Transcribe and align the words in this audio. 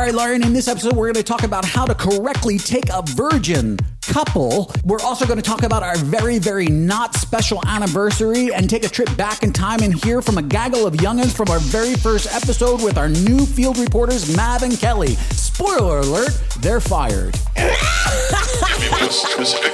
All 0.00 0.06
right, 0.06 0.14
Lauren, 0.14 0.42
in 0.42 0.54
this 0.54 0.66
episode, 0.66 0.94
we're 0.94 1.12
going 1.12 1.22
to 1.22 1.22
talk 1.22 1.42
about 1.42 1.62
how 1.62 1.84
to 1.84 1.94
correctly 1.94 2.56
take 2.56 2.88
a 2.88 3.02
virgin 3.02 3.76
couple. 4.00 4.72
We're 4.82 5.02
also 5.02 5.26
going 5.26 5.36
to 5.36 5.42
talk 5.42 5.62
about 5.62 5.82
our 5.82 5.94
very, 5.98 6.38
very 6.38 6.64
not 6.68 7.14
special 7.14 7.60
anniversary 7.66 8.50
and 8.50 8.70
take 8.70 8.82
a 8.82 8.88
trip 8.88 9.14
back 9.18 9.42
in 9.42 9.52
time 9.52 9.80
and 9.82 9.92
hear 9.92 10.22
from 10.22 10.38
a 10.38 10.42
gaggle 10.42 10.86
of 10.86 10.94
youngins 10.94 11.36
from 11.36 11.50
our 11.50 11.58
very 11.58 11.96
first 11.96 12.34
episode 12.34 12.82
with 12.82 12.96
our 12.96 13.10
new 13.10 13.44
field 13.44 13.76
reporters, 13.76 14.34
Mav 14.34 14.62
and 14.62 14.78
Kelly. 14.78 15.16
Spoiler 15.32 15.98
alert, 15.98 16.30
they're 16.60 16.80
fired. 16.80 17.38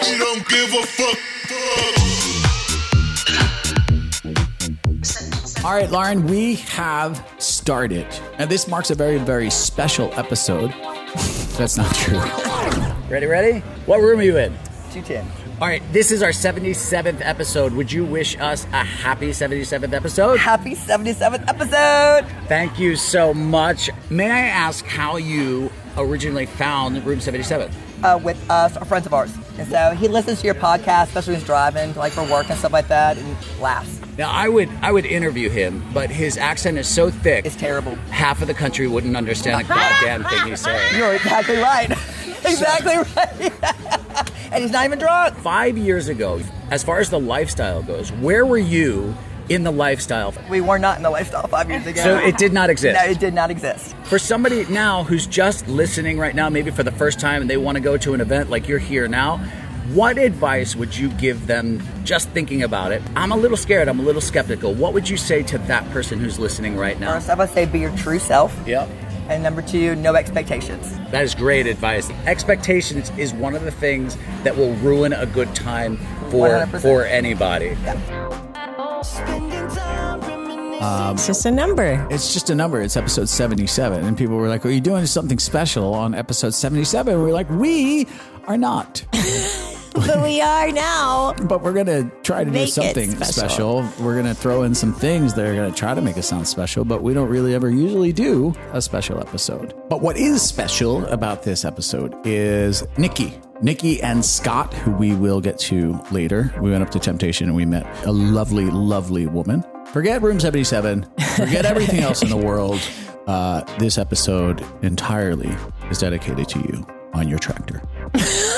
We 0.06 0.18
don't 0.18 0.48
give 0.48 0.72
a 0.72 0.86
fuck. 0.86 1.95
All 5.66 5.72
right, 5.72 5.90
Lauren, 5.90 6.28
we 6.28 6.54
have 6.54 7.28
started. 7.38 8.06
And 8.38 8.48
this 8.48 8.68
marks 8.68 8.92
a 8.92 8.94
very, 8.94 9.18
very 9.18 9.50
special 9.50 10.12
episode. 10.14 10.70
That's 11.58 11.76
not 11.76 11.92
true. 11.92 12.20
Ready, 13.10 13.26
ready? 13.26 13.58
What 13.84 14.00
room 14.00 14.20
are 14.20 14.22
you 14.22 14.36
in? 14.36 14.52
210. 14.92 15.28
All 15.60 15.66
right, 15.66 15.82
this 15.90 16.12
is 16.12 16.22
our 16.22 16.30
77th 16.30 17.18
episode. 17.20 17.72
Would 17.72 17.90
you 17.90 18.04
wish 18.04 18.38
us 18.38 18.64
a 18.66 18.84
happy 18.84 19.30
77th 19.30 19.92
episode? 19.92 20.38
Happy 20.38 20.76
77th 20.76 21.48
episode. 21.48 22.30
Thank 22.46 22.78
you 22.78 22.94
so 22.94 23.34
much. 23.34 23.90
May 24.08 24.30
I 24.30 24.46
ask 24.46 24.84
how 24.84 25.16
you 25.16 25.72
originally 25.96 26.46
found 26.46 27.04
Room 27.04 27.18
77? 27.18 27.72
Uh, 28.04 28.20
with 28.22 28.38
us, 28.48 28.76
uh, 28.76 28.84
friends 28.84 29.06
of 29.06 29.14
ours. 29.14 29.36
And 29.58 29.66
so 29.68 29.90
he 29.90 30.08
listens 30.08 30.40
to 30.40 30.46
your 30.46 30.54
podcast, 30.54 31.04
especially 31.04 31.32
when 31.32 31.40
he's 31.40 31.46
driving, 31.46 31.94
like 31.94 32.12
for 32.12 32.22
work 32.30 32.50
and 32.50 32.58
stuff 32.58 32.72
like 32.72 32.88
that, 32.88 33.16
and 33.16 33.36
laughs. 33.60 34.00
Now, 34.18 34.30
I 34.30 34.48
would 34.48 34.68
I 34.82 34.92
would 34.92 35.04
interview 35.06 35.48
him, 35.50 35.84
but 35.92 36.10
his 36.10 36.36
accent 36.38 36.78
is 36.78 36.88
so 36.88 37.10
thick, 37.10 37.44
It's 37.46 37.56
terrible. 37.56 37.94
half 38.10 38.40
of 38.40 38.48
the 38.48 38.54
country 38.54 38.86
wouldn't 38.86 39.16
understand 39.16 39.60
a 39.60 39.64
goddamn 39.68 40.24
thing 40.24 40.46
he's 40.48 40.60
saying. 40.60 40.94
You're 40.96 41.14
exactly 41.14 41.56
right. 41.56 41.90
exactly 42.46 42.96
right. 42.96 43.52
and 44.52 44.62
he's 44.62 44.70
not 44.70 44.84
even 44.84 44.98
drunk. 44.98 45.36
Five 45.38 45.76
years 45.76 46.08
ago, 46.08 46.40
as 46.70 46.82
far 46.84 46.98
as 46.98 47.10
the 47.10 47.18
lifestyle 47.20 47.82
goes, 47.82 48.10
where 48.12 48.46
were 48.46 48.56
you 48.58 49.14
in 49.48 49.62
the 49.64 49.70
lifestyle? 49.70 50.34
We 50.48 50.60
were 50.60 50.78
not 50.78 50.96
in 50.96 51.02
the 51.02 51.10
lifestyle 51.10 51.46
five 51.46 51.70
years 51.70 51.86
ago. 51.86 52.02
So 52.02 52.18
it 52.18 52.36
did 52.38 52.52
not 52.52 52.70
exist. 52.70 52.98
No, 52.98 53.10
it 53.10 53.18
did 53.18 53.34
not 53.34 53.50
exist. 53.50 53.94
For 54.04 54.18
somebody 54.18 54.64
now 54.66 55.04
who's 55.04 55.26
just 55.26 55.66
listening 55.68 56.18
right 56.18 56.34
now, 56.34 56.48
maybe 56.48 56.70
for 56.70 56.82
the 56.82 56.92
first 56.92 57.20
time, 57.20 57.40
and 57.42 57.50
they 57.50 57.56
want 57.56 57.76
to 57.76 57.80
go 57.80 57.96
to 57.96 58.14
an 58.14 58.20
event 58.20 58.50
like 58.50 58.68
you're 58.68 58.78
here 58.78 59.08
now, 59.08 59.38
what 59.92 60.18
advice 60.18 60.74
would 60.74 60.96
you 60.96 61.08
give 61.10 61.46
them 61.46 61.80
just 62.04 62.28
thinking 62.30 62.64
about 62.64 62.90
it? 62.90 63.00
I'm 63.14 63.30
a 63.30 63.36
little 63.36 63.56
scared, 63.56 63.88
I'm 63.88 64.00
a 64.00 64.02
little 64.02 64.20
skeptical. 64.20 64.74
What 64.74 64.92
would 64.94 65.08
you 65.08 65.16
say 65.16 65.44
to 65.44 65.58
that 65.58 65.88
person 65.90 66.18
who's 66.18 66.38
listening 66.38 66.76
right 66.76 66.98
now? 66.98 67.14
First, 67.14 67.30
I 67.30 67.34
would 67.34 67.50
say 67.50 67.66
be 67.66 67.80
your 67.80 67.96
true 67.96 68.18
self. 68.18 68.56
Yep. 68.66 68.88
And 69.28 69.42
number 69.42 69.62
two, 69.62 69.96
no 69.96 70.14
expectations. 70.14 70.96
That 71.10 71.24
is 71.24 71.34
great 71.34 71.66
advice. 71.66 72.10
Expectations 72.26 73.10
is 73.18 73.32
one 73.32 73.54
of 73.54 73.62
the 73.62 73.70
things 73.72 74.16
that 74.44 74.56
will 74.56 74.72
ruin 74.74 75.12
a 75.12 75.26
good 75.26 75.52
time 75.54 75.96
for 76.30 76.48
100%. 76.48 76.80
for 76.80 77.04
anybody. 77.04 77.76
Um, 80.80 81.14
it's 81.14 81.26
just 81.26 81.46
a 81.46 81.50
number. 81.50 82.06
It's 82.10 82.32
just 82.32 82.50
a 82.50 82.54
number. 82.54 82.80
It's 82.80 82.96
episode 82.96 83.28
77. 83.28 84.04
And 84.04 84.16
people 84.16 84.36
were 84.36 84.48
like, 84.48 84.64
Are 84.66 84.70
you 84.70 84.80
doing 84.80 85.06
something 85.06 85.38
special 85.38 85.94
on 85.94 86.14
episode 86.14 86.54
77? 86.54 87.14
And 87.14 87.22
we're 87.22 87.32
like, 87.32 87.50
We 87.50 88.06
are 88.46 88.58
not. 88.58 89.04
but 89.96 90.22
we 90.22 90.40
are 90.40 90.70
now. 90.72 91.34
But 91.34 91.62
we're 91.62 91.72
going 91.72 91.86
to 91.86 92.10
try 92.22 92.44
to 92.44 92.50
do 92.50 92.66
something 92.66 93.10
special. 93.10 93.82
special. 93.82 94.04
We're 94.04 94.14
going 94.14 94.26
to 94.26 94.34
throw 94.34 94.62
in 94.62 94.74
some 94.74 94.92
things 94.92 95.34
that 95.34 95.46
are 95.46 95.54
going 95.54 95.72
to 95.72 95.76
try 95.78 95.94
to 95.94 96.00
make 96.00 96.16
us 96.18 96.28
sound 96.28 96.46
special, 96.48 96.84
but 96.84 97.02
we 97.02 97.14
don't 97.14 97.28
really 97.28 97.54
ever 97.54 97.70
usually 97.70 98.12
do 98.12 98.54
a 98.72 98.82
special 98.82 99.20
episode. 99.20 99.74
But 99.88 100.00
what 100.02 100.16
is 100.16 100.42
special 100.42 101.04
about 101.06 101.42
this 101.42 101.64
episode 101.64 102.14
is 102.24 102.84
Nikki. 102.98 103.38
Nikki 103.62 104.02
and 104.02 104.24
Scott, 104.24 104.74
who 104.74 104.90
we 104.92 105.14
will 105.14 105.40
get 105.40 105.58
to 105.60 105.98
later. 106.10 106.54
We 106.60 106.70
went 106.70 106.82
up 106.82 106.90
to 106.90 106.98
Temptation 106.98 107.46
and 107.48 107.56
we 107.56 107.64
met 107.64 107.86
a 108.04 108.12
lovely, 108.12 108.66
lovely 108.66 109.26
woman. 109.26 109.64
Forget 109.92 110.20
Room 110.20 110.38
77, 110.38 111.04
forget 111.36 111.64
everything 111.64 112.00
else 112.00 112.22
in 112.22 112.28
the 112.28 112.36
world. 112.46 112.80
Uh, 113.26 113.62
this 113.78 113.98
episode 113.98 114.64
entirely 114.82 115.50
is 115.90 115.98
dedicated 115.98 116.48
to 116.50 116.58
you 116.60 116.86
on 117.14 117.28
your 117.28 117.38
tractor. 117.38 117.82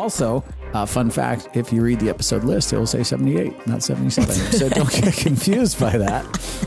Also, 0.00 0.42
uh, 0.72 0.86
fun 0.86 1.10
fact 1.10 1.54
if 1.54 1.70
you 1.74 1.82
read 1.82 2.00
the 2.00 2.08
episode 2.08 2.42
list, 2.42 2.72
it 2.72 2.78
will 2.78 2.86
say 2.86 3.02
78, 3.02 3.66
not 3.66 3.82
77. 3.82 4.34
so 4.58 4.70
don't 4.70 4.90
get 4.90 5.14
confused 5.14 5.78
by 5.78 5.98
that. 5.98 6.24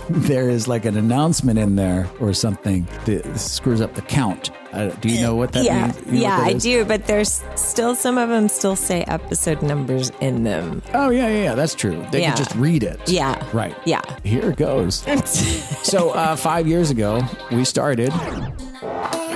There 0.07 0.51
is 0.51 0.67
like 0.67 0.85
an 0.85 0.95
announcement 0.97 1.57
in 1.57 1.75
there 1.75 2.07
or 2.19 2.31
something 2.35 2.87
that 3.05 3.39
screws 3.39 3.81
up 3.81 3.95
the 3.95 4.03
count. 4.03 4.51
Uh, 4.71 4.89
do 5.01 5.09
you 5.09 5.19
know 5.19 5.33
what 5.33 5.51
that 5.53 5.63
yeah, 5.63 5.87
means? 5.87 5.97
You 6.05 6.11
know 6.11 6.19
yeah, 6.19 6.37
that 6.37 6.47
I 6.47 6.53
do. 6.53 6.85
But 6.85 7.07
there's 7.07 7.43
still 7.55 7.95
some 7.95 8.19
of 8.19 8.29
them 8.29 8.49
still 8.49 8.75
say 8.75 9.01
episode 9.07 9.63
numbers 9.63 10.11
in 10.21 10.43
them. 10.43 10.83
Oh, 10.93 11.09
yeah, 11.09 11.27
yeah, 11.27 11.43
yeah. 11.45 11.55
That's 11.55 11.73
true. 11.73 12.05
They 12.11 12.21
Yeah. 12.21 12.35
can 12.35 12.37
just 12.37 12.53
read 12.55 12.83
it. 12.83 12.99
Yeah. 13.09 13.43
Right. 13.51 13.75
Yeah. 13.83 14.01
Here 14.23 14.51
it 14.51 14.57
goes. 14.57 14.97
so, 15.83 16.11
uh, 16.11 16.35
five 16.35 16.67
years 16.67 16.91
ago, 16.91 17.23
we 17.51 17.65
started. 17.65 18.09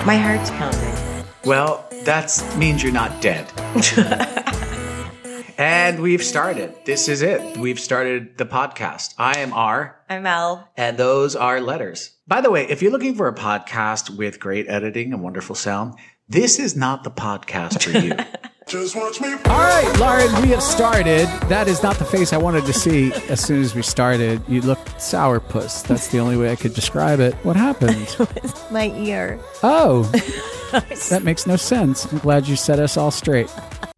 My 0.05 0.17
heart's 0.17 0.51
pounding. 0.51 1.25
Well, 1.45 1.86
that 2.07 2.55
means 2.57 2.81
you're 2.81 2.93
not 2.93 3.21
dead. 3.21 3.51
and 5.57 6.01
we've 6.01 6.23
started. 6.23 6.73
This 6.85 7.09
is 7.09 7.21
it. 7.21 7.57
We've 7.57 7.79
started 7.79 8.37
the 8.37 8.45
podcast. 8.45 9.13
I 9.17 9.39
am 9.39 9.51
R, 9.51 9.99
I'm 10.09 10.25
Al. 10.25 10.69
and 10.77 10.97
those 10.97 11.35
are 11.35 11.59
letters. 11.59 12.13
By 12.25 12.39
the 12.39 12.49
way, 12.49 12.65
if 12.69 12.81
you're 12.81 12.93
looking 12.93 13.15
for 13.15 13.27
a 13.27 13.35
podcast 13.35 14.09
with 14.09 14.39
great 14.39 14.69
editing 14.69 15.11
and 15.11 15.21
wonderful 15.21 15.53
sound, 15.53 15.95
this 16.29 16.59
is 16.59 16.77
not 16.77 17.03
the 17.03 17.11
podcast 17.11 17.83
for 17.83 17.99
you. 17.99 18.13
Just 18.67 18.97
watch 18.97 19.21
me. 19.21 19.31
All 19.31 19.37
right, 19.39 19.97
Lauren, 19.97 20.41
we 20.41 20.49
have 20.49 20.61
started. 20.61 21.25
That 21.47 21.69
is 21.69 21.81
not 21.81 21.95
the 21.95 22.03
face 22.03 22.33
I 22.33 22.37
wanted 22.37 22.65
to 22.65 22.73
see 22.73 23.13
as 23.29 23.39
soon 23.39 23.61
as 23.61 23.73
we 23.73 23.81
started. 23.81 24.41
You 24.45 24.59
looked 24.59 24.89
sourpuss. 24.97 25.87
That's 25.87 26.09
the 26.09 26.19
only 26.19 26.35
way 26.35 26.51
I 26.51 26.57
could 26.57 26.73
describe 26.73 27.21
it. 27.21 27.33
What 27.45 27.55
happened? 27.55 28.17
My 28.71 28.89
ear. 28.89 29.39
Oh, 29.63 30.03
that 31.09 31.21
makes 31.23 31.47
no 31.47 31.55
sense. 31.55 32.11
I'm 32.11 32.17
glad 32.17 32.45
you 32.45 32.57
set 32.57 32.77
us 32.79 32.97
all 32.97 33.09
straight. 33.09 33.49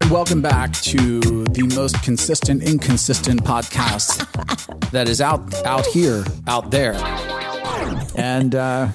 Welcome 0.08 0.40
back 0.40 0.72
to 0.74 1.18
the 1.18 1.72
most 1.74 2.00
consistent, 2.04 2.62
inconsistent 2.62 3.42
podcast 3.42 4.24
that 4.92 5.08
is 5.08 5.20
out 5.20 5.52
out 5.64 5.86
here, 5.86 6.24
out 6.46 6.70
there. 6.70 6.94
And 8.14 8.54
uh, 8.54 8.90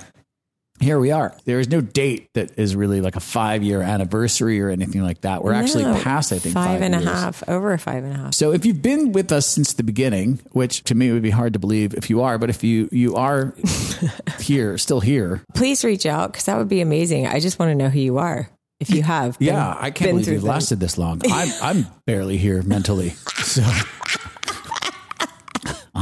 here 0.86 1.00
we 1.00 1.12
are. 1.12 1.36
There 1.46 1.60
is 1.60 1.68
no 1.68 1.82
date 1.82 2.30
that 2.36 2.58
is 2.60 2.76
really 2.76 3.02
like 3.02 3.16
a 3.16 3.20
five 3.20 3.64
year 3.64 3.82
anniversary 3.82 4.62
or 4.62 4.70
anything 4.70 5.02
like 5.02 5.22
that. 5.22 5.44
We're 5.44 5.54
actually 5.54 5.84
past, 6.04 6.32
I 6.32 6.40
think, 6.40 6.54
five 6.54 6.82
and 6.82 6.94
a 6.94 7.00
half, 7.00 7.44
over 7.50 7.76
five 7.78 8.04
and 8.04 8.14
a 8.14 8.18
half. 8.18 8.34
So 8.36 8.54
if 8.54 8.66
you've 8.66 8.82
been 8.84 9.12
with 9.12 9.32
us 9.32 9.48
since 9.48 9.74
the 9.74 9.84
beginning, 9.84 10.40
which 10.52 10.84
to 10.84 10.96
me 10.96 11.12
would 11.12 11.24
be 11.24 11.32
hard 11.32 11.54
to 11.54 11.60
believe 11.60 11.96
if 11.96 12.10
you 12.10 12.22
are, 12.22 12.38
but 12.38 12.50
if 12.50 12.64
you 12.64 12.88
you 12.92 13.16
are 13.16 13.56
here, 14.40 14.78
still 14.78 15.02
here, 15.02 15.42
Please 15.56 15.84
reach 15.84 16.06
out 16.06 16.32
because 16.32 16.46
that 16.46 16.58
would 16.58 16.70
be 16.70 16.82
amazing. 16.82 17.26
I 17.28 17.40
just 17.40 17.58
want 17.60 17.72
to 17.72 17.76
know 17.76 17.90
who 17.90 18.00
you 18.00 18.20
are. 18.20 18.50
If 18.80 18.92
you 18.92 19.02
have, 19.04 19.40
been- 19.40 19.48
yeah, 19.48 19.76
I 19.80 19.90
can't 19.90 20.00
been 20.00 20.10
believe 20.12 20.26
through 20.26 20.34
you've 20.36 20.44
lasted 20.44 20.80
this 20.80 20.98
long. 20.98 21.22
I'm 21.32 21.50
I'm 21.62 21.88
barely 22.06 22.38
here 22.38 22.62
mentally, 22.62 23.10
so 23.38 23.64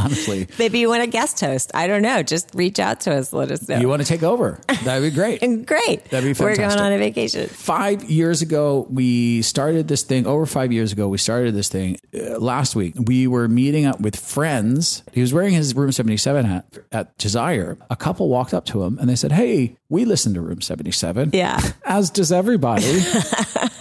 honestly. 0.04 0.48
Maybe 0.60 0.80
you 0.80 0.90
want 0.90 1.04
a 1.04 1.08
guest 1.08 1.40
host. 1.40 1.72
I 1.74 1.88
don't 1.88 2.02
know. 2.02 2.24
Just 2.24 2.54
reach 2.54 2.80
out 2.80 3.02
to 3.02 3.16
us. 3.16 3.34
Let 3.34 3.52
us 3.52 3.68
know. 3.68 3.80
You 3.80 3.88
want 3.88 4.02
to 4.02 4.08
take 4.08 4.24
over? 4.24 4.60
That'd 4.84 5.12
be 5.12 5.16
great. 5.16 5.40
Great. 5.66 6.06
That'd 6.06 6.26
be 6.26 6.34
fantastic. 6.34 6.40
We're 6.40 6.56
going 6.56 6.80
on 6.80 6.92
a 6.94 6.98
vacation. 6.98 7.48
Five 7.48 8.04
years 8.10 8.42
ago, 8.42 8.86
we 8.90 9.42
started 9.42 9.88
this 9.88 10.04
thing. 10.04 10.28
Over 10.28 10.46
five 10.46 10.72
years 10.72 10.92
ago, 10.92 11.08
we 11.08 11.18
started 11.18 11.56
this 11.56 11.70
thing. 11.70 11.98
Uh, 12.14 12.38
last 12.40 12.76
week, 12.76 12.94
we 12.98 13.28
were 13.28 13.48
meeting 13.48 13.86
up 13.86 14.00
with 14.02 14.16
friends. 14.16 15.04
He 15.14 15.22
was 15.22 15.34
wearing 15.34 15.54
his 15.54 15.76
Room 15.76 15.92
77 15.92 16.46
hat 16.46 16.66
at 16.92 17.18
Desire. 17.18 17.78
A 17.90 17.96
couple 17.96 18.30
walked 18.30 18.54
up 18.54 18.66
to 18.68 18.84
him 18.84 18.98
and 19.00 19.10
they 19.10 19.16
said, 19.16 19.32
Hey, 19.32 19.78
we 19.90 20.06
listen 20.06 20.34
to 20.34 20.42
Room 20.42 20.62
77. 20.62 21.32
Yeah. 21.34 21.60
As 21.86 22.10
does 22.10 22.32
everybody. 22.32 22.84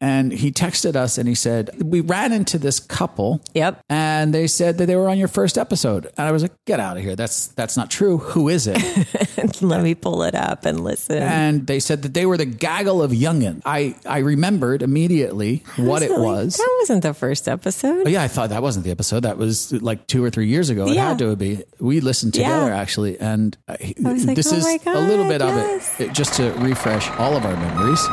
and 0.00 0.32
he 0.32 0.52
texted 0.52 0.94
us 0.96 1.18
and 1.18 1.28
he 1.28 1.34
said, 1.34 1.70
We 1.82 2.00
ran 2.00 2.32
into 2.32 2.58
this 2.58 2.78
couple. 2.80 3.40
Yep. 3.54 3.80
And 3.88 4.32
they 4.32 4.46
said 4.46 4.78
that 4.78 4.86
they 4.86 4.96
were 4.96 5.08
on 5.08 5.18
your 5.18 5.28
first 5.28 5.58
episode. 5.58 6.06
And 6.16 6.26
I 6.28 6.32
was 6.32 6.42
like, 6.42 6.52
Get 6.66 6.80
out 6.80 6.96
of 6.96 7.02
here. 7.02 7.16
That's 7.16 7.48
that's 7.48 7.76
not 7.76 7.90
true. 7.90 8.18
Who 8.18 8.48
is 8.48 8.66
it? 8.68 8.78
Let 9.62 9.82
me 9.82 9.94
pull 9.94 10.22
it 10.22 10.34
up 10.34 10.64
and 10.64 10.84
listen. 10.84 11.18
and 11.18 11.66
they 11.66 11.80
said 11.80 12.02
that 12.02 12.14
they 12.14 12.26
were 12.26 12.36
the 12.36 12.44
gaggle 12.44 13.02
of 13.02 13.10
youngin. 13.12 13.60
I, 13.64 13.96
I 14.06 14.18
remembered 14.18 14.82
immediately 14.82 15.64
what 15.76 16.02
it 16.02 16.10
Like, 16.10 16.20
was. 16.20 16.56
That 16.56 16.76
wasn't 16.80 17.02
the 17.02 17.14
first 17.14 17.48
episode. 17.48 18.02
Oh, 18.06 18.08
yeah, 18.08 18.22
I 18.22 18.28
thought 18.28 18.50
that 18.50 18.62
wasn't 18.62 18.84
the 18.84 18.90
episode. 18.90 19.20
That 19.20 19.36
was 19.38 19.72
like 19.72 20.06
two 20.06 20.22
or 20.24 20.30
three 20.30 20.46
years 20.48 20.70
ago. 20.70 20.86
It 20.88 20.96
had 20.96 21.18
to 21.18 21.34
be. 21.36 21.62
We 21.80 22.00
listened 22.00 22.34
together 22.34 22.68
Yeah. 22.70 22.76
actually, 22.80 23.18
and 23.18 23.56
uh, 23.68 23.76
was 24.00 24.26
like, 24.26 24.36
this 24.36 24.52
"Oh 24.52 24.56
is 24.56 24.64
my 24.64 24.78
a 24.92 25.00
little 25.00 25.26
bit 25.28 25.38
God, 25.40 25.58
of 25.76 26.00
it, 26.00 26.08
it, 26.08 26.12
just 26.12 26.34
to 26.34 26.52
refresh 26.54 27.08
all 27.12 27.36
of 27.36 27.44
our 27.44 27.56
memories. 27.56 28.06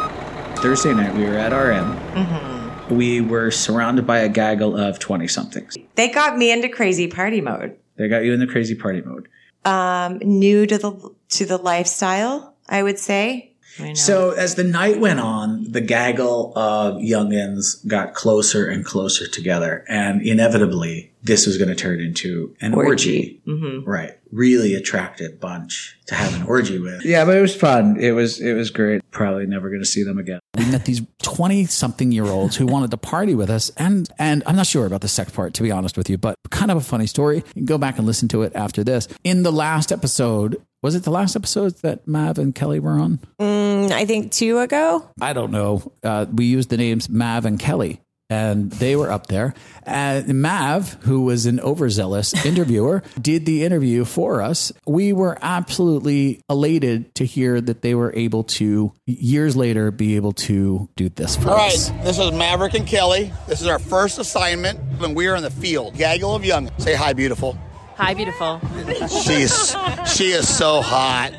Thursday 0.65 0.95
night, 0.95 1.13
we 1.13 1.25
were 1.25 1.37
at 1.37 1.51
RM. 1.51 2.97
We 2.97 3.21
were 3.21 3.51
surrounded 3.51 4.07
by 4.07 4.17
a 4.17 4.29
gaggle 4.29 4.75
of 4.75 4.97
20 4.97 5.27
somethings. 5.27 5.77
They 5.93 6.09
got 6.09 6.39
me 6.39 6.51
into 6.51 6.69
crazy 6.69 7.07
party 7.07 7.39
mode. 7.39 7.77
They 7.97 8.07
got 8.07 8.23
you 8.23 8.33
in 8.33 8.39
the 8.39 8.47
crazy 8.47 8.73
party 8.73 9.01
mode. 9.01 9.27
um, 9.65 10.17
new 10.23 10.65
to 10.65 10.79
the 10.79 11.13
to 11.29 11.45
the 11.45 11.57
lifestyle. 11.57 12.55
I 12.67 12.81
would 12.81 12.97
say. 12.97 13.51
So 13.93 14.31
as 14.31 14.55
the 14.55 14.63
night 14.63 14.99
went 14.99 15.19
on, 15.19 15.71
the 15.71 15.81
gaggle 15.81 16.57
of 16.57 16.95
youngins 16.95 17.85
got 17.85 18.15
closer 18.15 18.67
and 18.67 18.83
closer 18.83 19.27
together, 19.27 19.85
and 19.87 20.25
inevitably, 20.25 21.11
this 21.25 21.45
was 21.47 21.57
going 21.57 21.69
to 21.69 21.75
turn 21.75 21.99
into 21.99 22.55
an 22.61 22.73
orgy. 22.73 23.41
Right, 23.85 24.11
really 24.31 24.75
attractive 24.75 25.39
bunch 25.39 25.97
to 26.07 26.15
have 26.15 26.33
an 26.39 26.47
orgy 26.47 26.79
with. 26.79 27.03
Yeah, 27.03 27.25
but 27.25 27.35
it 27.37 27.41
was 27.41 27.55
fun. 27.55 27.97
It 27.99 28.11
was 28.11 28.39
it 28.39 28.53
was 28.53 28.69
great. 28.69 29.01
Probably 29.11 29.45
never 29.47 29.69
going 29.69 29.81
to 29.81 29.87
see 29.87 30.03
them 30.03 30.17
again. 30.19 30.39
we 30.57 30.65
met 30.71 30.85
these 30.85 31.01
20 31.23 31.65
something 31.65 32.11
year 32.11 32.25
olds 32.25 32.55
who 32.55 32.65
wanted 32.67 32.91
to 32.91 32.97
party 32.97 33.33
with 33.35 33.49
us 33.49 33.71
and 33.77 34.07
and 34.19 34.43
i'm 34.45 34.55
not 34.55 34.65
sure 34.67 34.85
about 34.85 35.01
the 35.01 35.07
sex 35.07 35.31
part 35.31 35.53
to 35.55 35.63
be 35.63 35.71
honest 35.71 35.97
with 35.97 36.09
you 36.09 36.17
but 36.17 36.35
kind 36.51 36.69
of 36.71 36.77
a 36.77 36.81
funny 36.81 37.07
story 37.07 37.37
you 37.37 37.53
can 37.53 37.65
go 37.65 37.77
back 37.77 37.97
and 37.97 38.05
listen 38.07 38.27
to 38.29 38.43
it 38.43 38.55
after 38.55 38.83
this 38.83 39.07
in 39.23 39.41
the 39.43 39.51
last 39.51 39.91
episode 39.91 40.61
was 40.83 40.93
it 40.95 41.03
the 41.03 41.09
last 41.11 41.35
episode 41.35 41.73
that 41.81 42.07
mav 42.07 42.37
and 42.37 42.53
kelly 42.55 42.79
were 42.79 42.91
on 42.91 43.19
Mm, 43.39 43.91
I 43.91 44.05
think 44.05 44.31
two 44.31 44.59
ago. 44.59 45.09
i 45.19 45.33
don't 45.33 45.51
know 45.51 45.91
uh, 46.03 46.25
we 46.31 46.45
used 46.45 46.69
the 46.69 46.77
names 46.77 47.09
mav 47.09 47.45
and 47.45 47.59
kelly 47.59 47.99
and 48.29 48.71
they 48.71 48.95
were 48.95 49.11
up 49.11 49.27
there. 49.27 49.53
And 49.83 50.41
Mav, 50.41 50.93
who 51.03 51.21
was 51.21 51.45
an 51.45 51.59
overzealous 51.59 52.33
interviewer, 52.45 53.03
did 53.21 53.45
the 53.45 53.63
interview 53.63 54.05
for 54.05 54.41
us. 54.41 54.71
We 54.87 55.13
were 55.13 55.37
absolutely 55.41 56.41
elated 56.49 57.13
to 57.15 57.25
hear 57.25 57.61
that 57.61 57.81
they 57.81 57.93
were 57.95 58.13
able 58.15 58.43
to, 58.43 58.91
years 59.05 59.55
later, 59.55 59.91
be 59.91 60.15
able 60.15 60.31
to 60.33 60.89
do 60.95 61.09
this 61.09 61.35
for 61.35 61.49
All 61.49 61.57
right, 61.57 61.73
us. 61.73 61.89
All 61.89 61.95
right, 61.97 62.05
this 62.05 62.19
is 62.19 62.31
Maverick 62.31 62.73
and 62.73 62.87
Kelly. 62.87 63.31
This 63.47 63.61
is 63.61 63.67
our 63.67 63.79
first 63.79 64.17
assignment 64.17 64.79
when 64.99 65.13
we 65.13 65.27
are 65.27 65.35
in 65.35 65.43
the 65.43 65.51
field. 65.51 65.95
Gaggle 65.95 66.35
of 66.35 66.43
young. 66.43 66.71
Say 66.79 66.95
hi, 66.95 67.13
beautiful. 67.13 67.57
Hi, 67.97 68.13
beautiful. 68.13 68.59
She's 69.07 69.73
she 70.13 70.31
is 70.31 70.53
so 70.53 70.81
hot. 70.81 71.31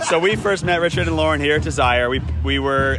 so 0.08 0.18
we 0.18 0.34
first 0.34 0.64
met 0.64 0.80
Richard 0.80 1.06
and 1.06 1.16
Lauren 1.16 1.40
here 1.40 1.54
at 1.54 1.62
Desire. 1.62 2.10
We 2.10 2.20
we 2.42 2.58
were 2.58 2.98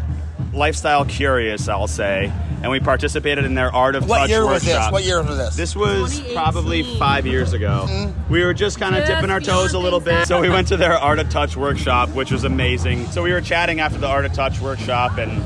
lifestyle 0.54 1.06
curious, 1.06 1.68
I'll 1.68 1.88
say, 1.88 2.32
and 2.62 2.72
we 2.72 2.80
participated 2.80 3.44
in 3.44 3.56
their 3.56 3.74
Art 3.74 3.96
of 3.96 4.08
What 4.08 4.20
Touch 4.20 4.30
year 4.30 4.46
was 4.46 4.64
workshop. 4.66 4.86
this? 4.86 4.92
What 4.92 5.04
year 5.04 5.22
was 5.22 5.38
this? 5.38 5.56
This 5.56 5.76
was 5.76 6.22
probably 6.34 6.84
five 6.98 7.26
years 7.26 7.54
ago. 7.54 7.86
Mm-hmm. 7.90 8.32
We 8.32 8.44
were 8.44 8.54
just 8.54 8.80
kind 8.80 8.96
of 8.96 9.06
dipping 9.06 9.30
our 9.30 9.40
toes 9.40 9.74
a 9.74 9.80
little 9.80 10.00
bit. 10.00 10.28
So 10.28 10.40
we 10.40 10.50
went 10.50 10.68
to 10.70 10.78
their 10.78 10.94
Art 10.94 11.20
of 11.20 11.30
Touch 11.30 11.58
workshop, 11.58 12.10
which 12.10 12.32
was 12.32 12.44
amazing. 12.44 13.08
So 13.08 13.24
we 13.24 13.32
were 13.34 13.42
chatting 13.42 13.80
after 13.80 13.98
the 13.98 14.08
Art 14.08 14.26
of 14.26 14.34
Touch 14.34 14.60
workshop, 14.62 15.18
and 15.18 15.44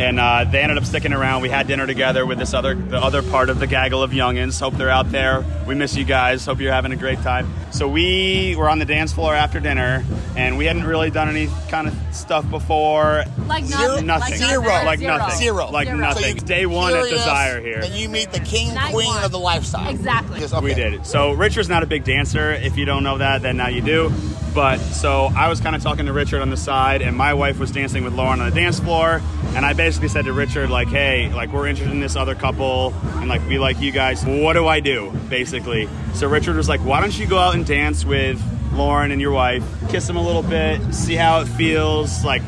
and 0.00 0.18
uh, 0.18 0.44
they 0.44 0.60
ended 0.62 0.78
up 0.78 0.84
sticking 0.84 1.12
around. 1.12 1.42
We 1.42 1.48
had 1.50 1.66
dinner 1.66 1.86
together 1.86 2.24
with 2.24 2.38
this 2.38 2.54
other 2.54 2.74
the 2.74 2.98
other 2.98 3.22
part 3.22 3.50
of 3.50 3.60
the 3.60 3.66
gaggle 3.66 4.02
of 4.02 4.10
youngins. 4.12 4.58
Hope 4.58 4.74
they're 4.74 4.88
out 4.90 5.10
there. 5.12 5.44
We 5.66 5.74
miss 5.74 5.94
you 5.96 6.04
guys. 6.04 6.44
Hope 6.46 6.58
you're 6.60 6.72
having 6.72 6.92
a 6.92 6.96
great 6.96 7.20
time. 7.20 7.52
So 7.70 7.86
we 7.86 8.56
were 8.56 8.68
on 8.68 8.78
the 8.78 8.84
dance 8.84 9.12
floor 9.12 9.34
after 9.34 9.60
dinner, 9.60 10.04
and 10.36 10.56
we 10.58 10.64
hadn't 10.64 10.84
really 10.84 11.10
done 11.10 11.28
any 11.28 11.48
kind 11.68 11.86
of 11.86 11.94
stuff 12.12 12.48
before. 12.50 13.24
Like 13.46 13.64
Zero- 13.64 14.00
nothing. 14.00 14.06
Nothing. 14.06 14.36
Zero. 14.38 14.62
Like 14.64 14.98
Zero. 15.00 15.16
nothing. 15.18 15.38
Zero. 15.38 15.70
Like 15.70 15.86
Zero. 15.88 15.98
nothing. 15.98 16.38
So 16.38 16.46
Day 16.46 16.66
one 16.66 16.94
at 16.94 17.08
Desire 17.08 17.60
here. 17.60 17.80
And 17.84 17.92
you 17.94 18.08
meet 18.08 18.32
the 18.32 18.40
king, 18.40 18.74
Night 18.74 18.92
queen 18.92 19.06
one. 19.06 19.22
of 19.22 19.30
the 19.30 19.38
lifestyle. 19.38 19.88
Exactly. 19.88 20.40
Yes, 20.40 20.52
okay. 20.52 20.64
We 20.64 20.74
did. 20.74 21.06
So 21.06 21.32
Richard's 21.32 21.68
not 21.68 21.82
a 21.82 21.86
big 21.86 22.04
dancer. 22.04 22.52
If 22.52 22.76
you 22.76 22.84
don't 22.86 23.04
know 23.04 23.18
that, 23.18 23.42
then 23.42 23.56
now 23.56 23.68
you 23.68 23.82
do. 23.82 24.12
But 24.54 24.78
so 24.78 25.30
I 25.36 25.48
was 25.48 25.60
kind 25.60 25.76
of 25.76 25.82
talking 25.82 26.06
to 26.06 26.12
Richard 26.12 26.42
on 26.42 26.50
the 26.50 26.56
side, 26.56 27.02
and 27.02 27.16
my 27.16 27.34
wife 27.34 27.60
was 27.60 27.70
dancing 27.70 28.02
with 28.02 28.14
Lauren 28.14 28.40
on 28.40 28.50
the 28.50 28.54
dance 28.54 28.80
floor. 28.80 29.22
And 29.54 29.64
I 29.64 29.74
basically 29.74 29.89
said 29.92 30.24
to 30.24 30.32
Richard, 30.32 30.70
like, 30.70 30.88
"Hey, 30.88 31.32
like 31.32 31.52
we're 31.52 31.66
interested 31.66 31.92
in 31.92 32.00
this 32.00 32.16
other 32.16 32.34
couple, 32.34 32.94
and 33.16 33.28
like 33.28 33.46
we 33.48 33.58
like 33.58 33.80
you 33.80 33.90
guys. 33.92 34.24
What 34.24 34.54
do 34.54 34.66
I 34.66 34.80
do?" 34.80 35.12
Basically. 35.28 35.88
So 36.14 36.28
Richard 36.28 36.56
was 36.56 36.68
like, 36.68 36.80
"Why 36.80 37.00
don't 37.00 37.16
you 37.18 37.26
go 37.26 37.38
out 37.38 37.54
and 37.54 37.66
dance 37.66 38.04
with 38.04 38.40
Lauren 38.74 39.10
and 39.10 39.20
your 39.20 39.32
wife? 39.32 39.64
Kiss 39.88 40.06
them 40.06 40.16
a 40.16 40.22
little 40.22 40.42
bit, 40.42 40.94
see 40.94 41.14
how 41.14 41.40
it 41.40 41.46
feels. 41.46 42.24
Like, 42.24 42.42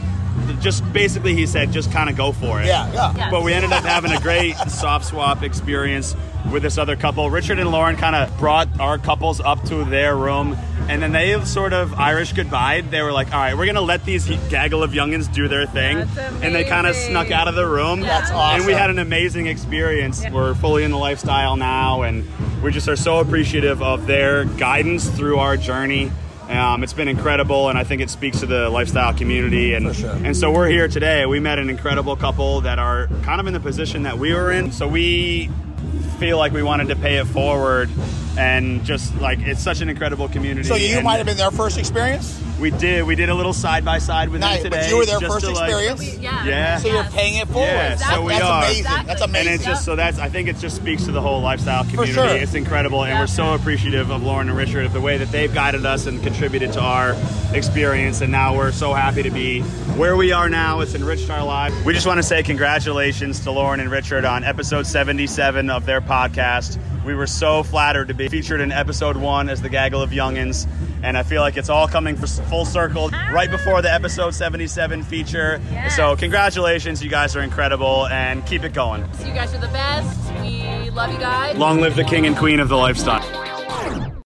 just 0.60 0.90
basically, 0.92 1.34
he 1.34 1.46
said, 1.46 1.72
just 1.72 1.90
kind 1.92 2.08
of 2.10 2.16
go 2.16 2.32
for 2.32 2.60
it." 2.60 2.66
Yeah, 2.66 2.90
yeah. 2.92 3.12
Yeah. 3.16 3.30
But 3.30 3.42
we 3.42 3.52
ended 3.52 3.72
up 3.72 3.84
having 3.84 4.12
a 4.12 4.20
great 4.20 4.56
soft 4.68 5.06
swap 5.06 5.42
experience 5.42 6.14
with 6.50 6.62
this 6.62 6.78
other 6.78 6.96
couple. 6.96 7.30
Richard 7.30 7.58
and 7.58 7.70
Lauren 7.70 7.96
kind 7.96 8.16
of 8.16 8.36
brought 8.38 8.68
our 8.80 8.98
couples 8.98 9.40
up 9.40 9.62
to 9.64 9.84
their 9.84 10.16
room, 10.16 10.56
and 10.92 11.02
then 11.02 11.12
they 11.12 11.30
have 11.30 11.48
sort 11.48 11.72
of 11.72 11.94
Irish 11.94 12.34
goodbye. 12.34 12.82
They 12.82 13.00
were 13.00 13.12
like, 13.12 13.32
"All 13.32 13.40
right, 13.40 13.56
we're 13.56 13.66
gonna 13.66 13.80
let 13.80 14.04
these 14.04 14.28
gaggle 14.50 14.82
of 14.82 14.92
youngins 14.92 15.32
do 15.32 15.48
their 15.48 15.66
thing," 15.66 16.06
That's 16.14 16.42
and 16.42 16.54
they 16.54 16.64
kind 16.64 16.86
of 16.86 16.94
snuck 16.94 17.30
out 17.30 17.48
of 17.48 17.54
the 17.54 17.66
room. 17.66 18.00
That's 18.02 18.30
awesome. 18.30 18.58
And 18.58 18.66
we 18.66 18.74
had 18.74 18.90
an 18.90 18.98
amazing 18.98 19.46
experience. 19.46 20.22
We're 20.30 20.54
fully 20.54 20.84
in 20.84 20.90
the 20.90 20.98
lifestyle 20.98 21.56
now, 21.56 22.02
and 22.02 22.28
we 22.62 22.70
just 22.70 22.88
are 22.88 22.96
so 22.96 23.18
appreciative 23.20 23.82
of 23.82 24.06
their 24.06 24.44
guidance 24.44 25.08
through 25.08 25.38
our 25.38 25.56
journey. 25.56 26.12
Um, 26.50 26.82
it's 26.82 26.92
been 26.92 27.08
incredible, 27.08 27.70
and 27.70 27.78
I 27.78 27.84
think 27.84 28.02
it 28.02 28.10
speaks 28.10 28.40
to 28.40 28.46
the 28.46 28.68
lifestyle 28.68 29.14
community. 29.14 29.72
And 29.72 29.88
For 29.88 29.94
sure. 29.94 30.10
and 30.22 30.36
so 30.36 30.50
we're 30.50 30.68
here 30.68 30.88
today. 30.88 31.24
We 31.24 31.40
met 31.40 31.58
an 31.58 31.70
incredible 31.70 32.14
couple 32.16 32.60
that 32.62 32.78
are 32.78 33.08
kind 33.22 33.40
of 33.40 33.46
in 33.46 33.54
the 33.54 33.60
position 33.60 34.02
that 34.02 34.18
we 34.18 34.34
were 34.34 34.52
in. 34.52 34.70
So 34.70 34.86
we 34.86 35.50
feel 36.18 36.36
like 36.36 36.52
we 36.52 36.62
wanted 36.62 36.88
to 36.88 36.96
pay 36.96 37.16
it 37.16 37.26
forward, 37.26 37.88
and 38.38 38.84
just 38.84 39.14
like 39.20 39.40
it's 39.40 39.62
such 39.62 39.81
an 39.81 39.88
incredible 39.88 40.29
community. 40.29 40.67
So 40.69 40.75
you 40.75 41.00
might 41.02 41.17
have 41.17 41.26
been 41.26 41.37
their 41.37 41.50
first 41.50 41.79
experience. 41.79 42.40
We 42.61 42.70
did. 42.70 43.02
We 43.05 43.17
did 43.17 43.29
a 43.29 43.34
little 43.34 43.52
side 43.52 43.84
by 43.84 43.99
side 43.99 44.29
with 44.29 44.40
Nice, 44.40 44.62
them 44.62 44.70
but 44.70 44.88
you 44.88 44.96
were 44.96 45.05
their 45.05 45.19
first 45.19 45.44
to, 45.44 45.50
like- 45.50 45.69
experience. 45.70 46.19
Yeah. 46.19 46.44
Yeah. 46.44 46.76
So 46.79 46.88
you're 46.88 47.02
paying 47.05 47.34
it 47.34 47.49
forward. 47.49 47.67
Yeah, 47.67 47.96
so 47.96 48.23
we 48.23 48.29
that's 48.34 48.44
are. 48.44 48.58
amazing. 48.62 48.79
Exactly. 48.84 49.06
That's 49.08 49.23
amazing. 49.23 49.46
and 49.49 49.55
it's 49.56 49.64
just 49.64 49.84
so 49.84 49.96
that's 49.96 50.19
I 50.20 50.29
think 50.29 50.49
it 50.49 50.58
just 50.58 50.76
speaks 50.76 51.05
to 51.05 51.12
the 51.12 51.20
whole 51.20 51.40
lifestyle 51.40 51.82
community. 51.84 52.12
sure. 52.12 52.29
It's 52.29 52.55
incredible, 52.55 53.02
and 53.02 53.14
Yeah. 53.14 53.20
we're 53.20 53.26
so 53.26 53.55
appreciative 53.55 54.11
of 54.11 54.23
Lauren 54.23 54.49
and 54.49 54.56
Richard 54.56 54.85
of 54.87 54.93
the 54.93 55.00
way 55.00 55.17
that 55.19 55.32
they've 55.32 55.52
guided 55.52 55.85
us 55.85 56.06
and 56.06 56.23
contributed 56.23 56.73
to 56.75 56.81
our 56.81 57.17
experience. 57.52 58.20
And 58.20 58.31
now 58.31 58.56
we're 58.56 58.73
so 58.73 58.94
happy 58.94 59.25
to 59.25 59.31
be 59.31 59.61
where 59.96 60.17
we 60.17 60.31
are 60.32 60.49
now. 60.49 60.81
It's 60.81 60.94
enriched 60.94 61.31
our 61.31 61.44
lives. 61.44 61.75
We 61.85 61.93
just 61.93 62.06
want 62.06 62.19
to 62.19 62.23
say 62.23 62.43
congratulations 62.44 63.40
to 63.40 63.50
Lauren 63.50 63.81
and 63.81 63.90
Richard 63.90 64.25
on 64.25 64.44
episode 64.44 64.87
77 64.87 65.69
of 65.69 65.85
their 65.85 66.00
podcast. 66.00 66.78
We 67.05 67.14
were 67.14 67.26
so 67.26 67.64
flattered 67.64 68.08
to 68.08 68.14
be 68.14 68.21
featured 68.28 68.60
in 68.60 68.72
episode 68.72 69.16
one 69.16 69.48
as 69.48 69.62
the 69.62 69.69
Gaggle 69.69 70.02
of 70.02 70.10
Youngins. 70.10 70.66
And 71.02 71.16
I 71.19 71.22
feel 71.22 71.40
like 71.40 71.56
it's 71.56 71.69
all 71.69 71.88
coming 71.88 72.16
for 72.16 72.26
full 72.26 72.64
circle 72.64 73.08
right 73.32 73.50
before 73.50 73.82
the 73.82 73.92
episode 73.92 74.34
77 74.34 75.02
feature. 75.02 75.60
Yes. 75.70 75.96
So, 75.96 76.14
congratulations. 76.16 77.02
You 77.02 77.10
guys 77.10 77.34
are 77.34 77.42
incredible 77.42 78.06
and 78.06 78.44
keep 78.46 78.62
it 78.64 78.72
going. 78.72 79.04
So 79.14 79.26
you 79.26 79.34
guys 79.34 79.54
are 79.54 79.60
the 79.60 79.69
best. 79.69 80.32
We 80.42 80.90
love 80.90 81.12
you 81.12 81.19
guys. 81.19 81.56
Long 81.56 81.80
live 81.80 81.96
the 81.96 82.04
king 82.04 82.26
and 82.26 82.36
queen 82.36 82.60
of 82.60 82.69
the 82.69 82.76
lifestyle. 82.76 83.22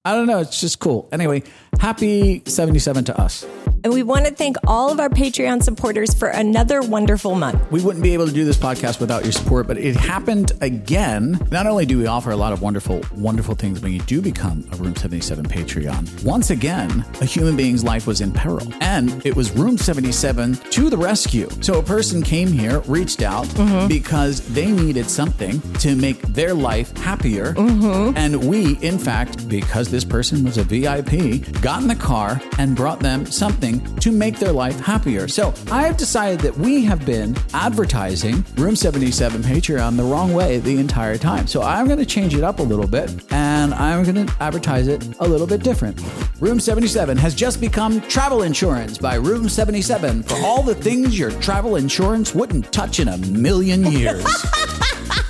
I 0.05 0.15
don't 0.15 0.27
know. 0.27 0.39
It's 0.39 0.61
just 0.61 0.79
cool. 0.79 1.09
Anyway, 1.11 1.43
happy 1.81 2.43
77 2.47 3.07
to 3.07 3.21
us. 3.21 3.45
And 3.87 3.95
we 3.95 4.03
want 4.03 4.27
to 4.27 4.35
thank 4.35 4.57
all 4.67 4.91
of 4.91 4.99
our 4.99 5.09
Patreon 5.09 5.63
supporters 5.63 6.13
for 6.13 6.27
another 6.27 6.83
wonderful 6.83 7.37
month. 7.37 7.71
We 7.71 7.81
wouldn't 7.81 8.03
be 8.03 8.15
able 8.15 8.27
to 8.27 8.33
do 8.33 8.45
this 8.45 8.57
podcast 8.57 8.99
without 8.99 9.23
your 9.23 9.31
support, 9.31 9.69
but 9.69 9.79
it 9.79 9.95
happened 9.95 10.51
again. 10.61 11.39
Not 11.53 11.69
only 11.69 11.87
do 11.87 11.97
we 11.97 12.09
offer 12.09 12.33
a 12.33 12.37
lot 12.37 12.53
of 12.53 12.61
wonderful, 12.63 13.01
wonderful 13.15 13.55
things 13.55 13.81
when 13.81 13.93
you 13.93 14.01
do 14.01 14.21
become 14.21 14.69
a 14.73 14.77
Room 14.77 14.97
77 14.97 15.47
Patreon, 15.47 16.25
once 16.25 16.51
again, 16.51 17.05
a 17.21 17.25
human 17.25 17.55
being's 17.55 17.85
life 17.85 18.09
was 18.09 18.21
in 18.21 18.33
peril. 18.33 18.67
And 18.81 19.25
it 19.25 19.37
was 19.37 19.53
Room 19.53 19.79
77 19.79 20.55
to 20.57 20.91
the 20.91 20.99
rescue. 20.99 21.49
So 21.61 21.79
a 21.79 21.83
person 21.85 22.25
came 22.25 22.49
here, 22.49 22.81
reached 22.89 23.23
out 23.23 23.47
mm-hmm. 23.47 23.87
because 23.87 24.41
they 24.53 24.69
needed 24.69 25.09
something 25.09 25.61
to 25.75 25.95
make 25.95 26.21
their 26.23 26.55
life 26.55 26.91
happier. 26.97 27.55
Mm-hmm. 27.55 28.17
And 28.17 28.49
we, 28.49 28.79
in 28.79 28.99
fact, 28.99 29.49
because 29.49 29.93
this 29.93 30.05
person 30.05 30.43
was 30.43 30.59
a 30.59 30.65
VIP, 30.65 31.63
got 31.63 31.83
in 31.83 31.87
the 31.87 31.95
car 31.95 32.43
and 32.59 32.75
brought 32.75 32.99
them 32.99 33.27
something 33.27 33.76
to 34.01 34.13
make 34.13 34.39
their 34.39 34.53
life 34.53 34.79
happier. 34.81 35.29
So 35.29 35.53
I 35.71 35.83
have 35.83 35.97
decided 35.97 36.41
that 36.41 36.57
we 36.57 36.85
have 36.85 37.05
been 37.05 37.37
advertising 37.55 38.45
Room 38.57 38.77
77 38.77 39.43
Patreon 39.43 39.97
the 39.97 40.03
wrong 40.03 40.33
way 40.33 40.59
the 40.59 40.79
entire 40.79 41.19
time. 41.19 41.47
So 41.47 41.63
I'm 41.63 41.87
going 41.87 41.99
to 41.99 42.07
change 42.07 42.35
it 42.35 42.45
up 42.45 42.59
a 42.59 42.63
little 42.63 42.87
bit 42.87 43.11
and 43.33 43.75
I'm 43.75 44.05
going 44.05 44.27
to 44.27 44.37
advertise 44.41 44.89
it 44.89 45.05
a 45.21 45.27
little 45.27 45.47
bit 45.47 45.63
different. 45.63 46.01
Room 46.41 46.61
77 46.61 47.17
has 47.17 47.35
just 47.35 47.61
become 47.61 48.01
travel 48.03 48.43
insurance 48.43 48.99
by 48.99 49.15
Room 49.17 49.49
77 49.49 50.23
for 50.23 50.37
all 50.39 50.63
the 50.63 50.75
things 50.75 51.19
your 51.19 51.31
travel 51.41 51.77
insurance 51.77 52.35
wouldn't 52.35 52.73
touch 52.73 53.01
in 53.01 53.09
a 53.09 53.17
million 53.19 53.85
years. 53.85 54.25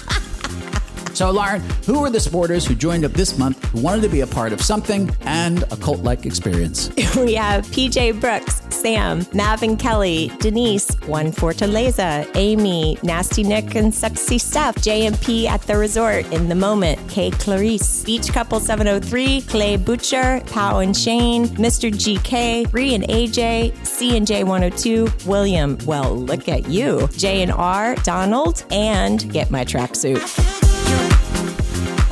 So, 1.16 1.30
Lauren, 1.30 1.62
who 1.86 2.00
were 2.00 2.10
the 2.10 2.20
supporters 2.20 2.66
who 2.66 2.74
joined 2.74 3.02
up 3.02 3.12
this 3.12 3.38
month 3.38 3.64
who 3.70 3.80
wanted 3.80 4.02
to 4.02 4.10
be 4.10 4.20
a 4.20 4.26
part 4.26 4.52
of 4.52 4.60
something 4.60 5.10
and 5.22 5.62
a 5.72 5.76
cult 5.78 6.00
like 6.00 6.26
experience? 6.26 6.90
We 7.16 7.32
have 7.32 7.64
PJ 7.68 8.20
Brooks, 8.20 8.60
Sam, 8.68 9.26
Mav 9.32 9.62
and 9.62 9.78
Kelly, 9.78 10.30
Denise, 10.38 10.90
One 11.06 11.32
Fortaleza, 11.32 12.30
Amy, 12.34 12.98
Nasty 13.02 13.42
Nick 13.42 13.74
and 13.74 13.94
Sexy 13.94 14.36
Steph, 14.36 14.74
JMP 14.74 15.46
at 15.46 15.62
the 15.62 15.78
resort, 15.78 16.30
In 16.30 16.50
the 16.50 16.54
Moment, 16.54 16.98
Kay 17.08 17.30
Clarice, 17.30 18.04
Beach 18.04 18.28
Couple 18.30 18.60
703, 18.60 19.40
Clay 19.42 19.76
Butcher, 19.78 20.42
Pow 20.48 20.80
and 20.80 20.94
Shane, 20.94 21.46
Mr. 21.56 21.90
GK, 21.90 22.70
Bree 22.70 22.94
and 22.94 23.04
AJ, 23.04 23.86
C 23.86 24.18
and 24.18 24.26
J 24.26 24.44
102, 24.44 25.08
William, 25.24 25.78
well, 25.86 26.14
look 26.14 26.50
at 26.50 26.68
you, 26.68 27.08
J 27.16 27.40
and 27.40 27.52
R, 27.52 27.94
Donald, 28.04 28.64
and 28.70 29.32
Get 29.32 29.50
My 29.50 29.64
Tracksuit. 29.64 30.65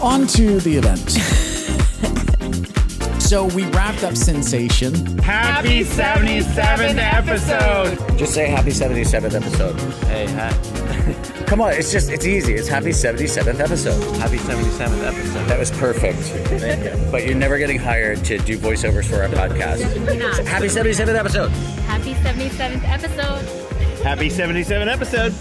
On 0.00 0.26
to 0.28 0.60
the 0.60 0.76
event. 0.76 1.18
So 3.24 3.46
we 3.46 3.64
wrapped 3.70 4.04
up 4.04 4.12
SINsation. 4.12 5.18
Happy 5.20 5.80
77th 5.82 6.98
episode. 6.98 8.18
Just 8.18 8.34
say 8.34 8.46
happy 8.48 8.70
77th 8.70 9.34
episode. 9.34 9.80
Hey, 10.06 10.26
ha- 10.26 11.44
Come 11.46 11.62
on, 11.62 11.72
it's 11.72 11.90
just, 11.90 12.10
it's 12.10 12.26
easy. 12.26 12.52
It's 12.52 12.68
happy 12.68 12.90
77th 12.90 13.58
episode. 13.58 14.16
happy 14.18 14.36
77th 14.36 15.02
episode. 15.02 15.48
That 15.48 15.58
was 15.58 15.70
perfect. 15.70 16.18
Thank 16.18 16.84
you. 16.84 17.10
But 17.10 17.24
you're 17.24 17.34
never 17.34 17.56
getting 17.56 17.78
hired 17.78 18.22
to 18.26 18.36
do 18.38 18.58
voiceovers 18.58 19.06
for 19.06 19.22
our 19.22 19.28
podcast. 19.30 19.80
Happy 20.46 20.66
77th 20.66 21.14
episode. 21.18 21.48
Happy 21.86 22.12
77th 22.14 22.84
episode. 22.86 23.42
Happy 24.04 24.28
77th 24.28 24.86
episode. 24.92 25.32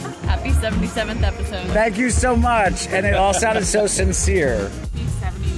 Happy 0.43 0.85
77th 0.85 1.23
episode. 1.23 1.67
Thank 1.67 1.97
you 1.97 2.09
so 2.09 2.35
much. 2.35 2.87
And 2.87 3.05
it 3.05 3.13
all 3.13 3.33
sounded 3.33 3.65
so 3.65 3.87
sincere. 3.87 4.69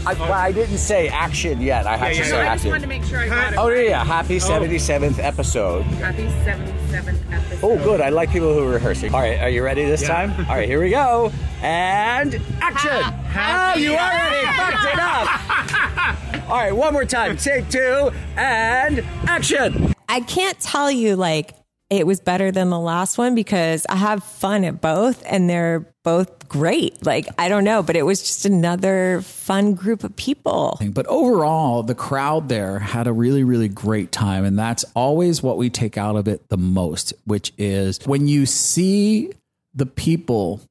I, 0.05 0.13
well, 0.13 0.31
I 0.31 0.51
didn't 0.51 0.77
say 0.77 1.07
action 1.07 1.59
yet. 1.59 1.87
I 1.87 1.97
have 1.97 2.09
to 2.09 2.15
say 2.15 2.21
I 2.21 2.25
just 2.25 2.35
action. 2.35 2.69
wanted 2.69 2.81
to 2.83 2.87
make 2.87 3.03
sure 3.03 3.17
I 3.17 3.27
got 3.27 3.53
it. 3.53 3.57
Oh, 3.57 3.69
right. 3.69 3.85
yeah, 3.85 3.89
yeah. 3.89 4.05
Happy 4.05 4.37
77th 4.37 5.17
episode. 5.17 5.81
Happy 5.85 6.25
77th 6.27 7.33
episode. 7.33 7.59
Oh, 7.63 7.83
good. 7.83 7.99
I 7.99 8.09
like 8.09 8.29
people 8.29 8.53
who 8.53 8.63
are 8.67 8.73
rehearsing. 8.73 9.15
All 9.15 9.21
right, 9.21 9.39
are 9.39 9.49
you 9.49 9.63
ready 9.63 9.83
this 9.85 10.03
time? 10.03 10.29
All 10.47 10.55
right, 10.55 10.69
here 10.69 10.79
we 10.79 10.91
go. 10.91 11.31
And 11.63 12.39
action. 12.61 12.91
Oh, 12.93 13.73
you 13.79 13.95
already 13.95 14.45
fucked 14.45 14.93
it 14.93 14.99
up. 14.99 16.49
All 16.51 16.57
right, 16.57 16.71
one 16.75 16.93
more 16.93 17.05
time. 17.05 17.37
Take 17.37 17.69
two 17.71 18.11
and 18.37 18.99
action. 19.27 19.95
I 20.07 20.19
can't 20.19 20.59
tell 20.59 20.91
you 20.91 21.15
like 21.15 21.55
it 21.89 22.07
was 22.07 22.19
better 22.19 22.51
than 22.51 22.69
the 22.69 22.79
last 22.79 23.17
one 23.17 23.35
because 23.35 23.85
I 23.89 23.95
have 23.95 24.23
fun 24.23 24.63
at 24.63 24.81
both 24.81 25.23
and 25.27 25.49
they're 25.49 25.93
both 26.03 26.47
great. 26.47 27.05
Like, 27.05 27.27
I 27.37 27.47
don't 27.47 27.63
know, 27.63 27.83
but 27.83 27.95
it 27.95 28.03
was 28.03 28.21
just 28.21 28.45
another 28.45 29.21
fun 29.21 29.73
group 29.73 30.03
of 30.03 30.15
people. 30.15 30.79
But 30.91 31.05
overall, 31.07 31.83
the 31.83 31.95
crowd 31.95 32.49
there 32.49 32.79
had 32.79 33.07
a 33.07 33.13
really, 33.13 33.43
really 33.43 33.67
great 33.67 34.11
time. 34.11 34.45
And 34.45 34.57
that's 34.57 34.83
always 34.95 35.43
what 35.43 35.57
we 35.57 35.69
take 35.69 35.97
out 35.97 36.15
of 36.15 36.27
it 36.27 36.47
the 36.49 36.57
most, 36.57 37.13
which 37.25 37.53
is 37.57 37.99
when 38.05 38.27
you 38.27 38.45
see 38.45 39.31
the 39.73 39.85
people 39.85 40.61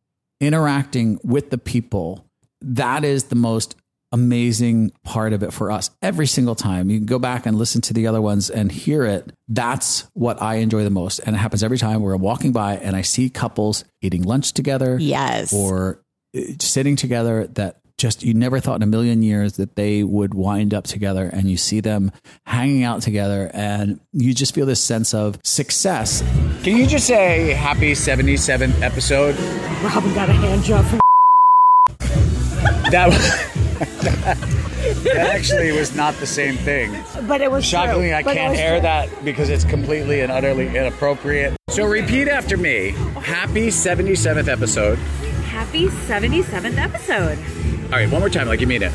interacting 0.40 1.20
with 1.22 1.50
the 1.50 1.58
people, 1.58 2.24
that 2.60 3.04
is 3.04 3.24
the 3.24 3.36
most 3.36 3.76
amazing 4.14 4.92
part 5.02 5.32
of 5.32 5.42
it 5.42 5.52
for 5.52 5.72
us 5.72 5.90
every 6.00 6.28
single 6.28 6.54
time. 6.54 6.88
You 6.88 6.98
can 6.98 7.06
go 7.06 7.18
back 7.18 7.46
and 7.46 7.58
listen 7.58 7.80
to 7.82 7.92
the 7.92 8.06
other 8.06 8.22
ones 8.22 8.48
and 8.48 8.70
hear 8.70 9.04
it. 9.04 9.32
That's 9.48 10.06
what 10.14 10.40
I 10.40 10.56
enjoy 10.56 10.84
the 10.84 10.90
most. 10.90 11.18
And 11.18 11.34
it 11.34 11.38
happens 11.40 11.64
every 11.64 11.78
time 11.78 12.00
where 12.00 12.14
I'm 12.14 12.22
walking 12.22 12.52
by 12.52 12.76
and 12.76 12.94
I 12.94 13.02
see 13.02 13.28
couples 13.28 13.84
eating 14.02 14.22
lunch 14.22 14.52
together. 14.52 14.96
Yes. 15.00 15.52
Or 15.52 16.00
uh, 16.34 16.40
sitting 16.60 16.94
together 16.94 17.48
that 17.54 17.80
just 17.98 18.22
you 18.22 18.34
never 18.34 18.60
thought 18.60 18.76
in 18.76 18.82
a 18.82 18.86
million 18.86 19.22
years 19.22 19.54
that 19.54 19.74
they 19.74 20.04
would 20.04 20.32
wind 20.32 20.72
up 20.74 20.84
together 20.84 21.28
and 21.32 21.50
you 21.50 21.56
see 21.56 21.80
them 21.80 22.12
hanging 22.44 22.84
out 22.84 23.02
together 23.02 23.50
and 23.52 23.98
you 24.12 24.32
just 24.32 24.54
feel 24.54 24.66
this 24.66 24.82
sense 24.82 25.12
of 25.12 25.38
success. 25.42 26.22
Can 26.62 26.76
you 26.76 26.86
just 26.86 27.06
say 27.06 27.50
happy 27.52 27.92
77th 27.92 28.80
episode? 28.80 29.36
Robin 29.82 30.14
got 30.14 30.28
a 30.28 30.32
hand 30.32 30.62
job 30.62 30.84
from 30.84 31.00
That 32.90 33.54
that 33.84 35.16
actually 35.34 35.72
was 35.72 35.94
not 35.94 36.14
the 36.14 36.26
same 36.26 36.56
thing. 36.56 36.96
But 37.26 37.40
it 37.40 37.50
was 37.50 37.64
Shockingly, 37.64 38.08
true. 38.08 38.16
I 38.16 38.22
But 38.22 38.34
can't 38.34 38.50
was 38.50 38.58
air 38.58 38.76
true. 38.76 38.82
that 38.82 39.24
because 39.24 39.48
it's 39.50 39.64
completely 39.64 40.20
and 40.20 40.30
utterly 40.30 40.68
inappropriate. 40.68 41.56
So 41.68 41.84
repeat 41.84 42.28
after 42.28 42.56
me. 42.56 42.90
Happy 43.22 43.68
77th 43.68 44.48
episode. 44.48 44.98
Happy 45.46 45.86
77th 45.86 46.76
episode. 46.78 47.38
All 47.86 47.90
right, 47.90 48.10
one 48.10 48.20
more 48.20 48.30
time, 48.30 48.48
like 48.48 48.60
you 48.60 48.66
mean 48.66 48.82
it. 48.82 48.92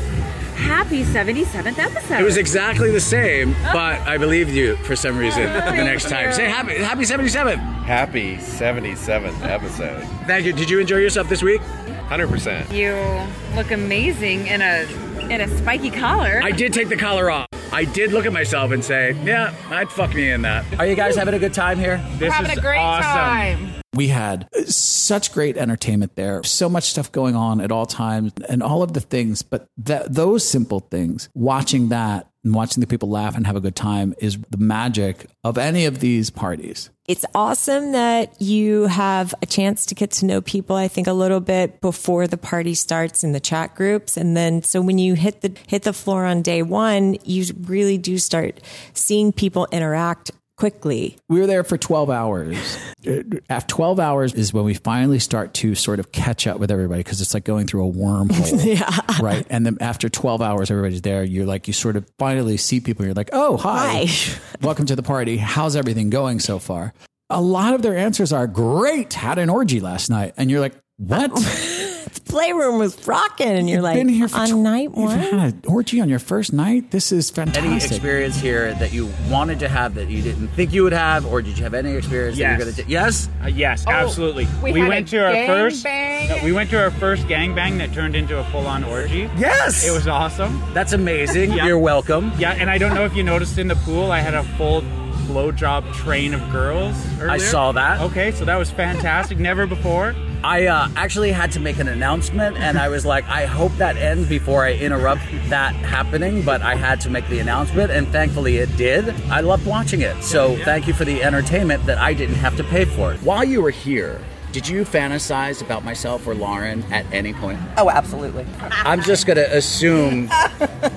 Happy 0.56 1.04
77th 1.04 1.78
episode. 1.78 2.20
It 2.20 2.22
was 2.22 2.36
exactly 2.36 2.90
the 2.90 3.00
same, 3.00 3.54
oh. 3.60 3.70
but 3.72 4.00
I 4.02 4.18
believed 4.18 4.50
you 4.50 4.76
for 4.76 4.94
some 4.94 5.16
reason 5.16 5.44
oh, 5.44 5.70
the 5.70 5.84
next 5.84 6.08
time. 6.10 6.32
Say 6.34 6.48
happy, 6.48 6.76
happy 6.76 7.02
77th. 7.02 7.56
Happy 7.56 8.36
77th 8.36 9.40
episode. 9.42 10.04
Thank 10.26 10.44
you. 10.44 10.52
Did 10.52 10.68
you 10.68 10.78
enjoy 10.78 10.98
yourself 10.98 11.28
this 11.30 11.42
week? 11.42 11.62
100%. 12.10 12.72
You 12.72 13.56
look 13.56 13.70
amazing 13.70 14.48
in 14.48 14.60
a 14.60 14.84
in 15.30 15.40
a 15.40 15.58
spiky 15.58 15.90
collar. 15.90 16.40
I 16.42 16.50
did 16.50 16.72
take 16.72 16.88
the 16.88 16.96
collar 16.96 17.30
off. 17.30 17.46
I 17.72 17.84
did 17.84 18.10
look 18.10 18.26
at 18.26 18.32
myself 18.32 18.72
and 18.72 18.84
say, 18.84 19.12
yeah, 19.22 19.54
I'd 19.70 19.92
fuck 19.92 20.12
me 20.12 20.28
in 20.28 20.42
that. 20.42 20.64
Are 20.80 20.86
you 20.86 20.96
guys 20.96 21.14
having 21.14 21.34
a 21.34 21.38
good 21.38 21.54
time 21.54 21.78
here? 21.78 22.04
This 22.18 22.32
having 22.32 22.50
is 22.50 22.58
a 22.58 22.60
great 22.60 22.78
awesome. 22.78 23.04
time. 23.04 23.82
We 23.94 24.08
had 24.08 24.48
such 24.66 25.32
great 25.32 25.56
entertainment 25.56 26.16
there, 26.16 26.42
so 26.42 26.68
much 26.68 26.84
stuff 26.84 27.12
going 27.12 27.36
on 27.36 27.60
at 27.60 27.70
all 27.70 27.86
times, 27.86 28.32
and 28.48 28.60
all 28.62 28.82
of 28.82 28.92
the 28.92 29.00
things. 29.00 29.42
But 29.42 29.68
that, 29.78 30.12
those 30.12 30.44
simple 30.44 30.80
things, 30.80 31.28
watching 31.34 31.90
that 31.90 32.29
and 32.44 32.54
watching 32.54 32.80
the 32.80 32.86
people 32.86 33.08
laugh 33.08 33.36
and 33.36 33.46
have 33.46 33.56
a 33.56 33.60
good 33.60 33.76
time, 33.76 34.14
is 34.18 34.38
the 34.50 34.58
magic 34.58 35.26
of 35.44 35.58
any 35.58 35.84
of 35.86 36.00
these 36.00 36.30
parties. 36.30 36.90
It's 37.06 37.24
awesome 37.34 37.92
that 37.92 38.40
you 38.40 38.86
have 38.86 39.34
a 39.42 39.46
chance 39.46 39.84
to 39.86 39.94
get 39.96 40.12
to 40.12 40.26
know 40.26 40.40
people, 40.40 40.76
I 40.76 40.86
think 40.86 41.08
a 41.08 41.12
little 41.12 41.40
bit 41.40 41.80
before 41.80 42.28
the 42.28 42.36
party 42.36 42.74
starts 42.74 43.24
in 43.24 43.32
the 43.32 43.40
chat 43.40 43.74
groups. 43.74 44.16
And 44.16 44.36
then 44.36 44.62
so 44.62 44.80
when 44.80 44.98
you 44.98 45.14
hit 45.14 45.40
the 45.40 45.52
hit 45.66 45.82
the 45.82 45.92
floor 45.92 46.24
on 46.24 46.42
day 46.42 46.62
one, 46.62 47.16
you 47.24 47.44
really 47.62 47.98
do 47.98 48.16
start 48.16 48.60
seeing 48.94 49.32
people 49.32 49.66
interact 49.72 50.30
quickly. 50.60 51.16
We 51.30 51.40
were 51.40 51.46
there 51.46 51.64
for 51.64 51.78
12 51.78 52.10
hours. 52.10 52.78
After 53.48 53.74
12 53.74 53.98
hours 53.98 54.34
is 54.34 54.52
when 54.52 54.64
we 54.64 54.74
finally 54.74 55.18
start 55.18 55.54
to 55.54 55.74
sort 55.74 55.98
of 55.98 56.12
catch 56.12 56.46
up 56.46 56.60
with 56.60 56.70
everybody 56.70 57.00
because 57.00 57.22
it's 57.22 57.32
like 57.32 57.44
going 57.44 57.66
through 57.66 57.88
a 57.88 57.92
wormhole. 57.92 58.60
Yeah. 58.70 59.00
Right. 59.22 59.46
And 59.48 59.64
then 59.64 59.78
after 59.80 60.10
12 60.10 60.42
hours, 60.42 60.70
everybody's 60.70 61.00
there. 61.00 61.24
You're 61.24 61.46
like, 61.46 61.66
you 61.66 61.72
sort 61.72 61.96
of 61.96 62.06
finally 62.18 62.58
see 62.58 62.78
people. 62.78 63.06
You're 63.06 63.14
like, 63.14 63.30
oh, 63.32 63.56
hi. 63.56 64.04
Hi. 64.06 64.40
Welcome 64.62 64.84
to 64.86 64.96
the 64.96 65.02
party. 65.02 65.38
How's 65.38 65.76
everything 65.76 66.10
going 66.10 66.40
so 66.40 66.58
far? 66.58 66.92
A 67.30 67.40
lot 67.40 67.72
of 67.72 67.80
their 67.80 67.96
answers 67.96 68.30
are 68.30 68.46
great. 68.46 69.14
Had 69.14 69.38
an 69.38 69.48
orgy 69.48 69.80
last 69.80 70.10
night. 70.10 70.34
And 70.36 70.50
you're 70.50 70.60
like, 70.60 70.74
what? 70.98 71.30
Oh. 71.34 71.79
The 72.14 72.20
playroom 72.22 72.78
was 72.78 73.06
rocking 73.06 73.48
and 73.48 73.68
you're 73.68 73.82
like 73.82 73.94
Been 73.96 74.08
here 74.08 74.28
for 74.28 74.38
on 74.38 74.48
tw- 74.48 74.56
night 74.56 74.84
You've 74.84 74.94
one. 74.96 75.18
had 75.18 75.32
an 75.34 75.62
orgy 75.66 76.00
on 76.00 76.08
your 76.08 76.18
first 76.18 76.52
night? 76.52 76.90
This 76.90 77.12
is 77.12 77.30
fantastic. 77.30 77.64
Any 77.64 77.76
experience 77.76 78.36
here 78.36 78.72
that 78.74 78.92
you 78.92 79.10
wanted 79.28 79.58
to 79.60 79.68
have 79.68 79.94
that 79.94 80.08
you 80.08 80.22
didn't 80.22 80.48
think 80.48 80.72
you 80.72 80.82
would 80.84 80.92
have, 80.92 81.26
or 81.26 81.42
did 81.42 81.56
you 81.58 81.64
have 81.64 81.74
any 81.74 81.94
experience 81.96 82.36
Yes. 82.38 82.58
that 82.58 82.64
you're 82.64 82.72
going 82.74 82.84
to? 82.86 82.90
Yes. 82.90 83.28
Uh, 83.42 83.46
yes, 83.48 83.84
Oh, 83.86 83.90
absolutely. 83.92 84.46
we 84.62 84.72
We, 84.72 84.80
had 84.80 84.88
went 84.88 85.08
a 85.08 85.10
to 85.10 85.24
our 85.26 85.32
gang 85.32 85.46
first. 85.48 85.84
bang. 85.84 86.28
no, 86.28 86.44
we 86.44 86.52
went 86.52 86.70
to 86.70 86.80
our 86.82 86.90
first 86.92 87.26
gangbang 87.26 87.78
that 87.78 87.92
turned 87.92 88.14
into 88.16 88.38
a 88.38 88.44
full-on 88.44 88.84
orgy. 88.84 89.28
Yes. 89.38 89.86
It 89.86 89.92
was 89.92 90.06
awesome. 90.08 90.62
That's 90.74 90.92
amazing. 90.92 91.50
Yeah. 91.60 91.66
You're 91.66 91.78
welcome. 91.78 92.32
Yeah, 92.38 92.52
and 92.52 92.70
I 92.70 92.78
don't 92.78 92.94
know 92.94 93.04
if 93.04 93.14
you 93.16 93.22
noticed 93.22 93.58
in 93.58 93.66
the 93.68 93.76
pool, 93.76 94.10
I 94.12 94.20
had 94.20 94.34
a 94.34 94.42
full 94.56 94.82
blowjob 95.30 95.94
train 95.94 96.34
of 96.34 96.50
girls. 96.50 96.96
Earlier. 97.18 97.30
I 97.30 97.38
saw 97.38 97.72
that. 97.72 98.00
Okay, 98.00 98.32
so 98.32 98.44
that 98.44 98.56
was 98.56 98.70
fantastic. 98.70 99.38
Never 99.38 99.66
before. 99.66 100.14
I 100.42 100.66
uh, 100.66 100.88
actually 100.96 101.32
had 101.32 101.52
to 101.52 101.60
make 101.60 101.78
an 101.78 101.88
announcement, 101.88 102.56
and 102.56 102.78
I 102.78 102.88
was 102.88 103.04
like, 103.04 103.28
I 103.28 103.46
hope 103.46 103.72
that 103.76 103.96
ends 103.96 104.28
before 104.28 104.64
I 104.64 104.72
interrupt 104.72 105.22
that 105.50 105.74
happening. 105.74 106.42
But 106.42 106.62
I 106.62 106.74
had 106.74 107.00
to 107.02 107.10
make 107.10 107.28
the 107.28 107.38
announcement, 107.38 107.92
and 107.92 108.08
thankfully 108.08 108.56
it 108.56 108.74
did. 108.76 109.08
I 109.30 109.40
loved 109.40 109.66
watching 109.66 110.00
it. 110.00 110.22
So 110.24 110.56
thank 110.64 110.88
you 110.88 110.94
for 110.94 111.04
the 111.04 111.22
entertainment 111.22 111.84
that 111.86 111.98
I 111.98 112.14
didn't 112.14 112.36
have 112.36 112.56
to 112.56 112.64
pay 112.64 112.86
for. 112.86 113.14
While 113.16 113.44
you 113.44 113.62
were 113.62 113.70
here, 113.70 114.20
did 114.52 114.66
you 114.66 114.84
fantasize 114.84 115.62
about 115.62 115.84
myself 115.84 116.26
or 116.26 116.34
Lauren 116.34 116.82
at 116.92 117.06
any 117.12 117.32
point? 117.32 117.60
Oh, 117.76 117.88
absolutely. 117.88 118.46
I'm 118.60 119.02
just 119.02 119.26
going 119.26 119.36
to 119.36 119.56
assume 119.56 120.28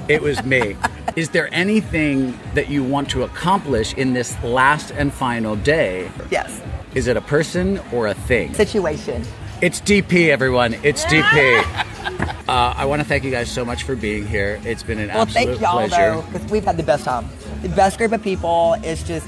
it 0.08 0.22
was 0.22 0.44
me. 0.44 0.76
Is 1.16 1.30
there 1.30 1.48
anything 1.54 2.38
that 2.56 2.70
you 2.70 2.84
want 2.84 3.10
to 3.12 3.22
accomplish 3.22 3.94
in 3.94 4.14
this 4.14 4.42
last 4.44 4.90
and 4.92 5.14
final 5.14 5.56
day? 5.56 6.10
Yes. 6.32 6.60
Is 6.96 7.06
it 7.08 7.18
a 7.18 7.22
person 7.22 7.80
or 7.92 8.08
a 8.08 8.16
thing? 8.16 8.54
Situation. 8.56 9.24
It's 9.62 9.80
DP, 9.80 10.30
everyone. 10.30 10.74
It's 10.84 11.06
DP. 11.06 11.64
Uh, 12.46 12.74
I 12.76 12.84
want 12.84 13.02
to 13.02 13.08
thank 13.08 13.24
you 13.24 13.32
guys 13.32 13.50
so 13.50 13.64
much 13.64 13.84
for 13.84 13.96
being 13.96 14.28
here. 14.28 14.60
It's 14.66 14.84
been 14.84 15.00
an 15.00 15.08
Well, 15.08 15.22
absolute 15.22 15.46
thank 15.48 15.62
y'all 15.62 15.88
pleasure. 15.88 16.16
though, 16.16 16.22
because 16.34 16.52
we've 16.52 16.66
had 16.66 16.76
the 16.76 16.84
best 16.84 17.06
time. 17.06 17.30
The 17.62 17.70
best 17.70 17.98
group 17.98 18.12
of 18.12 18.22
people. 18.22 18.76
It's 18.84 19.02
just 19.02 19.26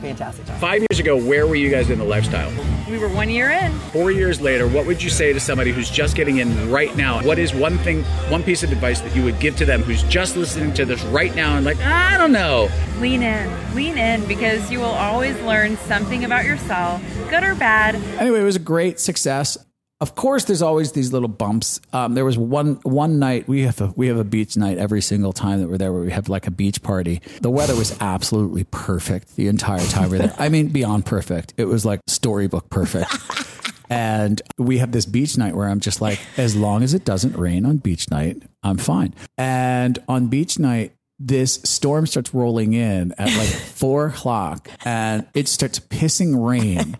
fantastic 0.00 0.46
time. 0.46 0.58
Five 0.58 0.80
years 0.90 0.98
ago, 0.98 1.16
where 1.16 1.46
were 1.46 1.54
you 1.54 1.70
guys 1.70 1.90
in 1.90 1.98
the 1.98 2.04
lifestyle? 2.04 2.50
We 2.90 2.98
were 2.98 3.08
one 3.08 3.30
year 3.30 3.50
in. 3.50 3.72
Four 3.92 4.10
years 4.10 4.40
later, 4.40 4.66
what 4.66 4.86
would 4.86 5.02
you 5.02 5.10
say 5.10 5.32
to 5.32 5.40
somebody 5.40 5.70
who's 5.70 5.90
just 5.90 6.16
getting 6.16 6.38
in 6.38 6.70
right 6.70 6.94
now? 6.96 7.22
What 7.22 7.38
is 7.38 7.54
one 7.54 7.78
thing, 7.78 8.02
one 8.28 8.42
piece 8.42 8.62
of 8.62 8.72
advice 8.72 9.00
that 9.00 9.14
you 9.14 9.22
would 9.24 9.38
give 9.38 9.56
to 9.56 9.64
them 9.64 9.82
who's 9.82 10.02
just 10.04 10.36
listening 10.36 10.74
to 10.74 10.84
this 10.84 11.02
right 11.04 11.34
now 11.34 11.56
and 11.56 11.64
like, 11.64 11.78
I 11.78 12.18
don't 12.18 12.32
know? 12.32 12.68
Lean 12.98 13.22
in. 13.22 13.74
Lean 13.74 13.96
in 13.96 14.26
because 14.26 14.70
you 14.70 14.80
will 14.80 14.86
always 14.86 15.40
learn 15.42 15.76
something 15.76 16.24
about 16.24 16.44
yourself, 16.44 17.02
good 17.30 17.44
or 17.44 17.54
bad. 17.54 17.94
Anyway, 18.18 18.40
it 18.40 18.44
was 18.44 18.56
a 18.56 18.60
great 18.60 18.98
success. 18.98 19.56
Of 20.00 20.14
course, 20.14 20.44
there's 20.44 20.62
always 20.62 20.92
these 20.92 21.12
little 21.12 21.28
bumps. 21.28 21.78
Um, 21.92 22.14
there 22.14 22.24
was 22.24 22.38
one 22.38 22.76
one 22.84 23.18
night 23.18 23.46
we 23.46 23.62
have 23.62 23.80
a 23.82 23.92
we 23.96 24.08
have 24.08 24.16
a 24.16 24.24
beach 24.24 24.56
night 24.56 24.78
every 24.78 25.02
single 25.02 25.34
time 25.34 25.60
that 25.60 25.68
we're 25.68 25.76
there, 25.76 25.92
where 25.92 26.02
we 26.02 26.10
have 26.10 26.30
like 26.30 26.46
a 26.46 26.50
beach 26.50 26.82
party. 26.82 27.20
The 27.42 27.50
weather 27.50 27.76
was 27.76 27.96
absolutely 28.00 28.64
perfect 28.64 29.36
the 29.36 29.48
entire 29.48 29.84
time 29.86 30.10
we 30.10 30.18
we're 30.18 30.28
there. 30.28 30.36
I 30.38 30.48
mean, 30.48 30.68
beyond 30.68 31.04
perfect. 31.04 31.52
It 31.58 31.66
was 31.66 31.84
like 31.84 32.00
storybook 32.06 32.70
perfect. 32.70 33.10
And 33.92 34.40
we 34.56 34.78
have 34.78 34.92
this 34.92 35.04
beach 35.04 35.36
night 35.36 35.56
where 35.56 35.68
I'm 35.68 35.80
just 35.80 36.00
like, 36.00 36.20
as 36.36 36.54
long 36.54 36.84
as 36.84 36.94
it 36.94 37.04
doesn't 37.04 37.36
rain 37.36 37.66
on 37.66 37.78
beach 37.78 38.08
night, 38.08 38.40
I'm 38.62 38.78
fine. 38.78 39.16
And 39.36 39.98
on 40.06 40.28
beach 40.28 40.60
night, 40.60 40.92
this 41.18 41.60
storm 41.64 42.06
starts 42.06 42.32
rolling 42.32 42.72
in 42.72 43.12
at 43.18 43.36
like 43.36 43.48
four 43.74 44.06
o'clock 44.06 44.70
and 44.84 45.26
it 45.34 45.48
starts 45.48 45.80
pissing 45.80 46.40
rain. 46.40 46.96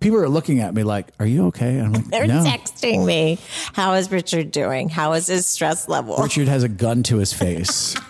People 0.00 0.18
are 0.18 0.28
looking 0.28 0.60
at 0.60 0.74
me 0.74 0.82
like, 0.82 1.08
Are 1.18 1.26
you 1.26 1.46
okay? 1.48 1.78
And 1.78 1.86
I'm 1.86 1.92
like, 1.92 2.04
They're 2.10 2.26
No. 2.26 2.44
texting 2.44 3.04
me. 3.06 3.38
How 3.72 3.94
is 3.94 4.10
Richard 4.10 4.50
doing? 4.50 4.88
How 4.88 5.12
is 5.14 5.26
his 5.26 5.46
stress 5.46 5.88
level? 5.88 6.16
Richard 6.18 6.48
has 6.48 6.62
a 6.62 6.68
gun 6.68 7.02
to 7.04 7.16
his 7.18 7.32
face. 7.32 7.96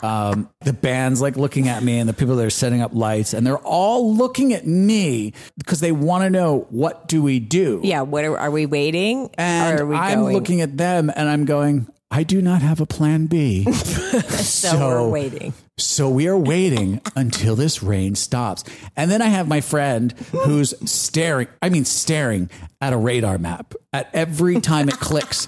Um, 0.00 0.48
the 0.60 0.72
band's 0.72 1.20
like 1.20 1.36
looking 1.36 1.66
at 1.66 1.82
me, 1.82 1.98
and 1.98 2.08
the 2.08 2.12
people 2.12 2.36
that 2.36 2.46
are 2.46 2.50
setting 2.50 2.80
up 2.82 2.94
lights, 2.94 3.34
and 3.34 3.44
they're 3.44 3.58
all 3.58 4.14
looking 4.14 4.52
at 4.54 4.64
me 4.64 5.32
because 5.56 5.80
they 5.80 5.90
want 5.90 6.22
to 6.22 6.30
know 6.30 6.68
what 6.70 7.08
do 7.08 7.20
we 7.20 7.40
do. 7.40 7.80
Yeah, 7.82 8.02
what 8.02 8.24
are, 8.24 8.38
are 8.38 8.50
we 8.52 8.64
waiting? 8.66 9.28
And 9.36 9.80
are 9.80 9.84
we 9.84 9.96
I'm 9.96 10.20
going? 10.20 10.34
looking 10.36 10.60
at 10.60 10.76
them, 10.76 11.10
and 11.16 11.28
I'm 11.28 11.46
going. 11.46 11.88
I 12.10 12.22
do 12.22 12.40
not 12.40 12.62
have 12.62 12.80
a 12.80 12.86
plan 12.86 13.26
B. 13.26 13.70
so, 13.72 14.78
we're 14.78 15.08
waiting. 15.08 15.52
So 15.76 16.08
we 16.08 16.26
are 16.26 16.36
waiting 16.38 17.00
until 17.14 17.54
this 17.54 17.82
rain 17.82 18.14
stops. 18.14 18.64
And 18.96 19.10
then 19.10 19.20
I 19.20 19.26
have 19.26 19.46
my 19.46 19.60
friend 19.60 20.12
who's 20.32 20.74
staring, 20.90 21.48
I 21.60 21.68
mean, 21.68 21.84
staring 21.84 22.50
at 22.80 22.92
a 22.92 22.96
radar 22.96 23.38
map 23.38 23.74
at 23.92 24.08
every 24.14 24.60
time 24.60 24.88
it 24.88 24.94
clicks 25.00 25.46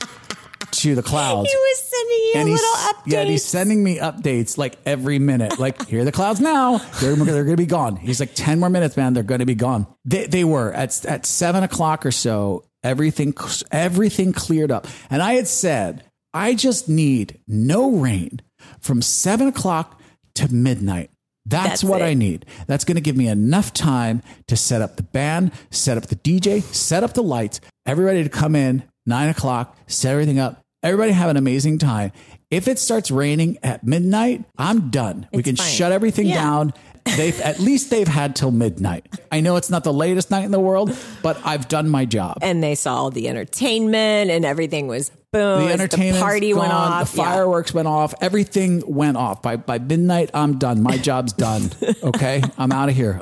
to 0.73 0.95
the 0.95 1.03
clouds. 1.03 1.51
He 1.51 1.57
was 1.57 1.79
sending 1.83 2.19
you 2.19 2.33
and 2.37 2.51
little 2.51 2.67
updates. 2.67 3.13
yeah, 3.13 3.25
he's 3.25 3.45
sending 3.45 3.83
me 3.83 3.99
updates 3.99 4.57
like 4.59 4.77
every 4.87 5.19
minute. 5.19 5.59
Like, 5.59 5.87
here 5.89 6.03
are 6.03 6.05
the 6.05 6.13
clouds 6.13 6.41
now. 6.41 6.79
They're, 7.01 7.17
they're 7.17 7.45
going 7.45 7.57
to 7.57 7.63
be 7.63 7.67
gone. 7.67 7.97
He's 7.97 8.21
like, 8.21 8.35
10 8.35 8.61
more 8.61 8.71
minutes, 8.71 8.97
man. 8.97 9.15
They're 9.15 9.23
going 9.23 9.41
to 9.41 9.47
be 9.47 9.55
gone. 9.55 9.87
They, 10.05 10.27
they 10.27 10.45
were 10.45 10.73
at, 10.73 11.05
at 11.07 11.27
seven 11.27 11.65
o'clock 11.65 12.05
or 12.07 12.13
so. 12.13 12.65
Everything, 12.85 13.35
everything 13.73 14.33
cleared 14.33 14.71
up. 14.71 14.87
And 15.11 15.21
I 15.23 15.35
had 15.35 15.49
said, 15.49 16.05
I 16.33 16.55
just 16.55 16.89
need 16.89 17.41
no 17.47 17.91
rain 17.93 18.41
from 18.81 19.03
seven 19.03 19.49
o'clock 19.49 20.01
to 20.37 20.53
midnight. 20.53 21.11
That's, 21.47 21.69
That's 21.69 21.85
what 21.85 22.03
it. 22.03 22.05
I 22.05 22.15
need. 22.15 22.47
That's 22.67 22.85
going 22.85 22.97
to 22.97 23.01
give 23.01 23.17
me 23.17 23.27
enough 23.27 23.73
time 23.73 24.23
to 24.47 24.57
set 24.57 24.83
up 24.83 24.97
the 24.97 25.03
band, 25.03 25.53
set 25.71 25.97
up 25.97 26.07
the 26.07 26.17
DJ, 26.17 26.63
set 26.63 27.03
up 27.03 27.15
the 27.15 27.23
lights, 27.23 27.61
everybody 27.87 28.23
to 28.23 28.29
come 28.29 28.55
in 28.55 28.85
nine 29.07 29.29
o'clock, 29.31 29.77
set 29.87 30.13
everything 30.13 30.39
up. 30.39 30.61
Everybody 30.83 31.13
have 31.13 31.29
an 31.31 31.37
amazing 31.37 31.79
time. 31.79 32.13
If 32.51 32.69
it 32.69 32.79
starts 32.79 33.11
raining 33.11 33.59
at 33.63 33.85
midnight, 33.85 34.45
I'm 34.57 34.91
done. 34.91 35.27
we 35.33 35.43
can 35.43 35.57
fine. 35.57 35.67
shut 35.67 35.93
everything 35.93 36.27
Yeah. 36.27 36.37
down. 36.37 36.75
They've 37.17 37.39
at 37.41 37.59
least 37.59 37.91
they've 37.91 38.07
had 38.07 38.37
till 38.37 38.51
midnight. 38.51 39.07
I 39.33 39.41
know 39.41 39.57
it's 39.57 39.71
not 39.71 39.85
the 39.85 39.93
latest 39.93 40.31
night 40.31 40.45
in 40.45 40.51
the 40.53 40.61
world, 40.61 40.95
but 41.23 41.39
I've 41.45 41.67
done 41.69 41.89
my 41.89 42.05
job. 42.05 42.39
And 42.43 42.63
they 42.63 42.75
saw 42.75 42.95
all 42.97 43.11
the 43.11 43.29
entertainment 43.29 44.31
and 44.31 44.45
everything 44.45 44.87
was 44.87 45.11
boom. 45.33 45.65
the 45.67 45.73
entertainment 45.73 46.23
party 46.23 46.55
went 46.55 46.73
off. 46.73 47.13
The 47.13 47.19
Yeah. 47.19 47.25
fireworks 47.25 47.73
went 47.75 47.89
off. 47.89 48.15
Everything 48.21 48.83
went 48.87 49.17
off. 49.17 49.43
By 49.43 49.57
by 49.57 49.79
midnight, 49.79 50.31
I'm 50.35 50.59
done. 50.59 50.83
My 50.83 50.97
job's 50.99 51.33
done. 51.33 51.71
Okay, 52.03 52.43
I'm 52.59 52.73
out 52.73 52.89
of 52.89 52.95
here. 52.97 53.21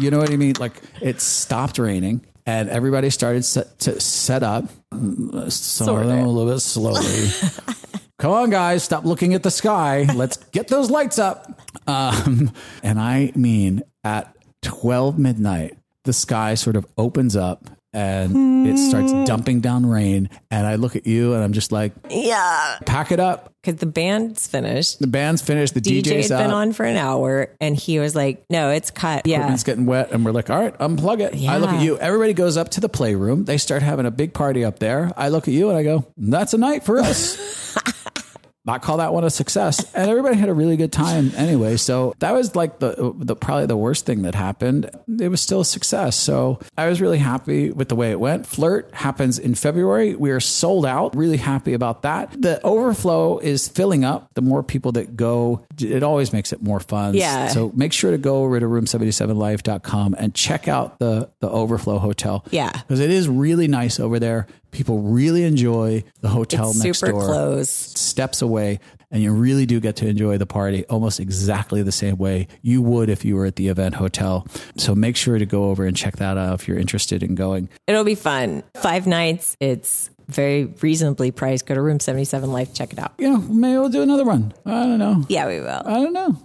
You 0.00 0.10
know 0.10 0.18
what 0.18 0.30
I 0.30 0.36
mean? 0.36 0.54
Like 0.58 0.80
it 1.00 1.20
stopped 1.20 1.78
raining, 1.78 2.24
and 2.46 2.68
everybody 2.68 3.10
started 3.10 3.44
set, 3.44 3.78
to 3.80 4.00
set 4.00 4.42
up. 4.42 4.64
Some 5.48 5.96
of 5.96 6.06
them 6.06 6.24
a 6.24 6.28
little 6.28 6.52
bit 6.52 6.60
slowly. 6.60 7.28
Come 8.18 8.32
on, 8.32 8.50
guys, 8.50 8.82
stop 8.82 9.04
looking 9.04 9.34
at 9.34 9.44
the 9.44 9.50
sky. 9.50 10.06
Let's 10.12 10.38
get 10.50 10.66
those 10.68 10.90
lights 10.90 11.18
up. 11.20 11.60
Um, 11.86 12.50
and 12.82 12.98
I 12.98 13.30
mean, 13.36 13.82
at 14.02 14.34
12 14.62 15.18
midnight, 15.18 15.78
the 16.04 16.12
sky 16.12 16.54
sort 16.54 16.74
of 16.74 16.84
opens 16.98 17.36
up 17.36 17.70
and 17.98 18.66
it 18.68 18.78
starts 18.78 19.10
hmm. 19.10 19.24
dumping 19.24 19.60
down 19.60 19.84
rain. 19.84 20.30
And 20.50 20.66
I 20.66 20.76
look 20.76 20.94
at 20.94 21.06
you 21.06 21.34
and 21.34 21.42
I'm 21.42 21.52
just 21.52 21.72
like, 21.72 21.92
Yeah. 22.08 22.78
pack 22.86 23.10
it 23.10 23.18
up. 23.18 23.52
Because 23.60 23.80
the 23.80 23.86
band's 23.86 24.46
finished. 24.46 25.00
The 25.00 25.08
band's 25.08 25.42
finished. 25.42 25.74
The 25.74 25.80
DJ 25.80 26.02
DJ's 26.02 26.28
had 26.28 26.38
been 26.38 26.50
out. 26.52 26.56
on 26.56 26.72
for 26.72 26.84
an 26.84 26.96
hour 26.96 27.50
and 27.60 27.74
he 27.74 27.98
was 27.98 28.14
like, 28.14 28.44
no, 28.48 28.70
it's 28.70 28.92
cut. 28.92 29.26
Yeah. 29.26 29.38
Equipment's 29.38 29.64
getting 29.64 29.84
wet, 29.84 30.12
and 30.12 30.24
we're 30.24 30.30
like, 30.30 30.48
all 30.48 30.60
right, 30.60 30.78
unplug 30.78 31.20
it. 31.20 31.34
I 31.48 31.58
look 31.58 31.70
at 31.70 31.82
you. 31.82 31.98
Everybody 31.98 32.34
goes 32.34 32.56
up 32.56 32.70
to 32.70 32.80
the 32.80 32.88
playroom. 32.88 33.44
They 33.44 33.58
start 33.58 33.82
having 33.82 34.06
a 34.06 34.12
big 34.12 34.32
party 34.32 34.64
up 34.64 34.78
there. 34.78 35.12
I 35.16 35.28
look 35.30 35.48
at 35.48 35.54
you 35.54 35.70
and 35.70 35.76
I 35.76 35.82
go, 35.82 36.06
that's 36.16 36.54
a 36.54 36.58
night 36.58 36.84
for 36.84 37.00
us. 37.00 37.76
I 38.68 38.78
call 38.78 38.98
that 38.98 39.12
one 39.12 39.24
a 39.24 39.30
success, 39.30 39.84
and 39.94 40.10
everybody 40.10 40.36
had 40.36 40.48
a 40.48 40.54
really 40.54 40.76
good 40.76 40.92
time 40.92 41.32
anyway. 41.36 41.76
So 41.76 42.14
that 42.18 42.32
was 42.32 42.54
like 42.56 42.78
the 42.78 43.14
the 43.16 43.36
probably 43.36 43.66
the 43.66 43.76
worst 43.76 44.06
thing 44.06 44.22
that 44.22 44.34
happened. 44.34 44.90
It 45.20 45.28
was 45.28 45.40
still 45.40 45.60
a 45.60 45.64
success. 45.64 46.16
So 46.16 46.58
I 46.76 46.88
was 46.88 47.00
really 47.00 47.18
happy 47.18 47.70
with 47.70 47.88
the 47.88 47.96
way 47.96 48.10
it 48.10 48.20
went. 48.20 48.46
Flirt 48.46 48.92
happens 48.94 49.38
in 49.38 49.54
February. 49.54 50.14
We 50.14 50.30
are 50.30 50.40
sold 50.40 50.86
out. 50.86 51.16
Really 51.16 51.36
happy 51.36 51.74
about 51.74 52.02
that. 52.02 52.40
The 52.40 52.62
overflow 52.62 53.38
is 53.38 53.68
filling 53.68 54.04
up. 54.04 54.30
The 54.34 54.42
more 54.42 54.62
people 54.62 54.92
that 54.92 55.16
go, 55.16 55.66
it 55.80 56.02
always 56.02 56.32
makes 56.32 56.52
it 56.52 56.62
more 56.62 56.80
fun. 56.80 57.14
Yeah. 57.14 57.48
So 57.48 57.72
make 57.74 57.92
sure 57.92 58.10
to 58.10 58.18
go 58.18 58.44
over 58.44 58.60
to 58.60 58.66
room77life.com 58.66 60.14
and 60.18 60.34
check 60.34 60.68
out 60.68 60.98
the 60.98 61.30
the 61.40 61.48
overflow 61.48 61.98
hotel. 61.98 62.44
Yeah. 62.50 62.70
Because 62.72 63.00
it 63.00 63.10
is 63.10 63.28
really 63.28 63.68
nice 63.68 64.00
over 64.00 64.18
there. 64.18 64.46
People 64.70 65.00
really 65.00 65.44
enjoy 65.44 66.04
the 66.20 66.28
hotel 66.28 66.70
It's 66.70 66.82
next 66.84 66.98
super 67.00 67.12
door. 67.12 67.24
close. 67.24 67.70
Steps 67.70 68.42
away, 68.42 68.80
and 69.10 69.22
you 69.22 69.32
really 69.32 69.64
do 69.66 69.80
get 69.80 69.96
to 69.96 70.06
enjoy 70.06 70.36
the 70.38 70.46
party 70.46 70.84
almost 70.86 71.20
exactly 71.20 71.82
the 71.82 71.92
same 71.92 72.16
way 72.18 72.48
you 72.62 72.82
would 72.82 73.08
if 73.08 73.24
you 73.24 73.36
were 73.36 73.46
at 73.46 73.56
the 73.56 73.68
event 73.68 73.94
hotel. 73.94 74.46
So 74.76 74.94
make 74.94 75.16
sure 75.16 75.38
to 75.38 75.46
go 75.46 75.64
over 75.70 75.84
and 75.86 75.96
check 75.96 76.16
that 76.16 76.36
out 76.36 76.60
if 76.60 76.68
you're 76.68 76.78
interested 76.78 77.22
in 77.22 77.34
going. 77.34 77.68
It'll 77.86 78.04
be 78.04 78.14
fun. 78.14 78.62
Five 78.74 79.06
nights. 79.06 79.56
It's 79.60 80.10
very 80.28 80.66
reasonably 80.82 81.30
priced. 81.30 81.64
Go 81.66 81.74
to 81.74 81.80
Room 81.80 82.00
77 82.00 82.52
Life. 82.52 82.74
Check 82.74 82.92
it 82.92 82.98
out. 82.98 83.12
Yeah, 83.18 83.36
maybe 83.38 83.78
we'll 83.78 83.88
do 83.88 84.02
another 84.02 84.24
one. 84.24 84.52
I 84.66 84.82
don't 84.84 84.98
know. 84.98 85.24
Yeah, 85.30 85.46
we 85.46 85.60
will. 85.60 85.82
I 85.86 85.94
don't 85.94 86.12
know. 86.12 86.36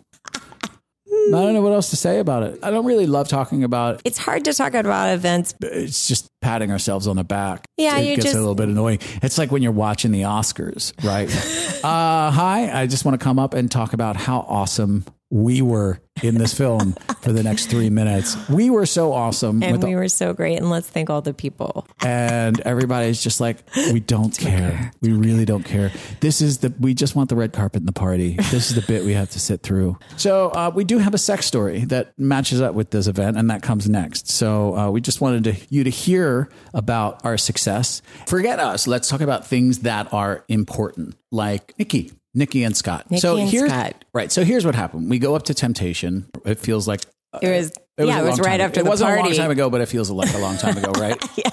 I 1.34 1.42
don't 1.42 1.54
know 1.54 1.62
what 1.62 1.74
else 1.74 1.90
to 1.92 1.96
say 1.96 2.20
about 2.20 2.44
it. 2.44 2.60
I 2.62 2.70
don't 2.70 2.86
really 2.86 3.08
love 3.08 3.28
talking 3.28 3.64
about 3.64 3.96
it. 3.96 4.02
It's 4.06 4.18
hard 4.18 4.46
to 4.46 4.54
talk 4.54 4.74
about 4.74 5.14
events. 5.14 5.54
It's 5.62 6.08
just 6.08 6.28
patting 6.42 6.70
ourselves 6.72 7.08
on 7.08 7.16
the 7.16 7.24
back. 7.24 7.66
Yeah, 7.78 7.98
it 7.98 8.10
you 8.10 8.16
gets 8.16 8.26
just- 8.26 8.36
a 8.36 8.40
little 8.40 8.56
bit 8.56 8.68
annoying. 8.70 9.00
It's 9.22 9.38
like 9.38 9.52
when 9.52 9.62
you're 9.64 9.72
watching 9.72 10.12
the 10.12 10.22
Oscars, 10.24 10.92
right? 11.04 11.30
uh, 11.84 12.30
hi, 12.32 12.70
I 12.82 12.88
just 12.88 13.06
want 13.06 13.20
to 13.20 13.24
come 13.24 13.40
up 13.40 13.54
and 13.54 13.72
talk 13.72 13.94
about 13.94 14.16
how 14.18 14.40
awesome 14.50 15.06
we 15.34 15.64
were 15.64 16.00
in 16.22 16.36
this 16.38 16.54
film 16.54 16.94
for 17.22 17.34
the 17.34 17.42
next 17.42 17.66
three 17.66 17.90
minutes. 17.90 18.38
We 18.50 18.70
were 18.70 18.86
so 18.86 19.14
awesome, 19.14 19.64
And 19.64 19.84
we 19.84 19.96
were 19.96 20.08
so 20.08 20.32
great. 20.32 20.58
And 20.58 20.70
let's 20.70 20.88
thank 20.88 21.10
all 21.10 21.24
the 21.24 21.34
people. 21.34 21.88
and 22.06 22.60
everybody's 22.60 23.22
just 23.22 23.42
like, 23.42 23.64
we 23.92 24.00
don't 24.00 24.38
care. 24.38 24.92
We 25.02 25.12
really 25.12 25.44
don't 25.44 25.64
care. 25.64 25.92
This 26.20 26.40
is 26.40 26.60
the 26.60 26.72
we 26.80 26.94
just 26.94 27.16
want 27.16 27.30
the 27.30 27.36
red 27.36 27.52
carpet 27.52 27.80
in 27.82 27.88
the 27.88 27.92
party. 27.92 28.36
This 28.52 28.70
is 28.70 28.76
the 28.76 28.84
bit 28.84 29.06
we 29.06 29.14
have 29.14 29.32
to 29.32 29.40
sit 29.40 29.64
through. 29.64 29.98
So 30.18 30.50
uh, 30.50 30.72
we 30.74 30.84
do 30.84 31.00
have 31.00 31.16
a 31.16 31.18
sex 31.18 31.48
story 31.48 31.86
that 31.86 32.14
matches 32.20 32.62
up 32.62 32.76
with 32.76 32.92
this 32.92 33.08
event, 33.08 33.36
and 33.36 33.50
that 33.50 33.64
comes 33.64 33.90
next. 33.90 34.30
So 34.30 34.78
uh, 34.78 34.92
we 34.92 35.02
just 35.02 35.20
wanted 35.20 35.46
to, 35.46 35.56
you 35.70 35.84
to 35.84 35.90
hear 35.90 36.48
about 36.76 37.26
our 37.26 37.38
success. 37.40 38.04
Forget 38.28 38.60
us. 38.60 38.86
Let's 38.86 39.10
talk 39.10 39.22
about 39.22 39.48
things 39.48 39.80
that 39.80 40.14
are 40.14 40.46
important, 40.48 41.16
like 41.32 41.74
Nikki. 41.80 42.12
Nikki 42.34 42.64
and 42.64 42.76
Scott. 42.76 43.10
Nikki 43.12 43.22
so 43.22 43.38
and 43.38 43.50
here's 43.50 43.70
Scott. 43.70 44.06
right. 44.14 44.32
So 44.32 44.44
here's 44.44 44.66
what 44.66 44.76
happened. 44.76 45.10
We 45.10 45.20
go 45.20 45.36
up 45.36 45.44
to 45.44 45.54
Temptation. 45.54 46.26
It 46.46 46.60
feels 46.60 46.88
like 46.88 47.02
It 47.42 47.50
was, 47.50 47.72
yeah, 47.98 48.22
it 48.22 48.26
was 48.26 48.40
right 48.40 48.60
after 48.60 48.80
it 48.80 48.86
wasn't 48.86 49.10
party. 49.10 49.22
a 49.22 49.26
long 49.26 49.34
time 49.36 49.52
ago, 49.52 49.70
but 49.70 49.82
it 49.82 49.88
feels 49.88 50.10
like 50.10 50.34
a 50.34 50.40
long 50.40 50.58
time 50.58 50.78
ago, 50.78 50.92
right? 51.00 51.22
yeah. 51.38 51.50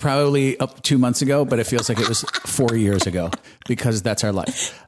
Probably 0.00 0.58
up 0.58 0.82
two 0.82 0.98
months 0.98 1.22
ago, 1.22 1.44
but 1.44 1.58
it 1.58 1.66
feels 1.66 1.88
like 1.88 1.98
it 1.98 2.08
was 2.08 2.22
four 2.46 2.76
years 2.76 3.06
ago 3.06 3.30
because 3.68 4.02
that's 4.02 4.24
our 4.24 4.32
life. 4.32 4.78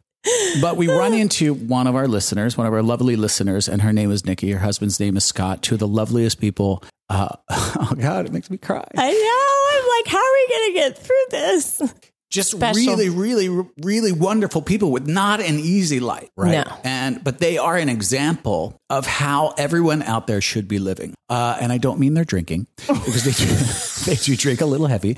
But 0.61 0.77
we 0.77 0.89
run 0.89 1.13
into 1.13 1.53
one 1.53 1.87
of 1.87 1.95
our 1.95 2.09
listeners, 2.09 2.57
one 2.57 2.67
of 2.67 2.73
our 2.73 2.83
lovely 2.83 3.15
listeners, 3.15 3.69
and 3.69 3.83
her 3.83 3.93
name 3.93 4.11
is 4.11 4.25
Nikki. 4.25 4.51
Her 4.53 4.61
husband's 4.61 4.99
name 4.99 5.17
is 5.17 5.25
Scott. 5.25 5.63
Two 5.63 5.75
of 5.75 5.81
the 5.81 5.89
loveliest 5.89 6.41
people. 6.41 6.83
Uh, 7.11 7.29
oh 7.51 7.95
God, 7.99 8.25
it 8.25 8.33
makes 8.33 8.51
me 8.51 8.57
cry. 8.57 8.87
I 8.97 9.13
know. 9.13 9.79
I'm 9.79 9.89
like, 9.99 10.07
how 10.13 10.19
are 10.19 10.33
we 10.33 10.49
going 10.49 10.69
to 10.69 10.75
get 10.75 10.99
through 10.99 11.25
this? 11.31 11.83
Just 12.35 12.51
Special. 12.51 12.97
really, 12.97 13.09
really, 13.09 13.67
really 13.83 14.13
wonderful 14.13 14.61
people 14.61 14.91
with 14.91 15.07
not 15.07 15.41
an 15.41 15.59
easy 15.59 16.01
life, 16.01 16.29
right? 16.37 16.67
No. 16.67 16.77
And 16.83 17.23
but 17.23 17.39
they 17.39 17.59
are 17.59 17.77
an 17.77 17.89
example 17.89 18.77
of 18.91 19.07
how 19.07 19.55
everyone 19.57 20.03
out 20.03 20.27
there 20.27 20.41
should 20.41 20.67
be 20.67 20.79
living. 20.79 21.15
Uh, 21.29 21.57
and 21.61 21.73
I 21.73 21.79
don't 21.79 21.99
mean 22.01 22.15
they're 22.15 22.25
drinking 22.25 22.67
because 22.87 23.25
they 23.25 23.33
do, 23.33 24.11
they 24.11 24.23
do 24.23 24.37
drink 24.37 24.61
a 24.61 24.67
little 24.67 24.89
heavy, 24.89 25.17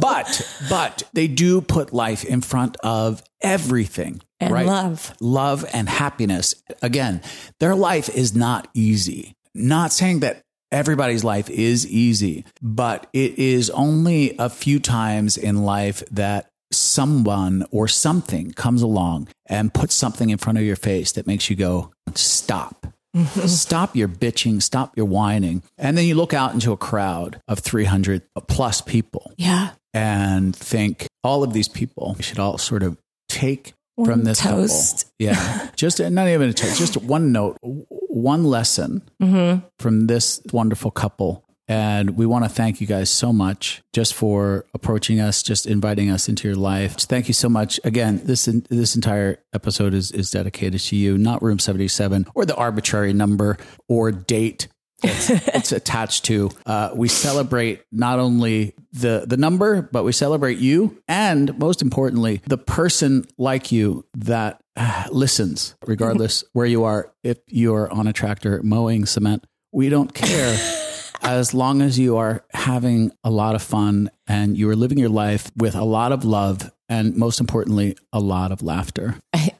but 0.00 0.58
but 0.68 1.02
they 1.12 1.28
do 1.28 1.60
put 1.60 1.92
life 1.92 2.24
in 2.24 2.40
front 2.40 2.76
of 2.82 3.22
everything. 3.42 4.20
And 4.40 4.52
right? 4.52 4.66
love. 4.66 5.14
love 5.20 5.64
and 5.72 5.88
happiness. 5.88 6.54
Again, 6.82 7.22
their 7.60 7.74
life 7.74 8.08
is 8.08 8.34
not 8.34 8.68
easy. 8.74 9.34
Not 9.54 9.92
saying 9.92 10.20
that 10.20 10.42
everybody's 10.74 11.24
life 11.24 11.48
is 11.48 11.86
easy, 11.86 12.44
but 12.60 13.06
it 13.12 13.38
is 13.38 13.70
only 13.70 14.34
a 14.38 14.50
few 14.50 14.80
times 14.80 15.36
in 15.36 15.62
life 15.62 16.02
that 16.10 16.50
someone 16.94 17.64
or 17.70 17.88
something 17.88 18.52
comes 18.52 18.82
along 18.82 19.28
and 19.46 19.72
puts 19.74 19.94
something 19.94 20.30
in 20.30 20.38
front 20.38 20.58
of 20.58 20.64
your 20.64 20.76
face 20.76 21.12
that 21.12 21.26
makes 21.26 21.50
you 21.50 21.56
go, 21.56 21.92
stop. 22.14 22.86
stop 23.46 23.94
your 23.94 24.08
bitching, 24.08 24.60
stop 24.62 24.96
your 24.96 25.06
whining. 25.06 25.62
And 25.78 25.96
then 25.96 26.04
you 26.06 26.14
look 26.14 26.34
out 26.34 26.52
into 26.54 26.72
a 26.72 26.76
crowd 26.76 27.40
of 27.48 27.58
300 27.60 28.22
plus 28.48 28.80
people 28.80 29.32
Yeah. 29.36 29.70
and 29.92 30.54
think 30.54 31.06
all 31.22 31.42
of 31.44 31.52
these 31.52 31.68
people 31.68 32.16
should 32.20 32.38
all 32.38 32.58
sort 32.58 32.82
of 32.82 32.96
take 33.28 33.72
One 33.96 34.06
from 34.10 34.24
this 34.24 34.40
toast. 34.40 35.04
couple. 35.04 35.12
Yeah, 35.20 35.68
just 35.76 36.00
not 36.00 36.26
even 36.28 36.48
a 36.48 36.52
toast, 36.52 36.78
just 36.78 36.96
one 36.96 37.30
note, 37.32 37.56
one 37.62 38.42
lesson 38.44 39.02
Mm-hmm. 39.22 39.64
from 39.78 40.06
this 40.08 40.40
wonderful 40.52 40.90
couple. 40.90 41.43
And 41.66 42.16
we 42.16 42.26
want 42.26 42.44
to 42.44 42.50
thank 42.50 42.80
you 42.80 42.86
guys 42.86 43.08
so 43.08 43.32
much 43.32 43.82
just 43.92 44.12
for 44.12 44.66
approaching 44.74 45.20
us, 45.20 45.42
just 45.42 45.66
inviting 45.66 46.10
us 46.10 46.28
into 46.28 46.46
your 46.46 46.56
life. 46.56 46.96
Thank 46.96 47.28
you 47.28 47.34
so 47.34 47.48
much. 47.48 47.80
Again, 47.84 48.20
this 48.24 48.44
this 48.44 48.94
entire 48.94 49.38
episode 49.54 49.94
is 49.94 50.10
is 50.10 50.30
dedicated 50.30 50.80
to 50.80 50.96
you, 50.96 51.16
not 51.16 51.42
room 51.42 51.58
77 51.58 52.26
or 52.34 52.44
the 52.44 52.56
arbitrary 52.56 53.12
number 53.12 53.56
or 53.88 54.12
date 54.12 54.68
it's, 55.04 55.30
it's 55.30 55.72
attached 55.72 56.24
to. 56.26 56.50
Uh, 56.66 56.90
we 56.94 57.08
celebrate 57.08 57.82
not 57.92 58.18
only 58.18 58.74
the 58.92 59.24
the 59.26 59.36
number, 59.36 59.82
but 59.82 60.04
we 60.04 60.12
celebrate 60.12 60.58
you, 60.58 61.02
and 61.08 61.56
most 61.58 61.82
importantly, 61.82 62.42
the 62.46 62.58
person 62.58 63.26
like 63.38 63.72
you 63.72 64.04
that 64.14 64.60
uh, 64.76 65.04
listens, 65.10 65.74
regardless 65.86 66.44
where 66.52 66.66
you 66.66 66.84
are. 66.84 67.12
If 67.22 67.38
you 67.48 67.74
are 67.74 67.90
on 67.90 68.06
a 68.06 68.12
tractor 68.12 68.62
mowing 68.62 69.06
cement, 69.06 69.46
we 69.72 69.88
don't 69.88 70.12
care. 70.12 70.80
As 71.22 71.54
long 71.54 71.80
as 71.80 71.98
you 71.98 72.16
are 72.16 72.44
having 72.52 73.12
a 73.22 73.30
lot 73.30 73.54
of 73.54 73.62
fun 73.62 74.10
and 74.26 74.56
you 74.56 74.68
are 74.68 74.76
living 74.76 74.98
your 74.98 75.08
life 75.08 75.50
with 75.56 75.74
a 75.74 75.84
lot 75.84 76.12
of 76.12 76.24
love 76.24 76.70
and 76.88 77.16
most 77.16 77.40
importantly, 77.40 77.96
a 78.12 78.20
lot 78.20 78.52
of 78.52 78.62
laughter. 78.62 79.16
I, 79.32 79.52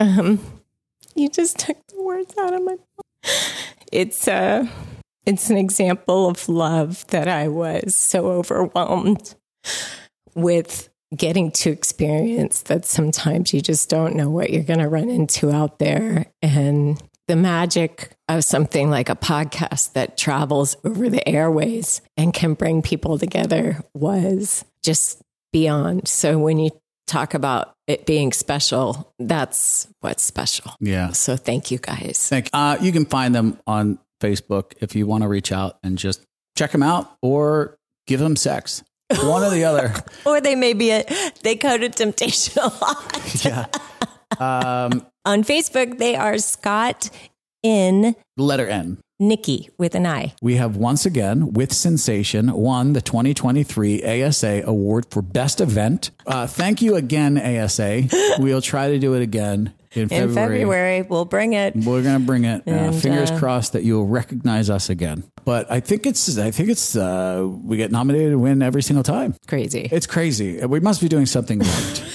Um, 0.00 0.38
you 1.14 1.28
just 1.28 1.58
took 1.58 1.76
the 1.88 2.02
words 2.02 2.34
out 2.38 2.54
of 2.54 2.62
my 2.62 2.72
mouth. 2.72 3.74
It's 3.90 4.28
a, 4.28 4.70
it's 5.26 5.50
an 5.50 5.56
example 5.56 6.28
of 6.28 6.48
love 6.48 7.06
that 7.08 7.26
I 7.26 7.48
was 7.48 7.96
so 7.96 8.30
overwhelmed 8.30 9.34
with 10.34 10.88
getting 11.16 11.50
to 11.50 11.70
experience 11.70 12.60
that 12.62 12.84
sometimes 12.84 13.52
you 13.52 13.60
just 13.60 13.90
don't 13.90 14.14
know 14.14 14.30
what 14.30 14.50
you're 14.50 14.62
going 14.62 14.78
to 14.78 14.88
run 14.88 15.08
into 15.08 15.50
out 15.50 15.78
there. 15.78 16.26
And 16.42 17.02
the 17.28 17.36
magic 17.36 18.10
of 18.28 18.42
something 18.42 18.90
like 18.90 19.08
a 19.08 19.14
podcast 19.14 19.92
that 19.92 20.16
travels 20.16 20.76
over 20.84 21.08
the 21.08 21.26
airways 21.28 22.00
and 22.16 22.34
can 22.34 22.54
bring 22.54 22.82
people 22.82 23.18
together 23.18 23.84
was 23.94 24.64
just 24.82 25.22
beyond. 25.52 26.08
So 26.08 26.38
when 26.38 26.58
you 26.58 26.70
talk 27.06 27.34
about 27.34 27.74
it 27.86 28.06
being 28.06 28.32
special, 28.32 29.12
that's 29.18 29.86
what's 30.00 30.22
special. 30.22 30.74
Yeah. 30.80 31.12
So 31.12 31.36
thank 31.36 31.70
you 31.70 31.78
guys. 31.78 32.28
Thank 32.28 32.50
uh, 32.52 32.78
you 32.80 32.92
can 32.92 33.04
find 33.04 33.34
them 33.34 33.58
on 33.66 33.98
Facebook 34.20 34.72
if 34.80 34.96
you 34.96 35.06
want 35.06 35.22
to 35.22 35.28
reach 35.28 35.52
out 35.52 35.78
and 35.82 35.96
just 35.96 36.24
check 36.56 36.72
them 36.72 36.82
out 36.82 37.16
or 37.22 37.78
give 38.06 38.20
them 38.20 38.36
sex. 38.36 38.82
One 39.22 39.42
or 39.42 39.50
the 39.50 39.64
other. 39.64 39.94
Or 40.26 40.40
they 40.40 40.54
may 40.54 40.74
be 40.74 40.90
a, 40.90 41.04
they 41.42 41.56
coded 41.56 41.94
temptation 41.94 42.62
a 42.62 42.66
lot. 42.66 43.44
yeah. 43.44 43.66
Um, 44.38 45.06
On 45.28 45.44
Facebook, 45.44 45.98
they 45.98 46.16
are 46.16 46.38
Scott 46.38 47.10
in 47.62 48.16
letter 48.38 48.66
N. 48.66 48.96
Nikki 49.20 49.68
with 49.76 49.94
an 49.94 50.06
I. 50.06 50.32
We 50.40 50.56
have 50.56 50.78
once 50.78 51.04
again, 51.04 51.52
with 51.52 51.68
SINsation, 51.72 52.50
won 52.54 52.94
the 52.94 53.02
2023 53.02 54.22
ASA 54.24 54.62
Award 54.64 55.04
for 55.10 55.20
Best 55.20 55.60
Event. 55.60 56.12
Uh, 56.26 56.46
thank 56.46 56.80
you 56.80 56.94
again, 56.94 57.36
ASA. 57.36 58.04
We'll 58.38 58.62
try 58.62 58.88
to 58.88 58.98
do 58.98 59.12
it 59.12 59.20
again 59.20 59.74
in 59.92 60.02
In 60.04 60.08
February. 60.08 60.60
February, 60.60 61.02
we'll 61.02 61.26
bring 61.26 61.52
it. 61.52 61.76
We're 61.76 62.02
gonna 62.02 62.20
bring 62.20 62.44
it. 62.46 62.66
Uh, 62.66 62.92
fingers 62.92 63.30
uh, 63.30 63.38
crossed 63.38 63.74
that 63.74 63.82
you'll 63.84 64.06
recognize 64.06 64.70
us 64.70 64.88
again. 64.88 65.24
But 65.44 65.70
I 65.70 65.80
think 65.80 66.06
it's. 66.06 66.38
I 66.38 66.50
think 66.50 66.70
it's. 66.70 66.96
Uh, 66.96 67.46
we 67.46 67.76
get 67.76 67.90
nominated 67.90 68.30
to 68.30 68.38
win 68.38 68.62
every 68.62 68.82
single 68.82 69.02
time. 69.02 69.34
Crazy. 69.46 69.88
It's 69.92 70.06
crazy. 70.06 70.64
We 70.64 70.80
must 70.80 71.02
be 71.02 71.08
doing 71.08 71.26
something 71.26 71.58
right. 71.58 72.07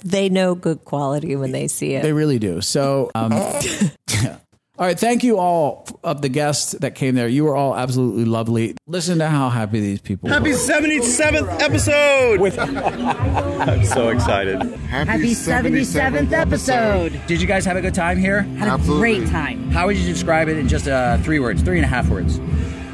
That's, 0.00 0.12
they 0.12 0.28
know 0.28 0.54
good 0.54 0.84
quality 0.84 1.36
when 1.36 1.52
they 1.52 1.68
see 1.68 1.94
it. 1.94 2.02
They 2.02 2.12
really 2.12 2.38
do. 2.38 2.60
So, 2.60 3.10
um, 3.14 3.32
all 3.32 3.50
right. 4.78 4.98
Thank 4.98 5.24
you 5.24 5.38
all 5.38 5.86
of 6.02 6.22
the 6.22 6.28
guests 6.28 6.72
that 6.72 6.94
came 6.94 7.14
there. 7.14 7.28
You 7.28 7.44
were 7.44 7.54
all 7.56 7.76
absolutely 7.76 8.24
lovely. 8.24 8.76
Listen 8.86 9.18
to 9.18 9.28
how 9.28 9.48
happy 9.50 9.80
these 9.80 10.00
people 10.00 10.28
Happy 10.28 10.50
77th 10.52 11.60
episode! 11.60 12.40
With 12.40 12.58
I'm 12.58 13.84
so 13.84 14.08
excited. 14.08 14.60
Happy 14.62 15.32
77th 15.32 16.32
episode. 16.32 17.20
Did 17.26 17.40
you 17.40 17.46
guys 17.46 17.64
have 17.64 17.76
a 17.76 17.80
good 17.80 17.94
time 17.94 18.18
here? 18.18 18.42
Had 18.42 18.80
a 18.80 18.82
great 18.84 19.28
time. 19.28 19.70
How 19.70 19.86
would 19.86 19.96
you 19.96 20.06
describe 20.06 20.48
it 20.48 20.56
in 20.56 20.68
just 20.68 20.88
uh, 20.88 21.18
three 21.18 21.38
words, 21.40 21.62
three 21.62 21.76
and 21.76 21.84
a 21.84 21.88
half 21.88 22.08
words? 22.08 22.40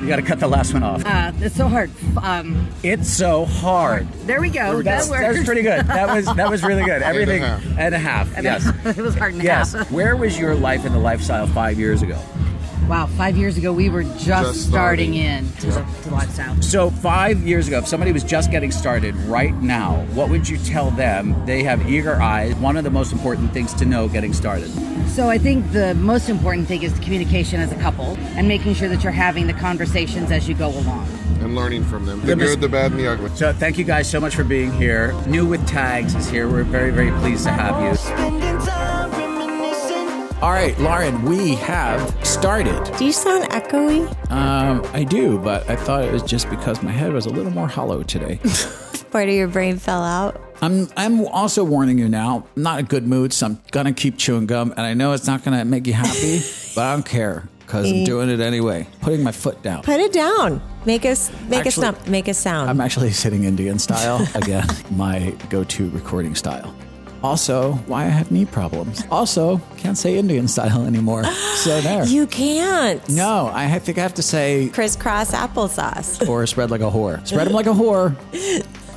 You 0.06 0.12
got 0.12 0.16
to 0.16 0.22
cut 0.22 0.38
the 0.38 0.46
last 0.46 0.72
one 0.72 0.84
off. 0.84 1.04
Uh, 1.04 1.32
it's 1.40 1.56
so 1.56 1.66
hard. 1.66 1.90
Um, 2.22 2.68
It's 2.84 3.08
so 3.10 3.44
hard. 3.44 4.06
there 4.24 4.40
we 4.40 4.50
go. 4.50 4.80
That's, 4.80 5.08
that 5.08 5.20
that 5.20 5.34
was 5.34 5.44
pretty 5.44 5.62
good. 5.62 5.84
That 5.88 6.14
was 6.14 6.26
that 6.36 6.48
was 6.48 6.62
really 6.62 6.84
good. 6.84 7.02
Everything 7.02 7.42
half. 7.42 7.64
and 7.76 7.92
a 7.92 7.98
half. 7.98 8.32
And 8.36 8.44
yes. 8.44 8.64
it 8.84 8.98
was 8.98 9.16
hard 9.16 9.34
and 9.34 9.42
Yes. 9.42 9.72
half. 9.72 9.90
Where 9.90 10.14
was 10.16 10.38
your 10.38 10.54
life 10.54 10.84
in 10.86 10.92
the 10.92 10.98
lifestyle 11.00 11.48
five 11.48 11.76
years 11.80 12.02
ago? 12.02 12.20
Wow, 12.88 13.06
five 13.06 13.36
years 13.36 13.56
ago 13.58 13.72
we 13.72 13.88
were 13.88 14.04
just, 14.04 14.26
Just 14.26 14.68
starting, 14.68 15.12
starting. 15.12 15.14
in 15.14 15.52
to, 15.54 15.66
the, 15.66 15.72
to 16.02 16.08
the 16.08 16.14
lifestyle. 16.14 16.62
So 16.62 16.90
five 16.90 17.38
years 17.42 17.66
ago, 17.66 17.78
if 17.78 17.88
somebody 17.88 18.12
was 18.12 18.22
just 18.22 18.50
getting 18.52 18.70
started 18.70 19.14
right 19.26 19.54
now, 19.56 20.04
what 20.14 20.30
would 20.30 20.48
you 20.48 20.56
tell 20.58 20.90
them? 20.92 21.34
They 21.46 21.64
have 21.64 21.88
eager 21.90 22.14
eyes. 22.22 22.54
One 22.56 22.76
of 22.76 22.84
the 22.84 22.90
most 22.90 23.12
important 23.12 23.52
things 23.52 23.74
to 23.74 23.84
know 23.84 24.08
getting 24.08 24.32
started. 24.32 24.70
So 25.08 25.28
I 25.28 25.36
think 25.38 25.72
the 25.72 25.94
most 25.96 26.28
important 26.28 26.68
thing 26.68 26.84
is 26.84 26.94
the 26.94 27.02
communication 27.02 27.60
as 27.60 27.72
a 27.72 27.76
couple 27.76 28.16
and 28.36 28.46
making 28.46 28.74
sure 28.74 28.88
that 28.88 29.02
you're 29.02 29.12
having 29.12 29.46
the 29.48 29.52
conversations 29.54 30.30
as 30.30 30.48
you 30.48 30.54
go 30.54 30.68
along. 30.68 31.08
and 31.40 31.54
learning 31.56 31.84
from 31.84 32.06
them. 32.06 32.20
The 32.24 32.36
good, 32.36 32.60
the 32.60 32.68
bad, 32.68 32.92
and 32.92 33.00
the 33.00 33.08
ugly. 33.10 33.30
So 33.34 33.52
thank 33.52 33.78
you 33.78 33.84
guys 33.84 34.08
so 34.08 34.20
much 34.20 34.34
for 34.36 34.44
being 34.44 34.72
here. 34.72 35.12
New 35.26 35.44
with 35.46 35.66
Tags 35.66 36.14
is 36.14 36.28
here. 36.28 36.48
We're 36.48 36.62
very, 36.64 36.90
very 36.92 37.10
pleased 37.20 37.44
to 37.44 37.52
have 37.52 37.82
you. 37.82 39.15
All 40.42 40.52
right, 40.52 40.78
Lauren, 40.78 41.22
we 41.22 41.54
have 41.56 42.14
started. 42.26 42.84
Do 42.98 43.06
you 43.06 43.12
sound 43.12 43.44
echoey? 43.50 44.06
Um, 44.30 44.82
I 44.92 45.02
do, 45.02 45.38
but 45.38 45.68
I 45.68 45.76
thought 45.76 46.04
it 46.04 46.12
was 46.12 46.22
just 46.22 46.50
because 46.50 46.82
my 46.82 46.90
head 46.92 47.12
was 47.14 47.24
a 47.24 47.30
little 47.30 47.50
more 47.50 47.66
hollow 47.66 48.02
today. 48.02 48.38
Part 49.10 49.28
of 49.30 49.34
your 49.34 49.48
brain 49.48 49.78
fell 49.78 50.04
out. 50.04 50.38
I'm 50.60 50.88
I'm 50.96 51.24
also 51.28 51.64
warning 51.64 51.98
you 51.98 52.08
now. 52.08 52.46
I'm 52.54 52.62
not 52.62 52.78
in 52.80 52.84
a 52.84 52.88
good 52.88 53.06
mood, 53.06 53.32
so 53.32 53.46
I'm 53.46 53.62
gonna 53.70 53.94
keep 53.94 54.18
chewing 54.18 54.44
gum, 54.46 54.72
and 54.72 54.80
I 54.80 54.92
know 54.92 55.12
it's 55.12 55.26
not 55.26 55.42
gonna 55.42 55.64
make 55.64 55.86
you 55.86 55.94
happy, 55.94 56.40
but 56.74 56.84
I 56.84 56.92
don't 56.92 57.06
care 57.06 57.48
because 57.60 57.90
I'm 57.90 58.04
doing 58.04 58.28
it 58.28 58.40
anyway. 58.40 58.86
Putting 59.00 59.22
my 59.22 59.32
foot 59.32 59.62
down. 59.62 59.82
Put 59.84 60.00
it 60.00 60.12
down. 60.12 60.60
Make 60.84 61.06
us 61.06 61.30
make 61.48 61.60
Actually- 61.66 61.68
a 61.68 61.92
stump. 61.92 62.08
Make 62.08 62.28
a 62.28 62.34
sound. 62.34 62.68
I'm 62.68 62.80
actually 62.82 63.10
sitting 63.12 63.44
Indian 63.44 63.78
style 63.78 64.26
again, 64.34 64.66
my 64.90 65.30
go-to 65.48 65.88
recording 65.90 66.34
style. 66.34 66.74
Also, 67.26 67.72
why 67.88 68.04
I 68.04 68.08
have 68.08 68.30
knee 68.30 68.44
problems. 68.44 69.02
Also, 69.10 69.60
can't 69.78 69.98
say 69.98 70.16
Indian 70.16 70.46
style 70.46 70.86
anymore. 70.86 71.24
So 71.56 71.80
there. 71.88 72.04
you 72.06 72.28
can't. 72.28 73.06
No, 73.08 73.50
I 73.52 73.78
think 73.80 73.98
I 73.98 74.02
have 74.02 74.14
to 74.14 74.22
say 74.22 74.68
Crisscross 74.72 75.32
applesauce. 75.32 76.26
or 76.28 76.46
spread 76.46 76.70
like 76.70 76.82
a 76.82 76.90
whore. 76.90 77.26
Spread 77.26 77.48
them 77.48 77.52
like 77.54 77.66
a 77.66 77.70
whore. 77.70 78.14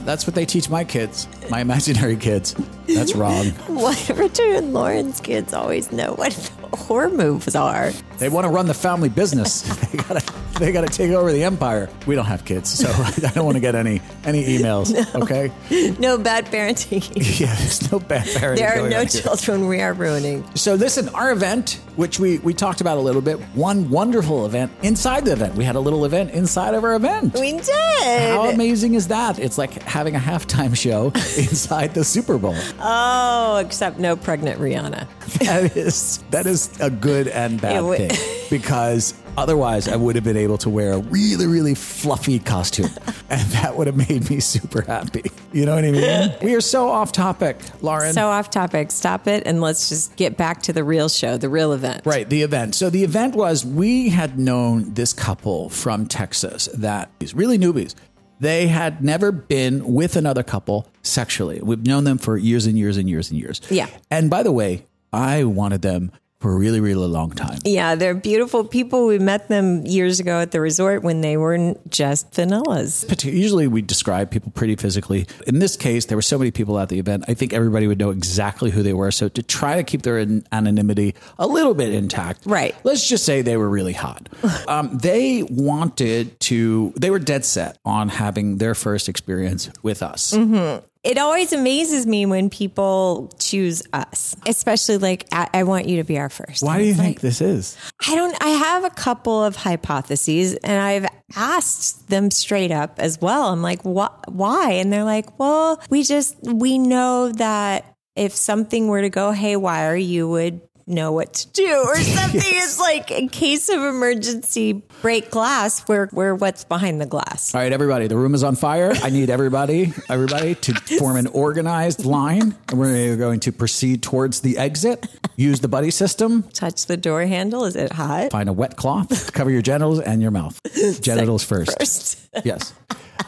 That's 0.05 0.27
what 0.27 0.35
they 0.35 0.45
teach 0.45 0.69
my 0.69 0.83
kids, 0.83 1.27
my 1.49 1.61
imaginary 1.61 2.15
kids. 2.17 2.55
That's 2.87 3.15
wrong. 3.15 3.47
What 3.67 3.97
Richard 4.15 4.55
and 4.55 4.73
Lauren's 4.73 5.19
kids 5.19 5.51
always 5.53 5.91
know 5.91 6.13
what 6.13 6.33
horror 6.73 7.09
moves 7.09 7.55
are. 7.55 7.91
They 8.19 8.29
want 8.29 8.45
to 8.45 8.49
run 8.51 8.67
the 8.67 8.73
family 8.73 9.09
business. 9.09 9.63
They 9.89 9.97
gotta, 9.97 10.33
they 10.59 10.71
gotta 10.71 10.87
take 10.87 11.11
over 11.11 11.31
the 11.31 11.43
empire. 11.43 11.89
We 12.05 12.15
don't 12.15 12.25
have 12.25 12.43
kids, 12.45 12.69
so 12.69 12.87
I 13.27 13.31
don't 13.31 13.45
want 13.45 13.55
to 13.55 13.61
get 13.61 13.75
any 13.75 14.01
any 14.23 14.43
emails. 14.57 14.93
Okay? 15.15 15.51
No 15.99 16.17
bad 16.17 16.45
parenting. 16.47 17.01
Yeah, 17.39 17.53
there's 17.55 17.91
no 17.91 17.99
bad 17.99 18.25
parenting. 18.27 18.57
there 18.57 18.85
are 18.85 18.89
no 18.89 19.05
children 19.05 19.67
we 19.67 19.81
are 19.81 19.93
ruining. 19.93 20.43
So 20.55 20.75
listen, 20.75 21.09
our 21.09 21.31
event, 21.31 21.79
which 21.95 22.19
we 22.19 22.39
we 22.39 22.53
talked 22.53 22.81
about 22.81 22.97
a 22.97 23.01
little 23.01 23.21
bit, 23.21 23.39
one 23.55 23.89
wonderful 23.89 24.45
event 24.45 24.71
inside 24.83 25.25
the 25.25 25.31
event. 25.33 25.55
We 25.55 25.63
had 25.63 25.75
a 25.75 25.79
little 25.79 26.05
event 26.05 26.31
inside 26.31 26.73
of 26.75 26.83
our 26.83 26.95
event. 26.95 27.33
We 27.35 27.53
did. 27.53 28.31
How 28.31 28.49
amazing 28.49 28.93
is 28.95 29.07
that? 29.07 29.39
It's 29.39 29.57
like 29.57 29.81
having 29.83 30.15
a 30.15 30.19
halftime 30.19 30.75
show 30.75 31.07
inside 31.37 31.93
the 31.93 32.03
Super 32.03 32.37
Bowl. 32.37 32.55
Oh, 32.79 33.57
except 33.57 33.97
no 33.99 34.15
pregnant 34.15 34.59
Rihanna. 34.59 35.07
That 35.39 35.77
is 35.77 36.19
that 36.31 36.45
is 36.45 36.69
a 36.79 36.89
good 36.89 37.27
and 37.27 37.59
bad 37.61 37.77
It 37.77 37.83
would- 37.83 38.08
because 38.49 39.13
otherwise 39.37 39.87
I 39.87 39.95
would 39.95 40.15
have 40.15 40.23
been 40.23 40.37
able 40.37 40.57
to 40.59 40.69
wear 40.69 40.93
a 40.93 40.99
really 40.99 41.47
really 41.47 41.75
fluffy 41.75 42.39
costume 42.39 42.89
and 43.29 43.41
that 43.51 43.75
would 43.77 43.87
have 43.87 43.95
made 43.95 44.29
me 44.29 44.39
super 44.39 44.81
happy. 44.81 45.23
You 45.53 45.65
know 45.65 45.75
what 45.75 45.85
I 45.85 45.91
mean? 45.91 46.33
we 46.41 46.55
are 46.55 46.61
so 46.61 46.89
off 46.89 47.11
topic, 47.11 47.57
Lauren. 47.81 48.13
So 48.13 48.27
off 48.27 48.49
topic. 48.49 48.91
Stop 48.91 49.27
it 49.27 49.43
and 49.45 49.61
let's 49.61 49.89
just 49.89 50.15
get 50.15 50.37
back 50.37 50.61
to 50.63 50.73
the 50.73 50.83
real 50.83 51.09
show, 51.09 51.37
the 51.37 51.49
real 51.49 51.73
event. 51.73 52.05
Right, 52.05 52.29
the 52.29 52.41
event. 52.41 52.75
So 52.75 52.89
the 52.89 53.03
event 53.03 53.35
was 53.35 53.65
we 53.65 54.09
had 54.09 54.39
known 54.39 54.93
this 54.93 55.13
couple 55.13 55.69
from 55.69 56.07
Texas 56.07 56.67
that 56.73 57.11
is 57.19 57.33
really 57.33 57.57
newbies. 57.57 57.95
They 58.39 58.67
had 58.67 59.03
never 59.03 59.31
been 59.31 59.93
with 59.93 60.15
another 60.15 60.43
couple 60.43 60.87
sexually. 61.03 61.59
We've 61.61 61.85
known 61.85 62.05
them 62.05 62.17
for 62.17 62.37
years 62.37 62.65
and 62.65 62.77
years 62.77 62.95
and 62.95 63.09
years 63.09 63.29
and 63.29 63.39
years. 63.39 63.61
Yeah. 63.69 63.87
And 64.09 64.29
by 64.29 64.43
the 64.43 64.51
way, 64.51 64.85
I 65.11 65.43
wanted 65.43 65.81
them 65.81 66.11
for 66.39 66.53
a 66.53 66.55
really, 66.55 66.79
really 66.79 67.07
long 67.07 67.31
time. 67.31 67.59
Yeah, 67.65 67.95
they're 67.95 68.13
beautiful 68.15 68.63
people. 68.63 69.07
We 69.07 69.19
met 69.19 69.49
them 69.49 69.85
years 69.85 70.21
ago 70.21 70.39
at 70.39 70.51
the 70.51 70.61
resort 70.61 71.03
when 71.03 71.19
they 71.19 71.35
weren't 71.35 71.89
just 71.91 72.31
vanillas. 72.31 73.23
Usually 73.25 73.67
we 73.67 73.81
describe 73.81 74.31
people 74.31 74.51
pretty 74.51 74.77
physically. 74.77 75.27
In 75.47 75.59
this 75.59 75.75
case, 75.75 76.05
there 76.05 76.17
were 76.17 76.21
so 76.21 76.37
many 76.37 76.51
people 76.51 76.79
at 76.79 76.87
the 76.87 76.97
event. 76.97 77.25
I 77.27 77.33
think 77.33 77.51
everybody 77.53 77.87
would 77.87 77.99
know 77.99 78.11
exactly 78.11 78.71
who 78.71 78.83
they 78.83 78.93
were. 78.93 79.11
So 79.11 79.27
to 79.27 79.43
try 79.43 79.75
to 79.75 79.83
keep 79.83 80.03
their 80.03 80.17
an- 80.17 80.45
anonymity 80.53 81.13
a 81.37 81.45
little 81.45 81.73
bit 81.73 81.93
intact, 81.93 82.45
right? 82.45 82.73
Let's 82.85 83.05
just 83.05 83.25
say 83.25 83.41
they 83.41 83.57
were 83.57 83.69
really 83.69 83.93
hot. 83.93 84.29
um, 84.69 84.97
they 84.97 85.43
wanted 85.43 86.39
to. 86.41 86.93
They 86.95 87.09
were 87.09 87.19
dead 87.19 87.43
set 87.43 87.77
on 87.83 88.07
having 88.07 88.57
their 88.59 88.75
first 88.75 89.09
experience 89.09 89.69
with 89.83 90.01
us. 90.01 90.33
hmm 90.33 90.77
It 91.03 91.17
always 91.17 91.53
amazes 91.53 92.05
me 92.05 92.25
when 92.25 92.49
people 92.49 93.31
choose 93.39 93.83
us, 93.93 94.35
especially 94.45 94.97
like, 94.97 95.27
I, 95.31 95.47
I 95.53 95.63
want 95.63 95.87
you 95.87 95.97
to 95.97 96.03
be 96.03 96.17
our 96.19 96.29
first. 96.29 96.61
Why 96.61 96.77
do 96.77 96.83
you 96.83 96.91
it's 96.91 96.99
think 96.99 97.21
this 97.21 97.39
is? 97.39 97.77
I 98.05 98.15
don't, 98.15 98.35
I 98.43 98.49
have 98.49 98.83
a 98.83 98.89
couple 98.89 99.41
of 99.43 99.55
hypotheses 99.55 100.55
and 100.55 100.73
I've 100.81 101.07
asked 101.37 102.09
them 102.09 102.29
straight 102.31 102.71
up 102.71 102.99
as 102.99 103.19
well. 103.21 103.47
I'm 103.47 103.61
like, 103.61 103.81
wh- 103.83 104.27
why? 104.27 104.71
And 104.73 104.91
they're 104.91 105.05
like, 105.05 105.39
well, 105.39 105.81
we 105.89 106.03
just, 106.03 106.35
we 106.43 106.77
know 106.77 107.31
that 107.31 107.95
if 108.17 108.35
something 108.35 108.87
were 108.87 109.01
to 109.01 109.09
go 109.09 109.31
haywire, 109.31 109.95
you 109.95 110.27
would 110.27 110.59
know 110.89 111.11
what 111.11 111.33
to 111.35 111.47
do 111.49 111.83
or 111.85 111.95
something. 111.97 112.41
It's 112.43 112.79
like 112.79 113.11
in 113.11 113.29
case 113.29 113.69
of 113.69 113.81
emergency 113.81 114.81
break 115.01 115.31
glass, 115.31 115.87
we're, 115.87 116.09
we're 116.11 116.35
what's 116.35 116.63
behind 116.63 116.99
the 116.99 117.05
glass. 117.05 117.55
All 117.55 117.61
right, 117.61 117.71
everybody, 117.71 118.07
the 118.07 118.17
room 118.17 118.35
is 118.35 118.43
on 118.43 118.55
fire. 118.55 118.91
I 118.95 119.09
need 119.09 119.29
everybody, 119.29 119.93
everybody 120.09 120.55
to 120.55 120.73
form 120.99 121.15
an 121.15 121.27
organized 121.27 122.05
line. 122.05 122.55
And 122.69 122.79
we're 122.79 123.15
going 123.15 123.39
to 123.41 123.51
proceed 123.51 124.03
towards 124.03 124.41
the 124.41 124.57
exit. 124.57 125.07
Use 125.35 125.61
the 125.61 125.69
buddy 125.69 125.91
system. 125.91 126.43
Touch 126.43 126.85
the 126.87 126.97
door 126.97 127.25
handle. 127.25 127.65
Is 127.65 127.75
it 127.75 127.93
hot? 127.93 128.31
Find 128.31 128.49
a 128.49 128.53
wet 128.53 128.75
cloth 128.75 129.29
cover 129.33 129.49
your 129.49 129.61
genitals 129.61 129.99
and 129.99 130.21
your 130.21 130.31
mouth. 130.31 130.59
Genitals 131.01 131.43
first. 131.43 131.77
First. 131.79 132.29
Yes. 132.43 132.73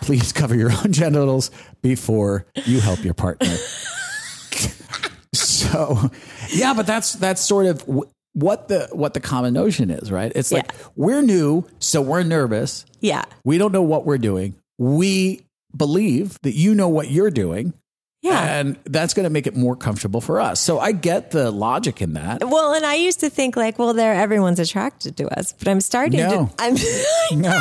Please 0.02 0.32
cover 0.32 0.56
your 0.56 0.72
own 0.72 0.92
genitals 0.92 1.52
before 1.82 2.46
you 2.66 2.80
help 2.80 3.04
your 3.04 3.14
partner. 3.14 3.56
So, 5.72 6.12
yeah, 6.50 6.74
but 6.74 6.88
that's 6.88 7.14
that's 7.14 7.42
sort 7.42 7.66
of 7.66 7.84
what 8.34 8.68
the 8.68 8.88
what 8.92 9.14
the 9.14 9.20
common 9.20 9.54
notion 9.54 9.90
is, 9.90 10.12
right? 10.12 10.32
It's 10.36 10.52
like 10.52 10.74
we're 10.96 11.22
new, 11.22 11.66
so 11.80 12.02
we're 12.02 12.24
nervous. 12.24 12.86
Yeah. 13.00 13.26
We 13.44 13.58
don't 13.58 13.72
know 13.72 13.82
what 13.82 14.06
we're 14.06 14.18
doing. 14.18 14.56
We 14.78 15.42
believe 15.76 16.40
that 16.42 16.54
you 16.54 16.76
know 16.76 16.90
what 16.90 17.10
you're 17.10 17.32
doing. 17.32 17.74
Yeah. 18.22 18.60
And 18.60 18.78
that's 18.86 19.16
going 19.16 19.24
to 19.24 19.30
make 19.32 19.48
it 19.48 19.56
more 19.56 19.76
comfortable 19.76 20.22
for 20.22 20.40
us. 20.40 20.60
So 20.62 20.80
I 20.80 20.92
get 20.92 21.32
the 21.32 21.50
logic 21.50 22.02
in 22.04 22.14
that. 22.14 22.44
Well, 22.48 22.74
and 22.76 22.86
I 22.86 22.94
used 22.96 23.22
to 23.22 23.32
think 23.32 23.56
like, 23.58 23.80
well, 23.80 23.94
there 23.94 24.14
everyone's 24.14 24.60
attracted 24.60 25.18
to 25.18 25.28
us, 25.40 25.54
but 25.54 25.68
I'm 25.68 25.82
starting 25.82 26.20
No. 26.20 26.46
to. 26.46 26.54
I'm 26.60 26.74
like, 26.76 26.84
no. 27.34 27.60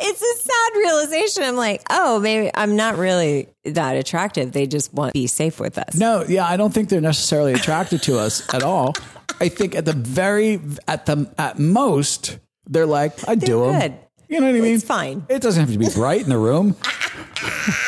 It's 0.00 0.22
a 0.22 0.42
sad 0.48 0.78
realization. 0.78 1.42
I'm 1.42 1.56
like, 1.56 1.82
oh, 1.90 2.20
maybe 2.20 2.50
I'm 2.54 2.74
not 2.74 2.96
really 2.96 3.48
that 3.66 3.96
attractive. 3.96 4.52
They 4.52 4.66
just 4.66 4.94
want 4.94 5.10
to 5.10 5.12
be 5.12 5.26
safe 5.26 5.60
with 5.60 5.76
us. 5.76 5.94
No, 5.94 6.24
yeah, 6.26 6.46
I 6.46 6.56
don't 6.56 6.72
think 6.72 6.88
they're 6.88 7.02
necessarily 7.02 7.52
attracted 7.52 8.02
to 8.04 8.18
us 8.18 8.42
at 8.54 8.62
all. 8.62 8.94
I 9.40 9.48
think 9.50 9.74
at 9.74 9.84
the 9.84 9.92
very 9.92 10.58
at 10.88 11.04
the 11.04 11.30
at 11.36 11.58
most 11.58 12.38
they're 12.66 12.86
like 12.86 13.28
I 13.28 13.34
do 13.34 13.66
them. 13.66 13.80
good. 13.80 13.94
You 14.28 14.40
know 14.40 14.46
what 14.46 14.56
I 14.56 14.60
mean? 14.60 14.74
It's 14.74 14.84
fine. 14.84 15.24
It 15.28 15.40
doesn't 15.40 15.60
have 15.60 15.72
to 15.72 15.78
be 15.78 15.88
bright 15.94 16.22
in 16.22 16.28
the 16.28 16.38
room. 16.38 16.76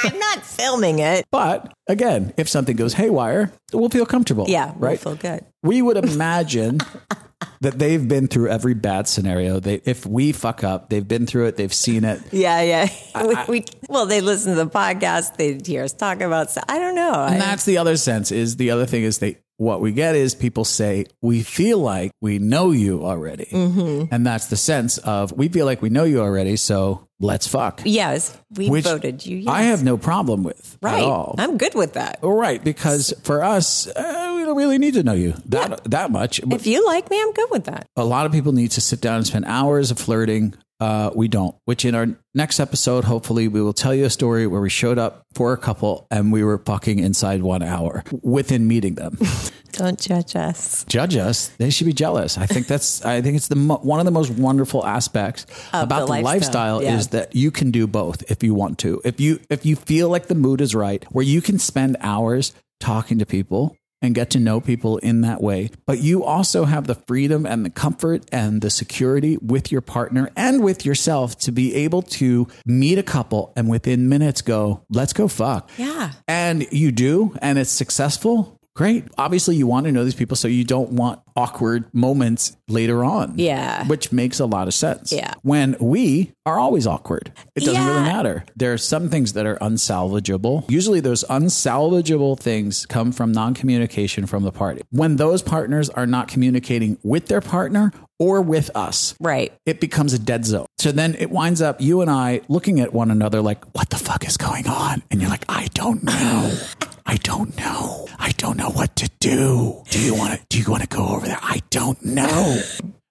I'm 0.04 0.18
not 0.18 0.44
filming 0.44 1.00
it. 1.00 1.26
But 1.30 1.72
again, 1.88 2.32
if 2.36 2.48
something 2.48 2.76
goes 2.76 2.94
haywire, 2.94 3.52
we'll 3.72 3.90
feel 3.90 4.06
comfortable. 4.06 4.46
Yeah, 4.48 4.72
we'll 4.72 4.90
right. 4.90 4.98
feel 4.98 5.16
good. 5.16 5.44
We 5.62 5.82
would 5.82 5.96
imagine 5.96 6.80
that 7.60 7.78
they've 7.78 8.06
been 8.06 8.26
through 8.26 8.48
every 8.48 8.74
bad 8.74 9.06
scenario. 9.06 9.60
They, 9.60 9.82
if 9.84 10.06
we 10.06 10.32
fuck 10.32 10.64
up, 10.64 10.88
they've 10.88 11.06
been 11.06 11.26
through 11.26 11.46
it. 11.46 11.56
They've 11.56 11.72
seen 11.74 12.04
it. 12.04 12.20
Yeah, 12.32 12.62
yeah. 12.62 12.88
we, 13.26 13.60
we, 13.60 13.64
well, 13.88 14.06
they 14.06 14.20
listen 14.22 14.56
to 14.56 14.64
the 14.64 14.70
podcast. 14.70 15.36
They 15.36 15.58
hear 15.62 15.84
us 15.84 15.92
talk 15.92 16.20
about 16.20 16.50
stuff. 16.50 16.64
I 16.68 16.78
don't 16.78 16.94
know. 16.94 17.12
I, 17.12 17.32
And 17.32 17.40
that's 17.40 17.64
the 17.64 17.76
other 17.76 17.96
sense. 17.96 18.32
Is 18.32 18.56
the 18.56 18.70
other 18.70 18.86
thing 18.86 19.02
is 19.02 19.18
they 19.18 19.38
what 19.60 19.82
we 19.82 19.92
get 19.92 20.14
is 20.16 20.34
people 20.34 20.64
say 20.64 21.04
we 21.20 21.42
feel 21.42 21.78
like 21.78 22.10
we 22.22 22.38
know 22.38 22.70
you 22.70 23.04
already, 23.04 23.44
Mhm. 23.52 24.08
and 24.10 24.24
that's 24.26 24.46
the 24.46 24.56
sense 24.56 24.96
of 24.98 25.32
we 25.32 25.48
feel 25.48 25.66
like 25.66 25.82
we 25.82 25.90
know 25.90 26.04
you 26.04 26.20
already. 26.22 26.56
So 26.56 27.06
let's 27.20 27.46
fuck. 27.46 27.82
yes, 27.84 28.34
we 28.56 28.70
Which 28.70 28.84
voted 28.84 29.26
you. 29.26 29.36
Yes. 29.36 29.48
I 29.48 29.62
have 29.64 29.84
no 29.84 29.98
problem 29.98 30.42
with 30.44 30.78
right. 30.80 31.00
at 31.02 31.04
all. 31.04 31.34
I'm 31.36 31.58
good 31.58 31.74
with 31.74 31.92
that. 31.92 32.18
Right, 32.22 32.64
because 32.64 33.12
for 33.22 33.44
us, 33.44 33.86
uh, 33.86 34.32
we 34.36 34.44
don't 34.46 34.56
really 34.56 34.78
need 34.78 34.94
to 34.94 35.02
know 35.02 35.12
you 35.12 35.34
that 35.46 35.84
that 35.90 36.10
much. 36.10 36.40
If 36.50 36.66
you 36.66 36.86
like 36.86 37.10
me, 37.10 37.20
I'm 37.20 37.32
good 37.32 37.50
with 37.50 37.64
that. 37.64 37.84
a 37.96 38.04
lot 38.04 38.24
of 38.24 38.32
people 38.32 38.52
need 38.52 38.70
to 38.72 38.80
sit 38.80 39.02
down 39.02 39.16
and 39.16 39.26
spend 39.26 39.44
hours 39.44 39.90
of 39.90 39.98
flirting. 39.98 40.54
Uh, 40.80 41.10
we 41.14 41.28
don't. 41.28 41.54
Which 41.66 41.84
in 41.84 41.94
our 41.94 42.08
next 42.34 42.58
episode, 42.58 43.04
hopefully, 43.04 43.48
we 43.48 43.60
will 43.60 43.72
tell 43.72 43.94
you 43.94 44.06
a 44.06 44.10
story 44.10 44.46
where 44.46 44.60
we 44.60 44.70
showed 44.70 44.98
up 44.98 45.24
for 45.34 45.52
a 45.52 45.56
couple 45.58 46.06
and 46.10 46.32
we 46.32 46.42
were 46.42 46.58
fucking 46.58 46.98
inside 46.98 47.42
one 47.42 47.62
hour 47.62 48.02
within 48.22 48.66
meeting 48.66 48.94
them. 48.94 49.18
Don't 49.72 50.00
judge 50.00 50.34
us. 50.34 50.84
Judge 50.88 51.16
us; 51.16 51.48
they 51.58 51.70
should 51.70 51.86
be 51.86 51.92
jealous. 51.92 52.36
I 52.38 52.46
think 52.46 52.66
that's. 52.66 53.04
I 53.04 53.20
think 53.22 53.36
it's 53.36 53.48
the 53.48 53.56
mo- 53.56 53.78
one 53.82 54.00
of 54.00 54.04
the 54.04 54.10
most 54.10 54.30
wonderful 54.30 54.84
aspects 54.84 55.44
Of 55.72 55.84
about 55.84 56.00
the 56.00 56.06
the, 56.06 56.22
lifestyle, 56.22 56.76
lifestyle, 56.76 56.82
yeah. 56.82 56.96
is 56.96 57.08
that 57.08 57.36
you 57.36 57.50
can 57.50 57.70
do 57.70 57.86
both 57.86 58.28
if 58.30 58.42
you 58.42 58.54
want 58.54 58.78
to. 58.80 59.00
If 59.04 59.20
you 59.20 59.38
if 59.48 59.64
you 59.64 59.76
feel 59.76 60.08
like 60.08 60.26
the 60.26 60.34
mood 60.34 60.60
is 60.60 60.74
right, 60.74 61.04
where 61.12 61.24
you 61.24 61.40
can 61.40 61.58
spend 61.58 61.96
hours 62.00 62.52
talking 62.80 63.18
to 63.18 63.26
people 63.26 63.76
and 64.02 64.14
get 64.14 64.30
to 64.30 64.40
know 64.40 64.60
people 64.60 64.98
in 64.98 65.20
that 65.22 65.40
way. 65.40 65.70
But 65.86 65.98
you 65.98 66.24
also 66.24 66.64
have 66.64 66.86
the 66.86 66.94
freedom 66.94 67.46
and 67.46 67.64
the 67.64 67.70
comfort 67.70 68.24
and 68.32 68.62
the 68.62 68.70
security 68.70 69.36
with 69.38 69.70
your 69.70 69.80
partner 69.80 70.30
and 70.36 70.62
with 70.62 70.84
yourself 70.84 71.38
to 71.40 71.52
be 71.52 71.74
able 71.74 72.02
to 72.02 72.48
meet 72.64 72.98
a 72.98 73.02
couple 73.02 73.52
and 73.56 73.68
within 73.68 74.08
minutes 74.08 74.42
go, 74.42 74.84
let's 74.90 75.12
go 75.12 75.28
fuck. 75.28 75.70
Yeah. 75.76 76.12
And 76.26 76.66
you 76.72 76.92
do, 76.92 77.36
and 77.42 77.58
it's 77.58 77.70
successful. 77.70 78.59
Great. 78.76 79.04
Obviously, 79.18 79.56
you 79.56 79.66
want 79.66 79.86
to 79.86 79.92
know 79.92 80.04
these 80.04 80.14
people, 80.14 80.36
so 80.36 80.48
you 80.48 80.64
don't 80.64 80.92
want 80.92 81.20
awkward 81.36 81.92
moments 81.92 82.56
later 82.68 83.04
on. 83.04 83.34
Yeah. 83.36 83.86
Which 83.86 84.12
makes 84.12 84.38
a 84.38 84.46
lot 84.46 84.68
of 84.68 84.74
sense. 84.74 85.12
Yeah. 85.12 85.34
When 85.42 85.76
we 85.80 86.32
are 86.46 86.58
always 86.58 86.86
awkward, 86.86 87.32
it 87.56 87.64
doesn't 87.64 87.84
really 87.84 88.02
matter. 88.02 88.44
There 88.56 88.72
are 88.72 88.78
some 88.78 89.08
things 89.08 89.32
that 89.32 89.44
are 89.44 89.56
unsalvageable. 89.56 90.70
Usually, 90.70 91.00
those 91.00 91.24
unsalvageable 91.24 92.38
things 92.38 92.86
come 92.86 93.12
from 93.12 93.32
non 93.32 93.54
communication 93.54 94.26
from 94.26 94.44
the 94.44 94.52
party. 94.52 94.82
When 94.90 95.16
those 95.16 95.42
partners 95.42 95.90
are 95.90 96.06
not 96.06 96.28
communicating 96.28 96.96
with 97.02 97.26
their 97.26 97.40
partner 97.40 97.92
or 98.18 98.40
with 98.40 98.70
us, 98.76 99.14
right, 99.20 99.52
it 99.66 99.80
becomes 99.80 100.12
a 100.12 100.18
dead 100.18 100.44
zone. 100.44 100.66
So 100.78 100.92
then 100.92 101.16
it 101.18 101.30
winds 101.30 101.60
up 101.60 101.80
you 101.80 102.02
and 102.02 102.10
I 102.10 102.42
looking 102.48 102.80
at 102.80 102.92
one 102.92 103.10
another 103.10 103.42
like, 103.42 103.64
what 103.74 103.90
the 103.90 103.98
fuck 103.98 104.26
is 104.26 104.36
going 104.36 104.68
on? 104.68 105.02
And 105.10 105.20
you're 105.20 105.30
like, 105.30 105.44
I 105.48 105.66
don't 105.74 106.04
know. 106.04 106.56
I 107.10 107.16
don't 107.16 107.58
know. 107.58 108.06
I 108.20 108.30
don't 108.36 108.56
know 108.56 108.70
what 108.70 108.94
to 108.94 109.10
do. 109.18 109.82
Do 109.90 110.00
you 110.00 110.14
want 110.14 110.38
to 110.38 110.46
do 110.48 110.60
you 110.60 110.70
want 110.70 110.84
to 110.84 110.88
go 110.88 111.08
over 111.08 111.26
there? 111.26 111.40
I 111.42 111.60
don't 111.70 112.00
know. 112.04 112.62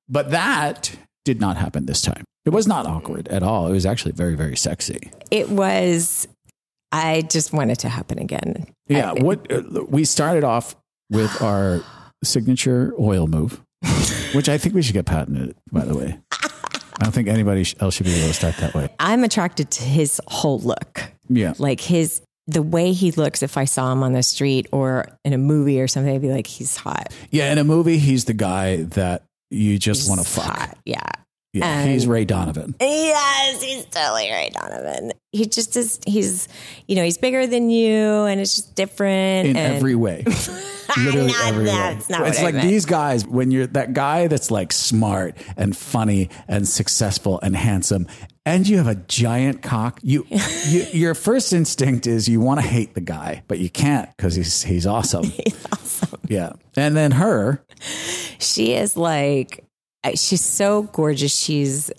But 0.07 0.31
that 0.31 0.95
did 1.25 1.41
not 1.41 1.57
happen 1.57 1.85
this 1.85 2.01
time. 2.01 2.23
It 2.45 2.51
was 2.51 2.65
not 2.65 2.88
awkward 2.88 3.27
at 3.27 3.43
all. 3.43 3.67
It 3.67 3.73
was 3.73 3.85
actually 3.85 4.13
very 4.13 4.35
very 4.35 4.55
sexy. 4.55 5.12
It 5.31 5.49
was. 5.49 6.29
I 6.93 7.23
just 7.23 7.51
want 7.51 7.71
it 7.71 7.79
to 7.79 7.89
happen 7.89 8.19
again. 8.19 8.67
Yeah, 8.88 9.12
what 9.12 9.51
uh, 9.51 9.63
we 9.89 10.05
started 10.05 10.45
off 10.45 10.77
with 11.09 11.41
our 11.41 11.83
signature 12.23 12.93
oil 12.97 13.27
move, 13.27 13.62
which 14.31 14.47
I 14.47 14.57
think 14.57 14.75
we 14.75 14.81
should 14.81 14.93
get 14.93 15.07
patented 15.07 15.57
by 15.73 15.83
the 15.83 15.97
way. 15.97 16.17
I 16.31 17.03
don't 17.03 17.12
think 17.12 17.27
anybody 17.27 17.65
else 17.81 17.95
should 17.95 18.05
be 18.05 18.13
able 18.13 18.29
to 18.29 18.33
start 18.33 18.55
that 18.57 18.73
way. 18.73 18.88
I'm 18.97 19.25
attracted 19.25 19.71
to 19.71 19.83
his 19.83 20.21
whole 20.27 20.59
look. 20.59 21.03
Yeah. 21.27 21.53
Like 21.57 21.81
his 21.81 22.21
the 22.51 22.62
way 22.62 22.91
he 22.91 23.12
looks 23.12 23.43
if 23.43 23.57
I 23.57 23.65
saw 23.65 23.91
him 23.91 24.03
on 24.03 24.13
the 24.13 24.23
street 24.23 24.67
or 24.71 25.07
in 25.23 25.33
a 25.33 25.38
movie 25.38 25.79
or 25.81 25.88
something, 25.88 26.13
I'd 26.13 26.21
be 26.21 26.31
like, 26.31 26.47
he's 26.47 26.75
hot. 26.77 27.13
Yeah, 27.31 27.51
in 27.51 27.57
a 27.57 27.63
movie, 27.63 27.97
he's 27.97 28.25
the 28.25 28.33
guy 28.33 28.83
that 28.83 29.23
you 29.51 29.77
just 29.79 30.09
want 30.09 30.21
to 30.21 30.27
fuck. 30.27 30.45
Hot. 30.45 30.77
Yeah. 30.85 31.01
Yeah, 31.51 31.65
And- 31.65 31.89
he's 31.89 32.05
Ray 32.05 32.25
Donovan. 32.25 32.75
Yes, 32.79 33.63
he's 33.63 33.83
totally 33.85 34.29
Ray 34.29 34.51
Donovan. 34.53 35.13
He 35.31 35.47
just 35.47 35.75
is 35.77 35.99
he's 36.05 36.47
you 36.88 36.95
know, 36.95 37.03
he's 37.03 37.17
bigger 37.17 37.47
than 37.47 37.71
you 37.71 38.25
and 38.25 38.39
it's 38.39 38.55
just 38.55 38.75
different 38.75 39.47
In 39.49 39.57
and 39.57 39.75
every 39.75 39.95
way. 39.95 40.23
Literally 40.97 41.27
Not 41.27 41.47
every 41.47 41.65
way. 41.65 41.97
it's 41.97 42.09
I 42.12 42.43
like 42.43 42.53
meant. 42.55 42.67
these 42.67 42.85
guys, 42.85 43.25
when 43.25 43.49
you're 43.51 43.67
that 43.67 43.93
guy 43.93 44.27
that's 44.27 44.51
like 44.51 44.71
smart 44.71 45.38
and 45.57 45.75
funny 45.75 46.29
and 46.47 46.67
successful 46.67 47.39
and 47.41 47.55
handsome, 47.55 48.07
and 48.49 48.67
you 48.67 48.77
have 48.77 48.88
a 48.88 48.95
giant 48.95 49.62
cock, 49.62 49.99
you, 50.01 50.25
you 50.67 50.85
your 50.91 51.13
first 51.15 51.53
instinct 51.53 52.07
is 52.07 52.27
you 52.27 52.39
want 52.39 52.59
to 52.59 52.65
hate 52.65 52.95
the 52.95 53.01
guy, 53.01 53.43
but 53.47 53.59
you 53.59 53.69
can't 53.69 54.09
because 54.17 54.35
he's 54.35 54.63
he's 54.63 54.88
awesome. 54.88 55.23
he's 55.45 55.65
awesome. 55.71 56.19
Yeah. 56.27 56.53
And 56.75 56.95
then 56.95 57.12
her, 57.12 57.63
She 58.39 58.73
is 58.73 58.97
like 58.97 59.63
uh, 60.03 60.12
she's 60.15 60.43
so 60.43 60.83
gorgeous. 60.83 61.38
She's 61.38 61.91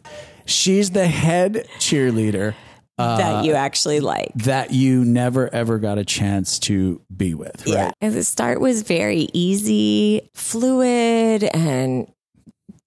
she's 0.44 0.90
the 0.90 1.06
head 1.06 1.66
cheerleader 1.78 2.54
that 2.98 3.44
you 3.44 3.54
actually 3.54 4.00
like. 4.00 4.34
that 4.34 4.72
you 4.72 5.04
never 5.04 5.52
ever 5.54 5.78
got 5.78 5.98
a 5.98 6.04
chance 6.04 6.58
to 6.58 7.00
be 7.14 7.34
with, 7.34 7.66
right? 7.66 7.74
Yeah. 7.74 7.90
And 8.00 8.14
the 8.14 8.24
start 8.24 8.60
was 8.60 8.82
very 8.82 9.28
easy, 9.32 10.28
fluid, 10.34 11.44
and 11.44 12.12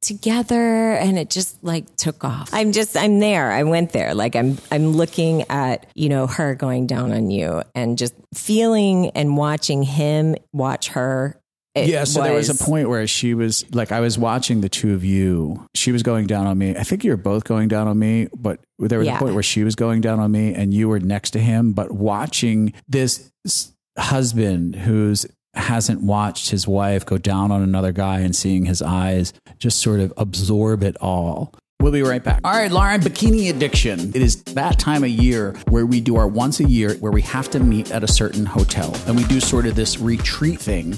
together 0.04 0.94
and 0.94 1.18
it 1.18 1.30
just 1.30 1.63
like 1.63 1.96
took 1.96 2.24
off. 2.24 2.50
I'm 2.54 2.72
just 2.72 2.96
I'm 2.96 3.20
there. 3.20 3.52
I 3.52 3.63
went 3.63 3.92
there. 3.92 4.13
Like 4.13 4.36
I'm 4.36 4.58
I'm 4.72 4.92
looking 4.94 5.44
at, 5.50 5.88
you 5.96 6.10
know, 6.10 6.28
her 6.28 6.54
going 6.56 6.86
down 6.88 7.12
on 7.12 7.32
you 7.32 7.63
and 7.74 7.98
just 7.98 8.13
feeling 8.36 9.10
and 9.12 9.36
watching 9.38 9.84
him 9.84 10.36
watch 10.52 10.89
her. 10.89 11.39
It 11.76 11.88
yeah, 11.88 12.04
so 12.04 12.22
there 12.22 12.34
was 12.36 12.52
a 12.52 12.63
point 12.63 12.88
where 12.88 13.08
she 13.08 13.34
was 13.34 13.66
like, 13.74 13.92
I 13.92 14.00
was 14.00 14.16
watching 14.16 14.62
the 14.62 14.70
two 14.70 14.94
of 14.94 15.04
you. 15.04 15.68
She 15.74 15.92
was 15.92 16.04
going 16.04 16.28
down 16.28 16.46
on 16.46 16.56
me. 16.56 16.76
I 16.78 16.84
think 16.84 17.04
you 17.04 17.10
were 17.10 17.18
both 17.18 17.46
going 17.46 17.68
down 17.68 17.88
on 17.88 17.98
me, 17.98 18.28
but 18.38 18.60
there 18.78 19.00
was 19.00 19.08
Yeah. 19.08 19.16
a 19.16 19.20
point 19.20 19.34
where 19.34 19.42
she 19.42 19.63
was 19.63 19.74
going 19.74 20.02
down 20.02 20.20
on 20.20 20.32
me 20.32 20.54
and 20.54 20.72
you 20.72 20.88
were 20.88 21.00
next 21.00 21.32
to 21.32 21.39
him. 21.39 21.74
But 21.74 21.92
watching 21.92 22.74
this 22.88 23.32
husband 23.98 24.76
who's 24.76 25.26
hasn't 25.54 26.02
watched 26.02 26.50
his 26.50 26.68
wife 26.68 27.06
go 27.06 27.18
down 27.18 27.52
on 27.52 27.62
another 27.62 27.92
guy 27.92 28.20
and 28.20 28.36
seeing 28.36 28.66
his 28.66 28.82
eyes 28.82 29.34
just 29.60 29.80
sort 29.80 30.00
of 30.00 30.12
absorb 30.18 30.84
it 30.84 30.98
all. 31.00 31.54
We'll 31.82 31.92
be 31.92 32.02
right 32.02 32.24
back. 32.24 32.39
All 32.46 32.54
right, 32.54 32.72
Lauren, 32.72 33.02
bikini 33.02 33.50
addiction. 33.50 34.12
It 34.16 34.22
is 34.22 34.42
that 34.44 34.80
time 34.80 35.04
of 35.04 35.10
year 35.10 35.54
where 35.68 35.86
we 35.86 36.00
do 36.00 36.16
our 36.16 36.28
once 36.30 36.62
a 36.62 36.63
year 36.63 36.94
where 37.02 37.12
we 37.12 37.22
have 37.24 37.50
to 37.52 37.60
meet 37.60 37.92
at 37.92 38.06
a 38.06 38.08
certain 38.08 38.46
hotel 38.46 38.96
and 39.06 39.18
we 39.18 39.26
do 39.26 39.42
sort 39.42 39.66
of 39.66 39.76
this 39.76 40.00
retreat 40.00 40.62
thing, 40.62 40.92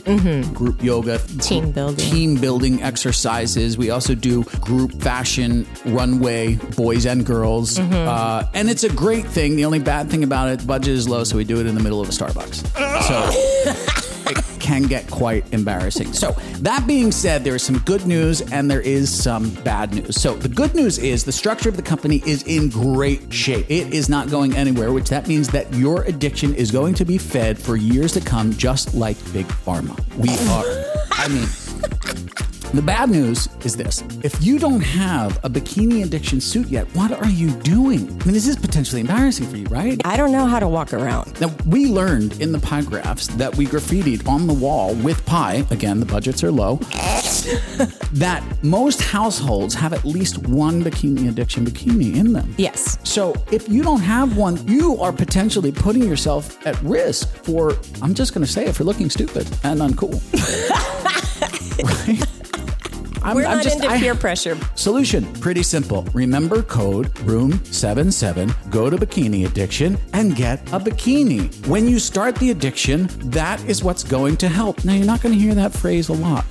group 0.53 0.83
yoga, 0.83 1.17
Team 1.39 1.71
building. 1.71 1.95
team 1.97 2.35
building 2.39 2.83
exercises. 2.83 3.79
We 3.79 3.89
also 3.89 4.13
do 4.13 4.43
group 4.61 5.01
fashion 5.01 5.65
runway, 5.85 6.55
boys 6.75 7.07
and 7.07 7.25
girls, 7.25 7.79
uh, 7.79 8.47
and 8.53 8.69
it's 8.69 8.83
a 8.83 8.89
great 8.93 9.25
thing. 9.25 9.55
The 9.55 9.65
only 9.65 9.79
bad 9.79 10.11
thing 10.11 10.23
about 10.23 10.49
it, 10.49 10.67
budget 10.67 10.93
is 10.93 11.09
low, 11.09 11.23
so 11.23 11.35
we 11.35 11.45
do 11.45 11.59
it 11.59 11.65
in 11.65 11.73
the 11.73 11.81
middle 11.81 11.99
of 11.99 12.09
a 12.09 12.11
Starbucks. 12.11 12.61
So. 13.07 14.01
it 14.27 14.59
can 14.59 14.83
get 14.83 15.09
quite 15.09 15.51
embarrassing. 15.53 16.13
So, 16.13 16.31
that 16.59 16.87
being 16.87 17.11
said, 17.11 17.43
there 17.43 17.55
is 17.55 17.63
some 17.63 17.79
good 17.79 18.05
news 18.05 18.41
and 18.41 18.69
there 18.69 18.81
is 18.81 19.13
some 19.13 19.49
bad 19.63 19.93
news. 19.93 20.19
So, 20.21 20.35
the 20.35 20.49
good 20.49 20.73
news 20.75 20.97
is 20.97 21.23
the 21.23 21.31
structure 21.31 21.69
of 21.69 21.77
the 21.77 21.83
company 21.83 22.21
is 22.25 22.43
in 22.43 22.69
great 22.69 23.31
shape. 23.31 23.65
It 23.69 23.93
is 23.93 24.09
not 24.09 24.29
going 24.29 24.55
anywhere, 24.55 24.91
which 24.91 25.09
that 25.09 25.27
means 25.27 25.49
that 25.49 25.71
your 25.73 26.03
addiction 26.03 26.53
is 26.55 26.71
going 26.71 26.93
to 26.95 27.05
be 27.05 27.17
fed 27.17 27.57
for 27.57 27.75
years 27.75 28.13
to 28.13 28.21
come, 28.21 28.53
just 28.53 28.93
like 28.95 29.17
Big 29.33 29.47
Pharma. 29.47 29.95
We 30.17 30.29
are, 30.49 30.65
I 31.11 31.27
mean, 31.27 32.54
the 32.77 32.81
bad 32.81 33.09
news 33.09 33.47
is 33.63 33.77
this. 33.77 34.03
If 34.23 34.43
you 34.43 34.59
don't 34.59 34.81
have 34.81 35.37
a 35.45 35.49
bikini 35.49 36.03
addiction 36.03 36.41
suit 36.41 36.67
yet, 36.67 36.85
what 36.95 37.11
are 37.11 37.29
you 37.29 37.51
doing? 37.61 38.01
I 38.01 38.25
mean, 38.25 38.33
this 38.33 38.47
is 38.47 38.55
potentially 38.55 39.01
embarrassing 39.01 39.47
for 39.47 39.55
you, 39.55 39.65
right? 39.67 40.01
I 40.03 40.17
don't 40.17 40.31
know 40.31 40.45
how 40.45 40.59
to 40.59 40.67
walk 40.67 40.91
around. 40.91 41.39
Now, 41.39 41.53
we 41.65 41.87
learned 41.87 42.41
in 42.41 42.51
the 42.51 42.59
pie 42.59 42.81
graphs 42.81 43.27
that 43.27 43.55
we 43.55 43.65
graffitied 43.65 44.27
on 44.27 44.47
the 44.47 44.53
wall 44.53 44.93
with 44.95 45.25
pie, 45.25 45.65
again, 45.69 45.99
the 45.99 46.05
budgets 46.05 46.43
are 46.43 46.51
low, 46.51 46.75
that 48.13 48.43
most 48.61 49.01
households 49.01 49.73
have 49.75 49.93
at 49.93 50.03
least 50.03 50.39
one 50.47 50.83
bikini 50.83 51.29
addiction 51.29 51.65
bikini 51.65 52.15
in 52.15 52.33
them. 52.33 52.53
Yes. 52.57 52.97
So 53.03 53.35
if 53.51 53.69
you 53.69 53.83
don't 53.83 54.01
have 54.01 54.37
one, 54.37 54.65
you 54.67 54.97
are 54.97 55.13
potentially 55.13 55.71
putting 55.71 56.03
yourself 56.03 56.65
at 56.65 56.81
risk 56.81 57.29
for, 57.43 57.77
I'm 58.01 58.13
just 58.13 58.33
going 58.33 58.45
to 58.45 58.51
say 58.51 58.65
it, 58.65 58.75
for 58.75 58.83
looking 58.83 59.09
stupid 59.09 59.47
and 59.63 59.79
uncool. 59.79 60.19
right? 62.07 62.34
I'm, 63.25 63.35
We're 63.35 63.45
I'm 63.45 63.57
not 63.57 63.63
just- 63.63 63.75
into 63.77 63.89
I- 63.89 63.99
peer 63.99 64.15
pressure. 64.15 64.57
Solution 64.75 65.25
pretty 65.41 65.63
simple. 65.63 66.03
Remember 66.13 66.61
code 66.61 67.11
ROOM77, 67.25 68.69
go 68.69 68.89
to 68.89 68.97
Bikini 68.97 69.45
Addiction 69.45 69.97
and 70.13 70.35
get 70.35 70.61
a 70.71 70.79
bikini. 70.79 71.49
When 71.67 71.87
you 71.87 71.99
start 71.99 72.35
the 72.35 72.51
addiction, 72.51 73.07
that 73.31 73.63
is 73.65 73.83
what's 73.83 74.03
going 74.03 74.37
to 74.37 74.47
help. 74.47 74.85
Now, 74.85 74.93
you're 74.93 75.05
not 75.07 75.21
going 75.21 75.33
to 75.33 75.39
hear 75.41 75.55
that 75.55 75.73
phrase 75.73 76.09
a 76.09 76.13
lot. 76.13 76.45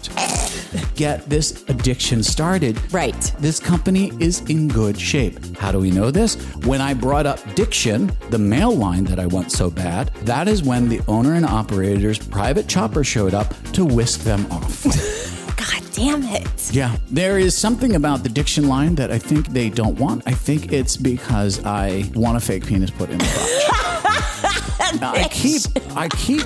Get 0.97 1.29
this 1.31 1.63
addiction 1.69 2.23
started. 2.23 2.79
Right. 2.93 3.33
This 3.39 3.61
company 3.61 4.13
is 4.21 4.41
in 4.51 4.67
good 4.69 4.99
shape. 5.01 5.57
How 5.57 5.71
do 5.73 5.79
we 5.79 5.91
know 5.93 6.11
this? 6.11 6.35
When 6.67 6.81
I 6.81 6.95
brought 6.95 7.27
up 7.27 7.39
Diction, 7.55 8.11
the 8.31 8.39
mail 8.39 8.75
line 8.77 9.05
that 9.05 9.21
I 9.21 9.27
want 9.27 9.53
so 9.53 9.71
bad, 9.71 10.13
that 10.25 10.49
is 10.49 10.63
when 10.65 10.89
the 10.89 11.01
owner 11.07 11.35
and 11.35 11.45
operator's 11.47 12.19
private 12.19 12.67
chopper 12.69 13.05
showed 13.05 13.35
up 13.35 13.55
to 13.75 13.85
whisk 13.85 14.21
them 14.21 14.47
off. 14.51 14.85
God 15.70 15.83
damn 15.92 16.22
it. 16.24 16.74
Yeah, 16.74 16.96
there 17.11 17.38
is 17.38 17.57
something 17.57 17.94
about 17.96 18.22
the 18.22 18.29
diction 18.29 18.68
line 18.68 18.94
that 18.96 19.11
I 19.11 19.18
think 19.18 19.48
they 19.48 19.70
don't 19.70 19.98
want. 19.98 20.22
I 20.27 20.33
think 20.33 20.72
it's 20.72 20.96
because 20.96 21.64
I 21.64 22.11
want 22.14 22.37
a 22.37 22.40
fake 22.40 22.66
penis 22.66 22.90
put 22.90 23.11
in 23.11 23.18
the 23.18 23.24
crotch. 23.24 25.03
I 25.03 25.29
keep, 25.31 25.62
I 25.96 26.09
keep, 26.09 26.42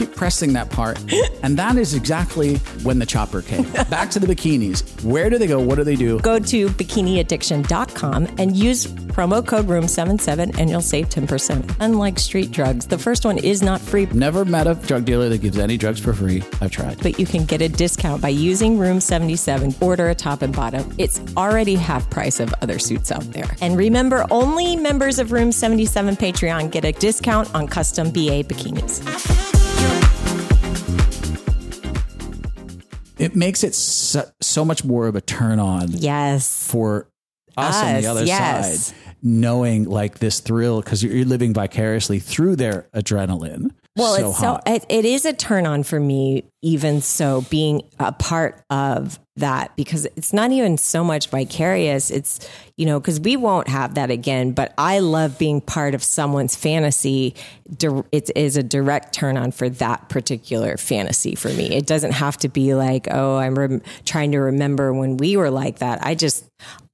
keep 0.00 0.16
pressing 0.16 0.54
that 0.54 0.70
part, 0.70 0.98
and 1.42 1.58
that 1.58 1.76
is 1.76 1.94
exactly 1.94 2.56
when 2.84 2.98
the 2.98 3.04
chopper 3.04 3.42
came. 3.42 3.70
Back 3.90 4.10
to 4.10 4.18
the 4.18 4.26
bikinis. 4.26 5.04
Where 5.04 5.28
do 5.28 5.36
they 5.36 5.46
go? 5.46 5.60
What 5.60 5.74
do 5.74 5.84
they 5.84 5.96
do? 5.96 6.18
Go 6.20 6.38
to 6.38 6.68
bikiniaddiction.com 6.68 8.28
and 8.38 8.56
use 8.56 8.86
promo 8.86 9.46
code 9.46 9.66
ROOM77 9.66 10.58
and 10.58 10.70
you'll 10.70 10.80
save 10.80 11.08
10%. 11.10 11.76
Unlike 11.80 12.18
street 12.18 12.50
drugs, 12.50 12.86
the 12.86 12.96
first 12.96 13.24
one 13.24 13.36
is 13.38 13.62
not 13.62 13.80
free, 13.80 14.06
Never 14.06 14.44
met 14.44 14.66
a 14.66 14.74
drug 14.74 15.04
dealer 15.04 15.28
that 15.28 15.38
gives 15.38 15.58
any 15.58 15.76
drugs 15.76 16.00
for 16.00 16.14
free. 16.14 16.42
I've 16.62 16.70
tried. 16.70 17.02
but 17.02 17.18
you 17.18 17.26
can 17.26 17.44
get 17.44 17.60
a 17.60 17.68
discount 17.68 18.22
by 18.22 18.28
using 18.30 18.78
Room77. 18.78 19.82
Order 19.82 20.08
a 20.08 20.14
top 20.14 20.40
and 20.42 20.54
bottom. 20.54 20.90
It's 20.96 21.20
already 21.36 21.74
half 21.74 22.08
price 22.08 22.40
of 22.40 22.54
other 22.62 22.78
suits 22.78 23.12
out 23.12 23.30
there. 23.32 23.50
And 23.60 23.76
remember, 23.76 24.24
only 24.30 24.76
members 24.76 25.18
of 25.18 25.28
Room77 25.28 26.16
Patreon 26.16 26.70
get 26.70 26.84
a 26.84 26.92
discount 26.92 27.54
on 27.54 27.66
custom 27.66 28.10
BA 28.10 28.44
bikinis. 28.44 29.59
It 33.20 33.36
makes 33.36 33.62
it 33.64 33.74
so, 33.74 34.28
so 34.40 34.64
much 34.64 34.84
more 34.84 35.06
of 35.06 35.14
a 35.14 35.20
turn 35.20 35.58
on. 35.58 35.88
Yes. 35.92 36.66
For 36.66 37.10
us 37.56 37.82
on 37.82 38.00
the 38.00 38.06
other 38.06 38.24
yes. 38.24 38.86
side, 38.86 38.96
knowing 39.22 39.84
like 39.84 40.18
this 40.18 40.40
thrill 40.40 40.80
because 40.80 41.02
you're, 41.02 41.14
you're 41.14 41.26
living 41.26 41.52
vicariously 41.52 42.18
through 42.18 42.56
their 42.56 42.88
adrenaline. 42.94 43.72
Well, 44.00 44.16
so 44.16 44.28
it's 44.28 44.38
hot. 44.38 44.66
so 44.66 44.72
it, 44.72 44.86
it 44.88 45.04
is 45.04 45.24
a 45.24 45.32
turn 45.32 45.66
on 45.66 45.82
for 45.82 46.00
me, 46.00 46.44
even 46.62 47.00
so 47.00 47.42
being 47.50 47.82
a 47.98 48.12
part 48.12 48.62
of 48.70 49.18
that 49.36 49.74
because 49.76 50.06
it's 50.16 50.32
not 50.32 50.50
even 50.50 50.76
so 50.78 51.02
much 51.02 51.28
vicarious. 51.28 52.10
It's 52.10 52.48
you 52.76 52.86
know 52.86 53.00
because 53.00 53.20
we 53.20 53.36
won't 53.36 53.68
have 53.68 53.94
that 53.94 54.10
again. 54.10 54.52
But 54.52 54.74
I 54.78 54.98
love 54.98 55.38
being 55.38 55.60
part 55.60 55.94
of 55.94 56.02
someone's 56.02 56.56
fantasy. 56.56 57.34
It 57.80 58.30
is 58.36 58.56
a 58.56 58.62
direct 58.62 59.14
turn 59.14 59.36
on 59.36 59.52
for 59.52 59.68
that 59.68 60.08
particular 60.08 60.76
fantasy 60.76 61.34
for 61.34 61.48
me. 61.48 61.74
It 61.74 61.86
doesn't 61.86 62.12
have 62.12 62.36
to 62.38 62.48
be 62.48 62.74
like 62.74 63.08
oh 63.10 63.36
I'm 63.36 63.54
rem- 63.54 63.82
trying 64.04 64.32
to 64.32 64.38
remember 64.38 64.92
when 64.92 65.16
we 65.16 65.36
were 65.36 65.50
like 65.50 65.78
that. 65.78 66.04
I 66.04 66.14
just 66.14 66.44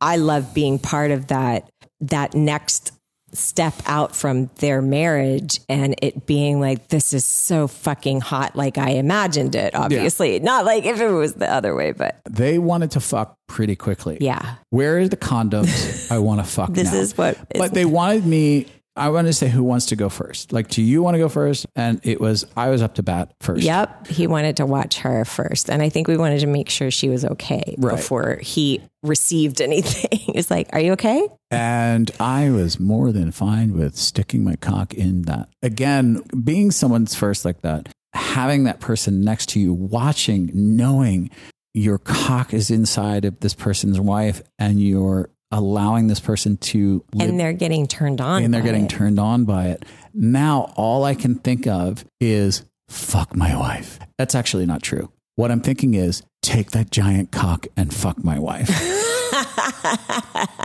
I 0.00 0.16
love 0.16 0.54
being 0.54 0.78
part 0.78 1.10
of 1.10 1.28
that 1.28 1.68
that 2.00 2.34
next 2.34 2.92
step 3.36 3.74
out 3.86 4.16
from 4.16 4.50
their 4.56 4.80
marriage 4.82 5.60
and 5.68 5.94
it 6.02 6.26
being 6.26 6.60
like 6.60 6.88
this 6.88 7.12
is 7.12 7.24
so 7.24 7.68
fucking 7.68 8.20
hot 8.20 8.56
like 8.56 8.78
I 8.78 8.90
imagined 8.90 9.54
it 9.54 9.74
obviously 9.74 10.40
not 10.40 10.64
like 10.64 10.84
if 10.84 11.00
it 11.00 11.10
was 11.10 11.34
the 11.34 11.50
other 11.52 11.74
way 11.74 11.92
but 11.92 12.20
they 12.28 12.58
wanted 12.58 12.90
to 12.92 13.00
fuck 13.00 13.36
pretty 13.46 13.76
quickly. 13.76 14.18
yeah 14.20 14.56
Where 14.70 14.98
are 14.98 15.08
the 15.08 15.16
condoms? 15.16 16.10
I 16.10 16.18
want 16.18 16.40
to 16.40 16.44
fuck. 16.50 16.70
This 16.74 16.92
now. 16.92 16.98
is 16.98 17.16
what- 17.16 17.38
But 17.56 17.72
they 17.74 17.84
wanted 17.84 18.26
me. 18.26 18.66
I 18.96 19.10
want 19.10 19.26
to 19.26 19.32
say 19.32 19.48
who 19.48 19.62
wants 19.62 19.86
to 19.86 19.96
go 19.96 20.08
first. 20.08 20.52
Like, 20.52 20.68
do 20.68 20.82
you 20.82 21.02
want 21.02 21.14
to 21.14 21.18
go 21.18 21.28
first? 21.28 21.66
And 21.76 22.00
it 22.02 22.20
was 22.20 22.46
I 22.56 22.70
was 22.70 22.82
up 22.82 22.94
to 22.94 23.02
bat 23.02 23.32
first. 23.40 23.62
yep 23.62 24.06
he 24.06 24.26
wanted 24.26 24.56
to 24.58 24.66
watch 24.66 24.98
her 24.98 25.24
first 25.24 25.68
and 25.70 25.82
I 25.82 25.88
think 25.88 26.08
we 26.08 26.16
wanted 26.16 26.40
to 26.40 26.46
make 26.46 26.68
sure 26.70 26.90
she 26.90 27.08
was 27.08 27.24
okay 27.24 27.74
Right. 27.78 27.96
before 27.96 28.38
he 28.42 28.80
received 29.02 29.60
anything 29.70 30.20
it's 30.34 30.50
like 30.50 30.68
are 30.72 30.80
you 30.80 30.92
okay 30.92 31.28
And 31.50 32.10
I 32.18 32.50
was 32.50 32.80
more 32.80 33.12
than 33.12 33.30
fine 33.32 33.74
with 33.76 33.96
sticking 33.96 34.42
my 34.44 34.56
cock 34.56 34.94
in 34.94 35.22
that. 35.22 35.48
Again, 35.62 36.22
being 36.42 36.70
someone's 36.72 37.14
first 37.14 37.44
like 37.44 37.60
that, 37.62 37.88
having 38.14 38.64
that 38.64 38.80
person 38.80 39.22
next 39.22 39.50
to 39.50 39.60
you, 39.60 39.72
watching, 39.72 40.50
knowing 40.54 41.30
your 41.74 41.98
cock 41.98 42.54
is 42.54 42.70
inside 42.70 43.24
of 43.26 43.38
this 43.40 43.54
person's 43.54 44.00
wife 44.00 44.42
and 44.58 44.80
you're 44.80 45.28
allowing 45.50 46.08
this 46.08 46.20
person 46.20 46.56
to 46.56 47.04
live 47.14 47.28
and 47.28 47.40
they're 47.40 47.52
getting 47.52 47.86
turned 47.86 48.20
on 48.20 48.42
and 48.42 48.52
they're 48.52 48.62
getting 48.62 48.84
it. 48.84 48.90
turned 48.90 49.18
on 49.18 49.44
by 49.44 49.66
it. 49.66 49.84
Now, 50.12 50.72
all 50.76 51.04
I 51.04 51.14
can 51.14 51.36
think 51.36 51.66
of 51.66 52.04
is 52.20 52.64
fuck 52.88 53.36
my 53.36 53.56
wife. 53.56 53.98
That's 54.18 54.34
actually 54.34 54.66
not 54.66 54.82
true. 54.82 55.10
What 55.36 55.50
I'm 55.50 55.60
thinking 55.60 55.94
is 55.94 56.22
take 56.42 56.72
that 56.72 56.90
giant 56.90 57.30
cock 57.30 57.66
and 57.76 57.92
fuck 57.92 58.22
my 58.24 58.38
wife. 58.38 58.68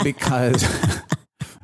because 0.03 0.63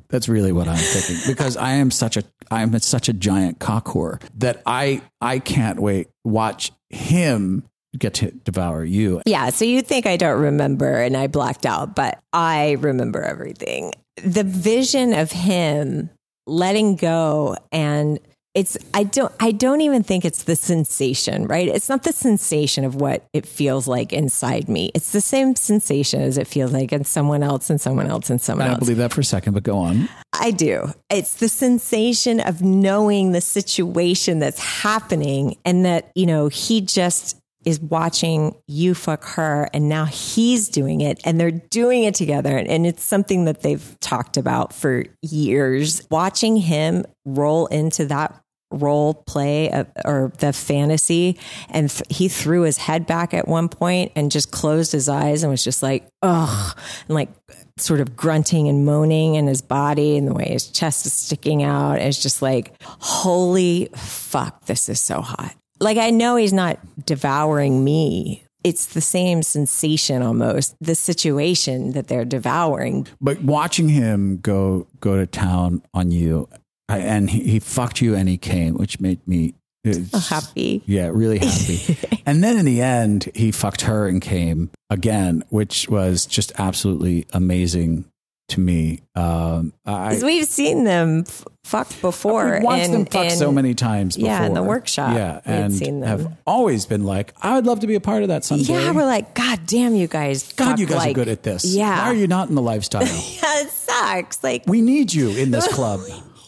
that's 0.09 0.27
really 0.27 0.51
what 0.51 0.67
I'm 0.67 0.77
thinking. 0.77 1.17
Because 1.27 1.57
I 1.57 1.73
am 1.73 1.91
such 1.91 2.17
a 2.17 2.23
I 2.49 2.61
am 2.61 2.77
such 2.79 3.09
a 3.09 3.13
giant 3.13 3.59
cock 3.59 3.85
whore 3.85 4.21
that 4.35 4.61
I 4.65 5.01
I 5.21 5.39
can't 5.39 5.79
wait 5.79 6.07
watch 6.23 6.71
him 6.89 7.63
get 7.97 8.13
to 8.15 8.31
devour 8.31 8.83
you. 8.83 9.21
Yeah, 9.25 9.49
so 9.49 9.65
you 9.65 9.81
think 9.81 10.05
I 10.05 10.17
don't 10.17 10.41
remember 10.41 11.01
and 11.01 11.15
I 11.15 11.27
blacked 11.27 11.65
out, 11.65 11.95
but 11.95 12.19
I 12.33 12.77
remember 12.79 13.21
everything. 13.21 13.93
The 14.23 14.43
vision 14.43 15.13
of 15.13 15.31
him 15.31 16.09
letting 16.45 16.95
go 16.95 17.55
and 17.71 18.19
it's 18.57 18.75
I 18.91 19.03
don't 19.03 19.31
I 19.39 19.51
don't 19.51 19.81
even 19.81 20.01
think 20.01 20.25
it's 20.25 20.43
the 20.43 20.55
sensation, 20.55 21.45
right? 21.45 21.67
It's 21.67 21.89
not 21.89 22.01
the 22.01 22.11
sensation 22.11 22.85
of 22.85 22.95
what 22.95 23.23
it 23.31 23.45
feels 23.45 23.87
like 23.87 24.11
inside 24.11 24.67
me. 24.67 24.89
It's 24.95 25.11
the 25.11 25.21
same 25.21 25.55
sensation 25.55 26.21
as 26.21 26.39
it 26.39 26.47
feels 26.47 26.71
like 26.71 26.91
in 26.91 27.03
someone 27.03 27.43
else 27.43 27.69
and 27.69 27.79
someone 27.79 28.07
else 28.07 28.31
and 28.31 28.41
someone 28.41 28.65
I 28.65 28.69
else. 28.71 28.79
don't 28.79 28.85
believe 28.87 28.97
that 28.97 29.13
for 29.13 29.21
a 29.21 29.23
second, 29.23 29.53
but 29.53 29.61
go 29.61 29.77
on. 29.77 30.09
I 30.33 30.49
do. 30.49 30.91
It's 31.11 31.35
the 31.35 31.49
sensation 31.49 32.39
of 32.39 32.63
knowing 32.63 33.31
the 33.31 33.41
situation 33.41 34.39
that's 34.39 34.59
happening 34.59 35.57
and 35.63 35.85
that, 35.85 36.11
you 36.15 36.25
know, 36.25 36.47
he 36.47 36.81
just 36.81 37.36
is 37.67 37.81
watching 37.81 38.55
you 38.65 38.95
fuck 38.95 39.25
her 39.25 39.69
and 39.73 39.89
now 39.89 40.05
he's 40.05 40.69
doing 40.69 41.01
it 41.01 41.19
and 41.25 41.37
they're 41.37 41.51
doing 41.51 42.05
it 42.05 42.15
together. 42.15 42.57
And 42.57 42.87
it's 42.87 43.03
something 43.03 43.43
that 43.43 43.61
they've 43.61 43.99
talked 43.99 44.37
about 44.37 44.71
for 44.71 45.03
years. 45.21 46.07
Watching 46.09 46.55
him 46.55 47.03
roll 47.25 47.65
into 47.65 48.05
that 48.05 48.41
role 48.71 49.13
play 49.13 49.69
of, 49.71 49.87
or 50.05 50.31
the 50.39 50.53
fantasy 50.53 51.37
and 51.69 51.89
th- 51.89 52.03
he 52.09 52.29
threw 52.29 52.61
his 52.61 52.77
head 52.77 53.05
back 53.05 53.33
at 53.33 53.49
one 53.49 53.67
point 53.67 54.13
and 54.15 54.31
just 54.31 54.51
closed 54.51 54.93
his 54.93 55.09
eyes 55.09 55.43
and 55.43 55.49
was 55.49 55.63
just 55.63 55.81
like 55.81 56.05
ugh 56.21 56.77
and 57.07 57.15
like 57.15 57.29
sort 57.77 58.01
of 58.01 58.15
grunting 58.17 58.67
and 58.67 58.85
moaning 58.85 59.35
in 59.35 59.47
his 59.47 59.61
body 59.61 60.17
and 60.17 60.27
the 60.27 60.33
way 60.33 60.49
his 60.49 60.67
chest 60.67 61.05
is 61.05 61.13
sticking 61.13 61.63
out 61.63 61.97
it's 61.97 62.21
just 62.21 62.41
like 62.41 62.73
holy 62.81 63.87
fuck 63.95 64.65
this 64.65 64.89
is 64.89 64.99
so 64.99 65.21
hot 65.21 65.55
like 65.79 65.97
i 65.97 66.09
know 66.09 66.35
he's 66.35 66.53
not 66.53 66.79
devouring 67.05 67.83
me. 67.83 68.43
It's 68.63 68.87
the 68.87 69.01
same 69.01 69.43
sensation 69.43 70.21
almost 70.21 70.75
the 70.81 70.93
situation 70.95 71.93
that 71.93 72.07
they're 72.07 72.25
devouring. 72.25 73.07
But 73.21 73.41
watching 73.41 73.87
him 73.87 74.39
go 74.39 74.87
go 74.99 75.15
to 75.15 75.25
town 75.25 75.81
on 75.93 76.11
you, 76.11 76.49
I- 76.89 76.99
and 76.99 77.29
he, 77.29 77.43
he 77.43 77.59
fucked 77.59 78.01
you 78.01 78.13
and 78.15 78.27
he 78.27 78.37
came, 78.37 78.73
which 78.75 78.99
made 78.99 79.25
me 79.25 79.53
so 79.85 80.19
happy. 80.19 80.81
Yeah, 80.85 81.11
really 81.13 81.37
happy. 81.39 81.97
and 82.25 82.43
then 82.43 82.57
in 82.57 82.65
the 82.65 82.81
end, 82.81 83.29
he 83.33 83.51
fucked 83.51 83.81
her 83.81 84.05
and 84.07 84.21
came 84.21 84.69
again, 84.89 85.43
which 85.49 85.87
was 85.87 86.25
just 86.25 86.51
absolutely 86.57 87.25
amazing 87.31 88.03
to 88.49 88.59
me. 88.61 89.01
Um, 89.15 89.73
I, 89.85 90.09
because 90.09 90.23
we've 90.23 90.45
seen 90.45 90.83
them 90.85 91.25
f- 91.27 91.43
fuck 91.65 91.89
before 92.01 92.53
We've 92.53 92.63
watched 92.63 92.85
and- 92.85 92.93
them 92.93 93.05
fuck 93.05 93.31
so 93.31 93.51
many 93.51 93.73
times 93.73 94.15
before. 94.15 94.29
yeah 94.29 94.45
in 94.45 94.53
the 94.53 94.63
workshop 94.63 95.15
Yeah, 95.15 95.41
and 95.45 95.73
seen 95.73 95.99
them 95.99 96.07
have 96.07 96.37
always 96.47 96.85
been 96.85 97.03
like, 97.03 97.33
I 97.41 97.55
would 97.55 97.65
love 97.65 97.81
to 97.81 97.87
be 97.87 97.95
a 97.95 97.99
part 97.99 98.21
of 98.23 98.29
that 98.29 98.45
someday. 98.45 98.71
Yeah, 98.73 98.91
we're 98.93 99.05
like, 99.05 99.33
God 99.35 99.59
damn, 99.65 99.95
you 99.95 100.07
guys. 100.07 100.53
God, 100.53 100.79
you 100.79 100.85
guys 100.85 100.95
like, 100.97 101.11
are 101.11 101.13
good 101.13 101.27
at 101.27 101.43
this. 101.43 101.65
Yeah. 101.65 102.03
Why 102.03 102.05
are 102.11 102.13
you 102.15 102.27
not 102.27 102.47
in 102.49 102.55
the 102.55 102.61
lifestyle? 102.61 103.01
yeah, 103.05 103.61
it 103.61 103.69
sucks. 103.69 104.41
Like, 104.43 104.63
we 104.65 104.81
need 104.81 105.13
you 105.13 105.29
in 105.31 105.51
this 105.51 105.67
club. 105.73 105.99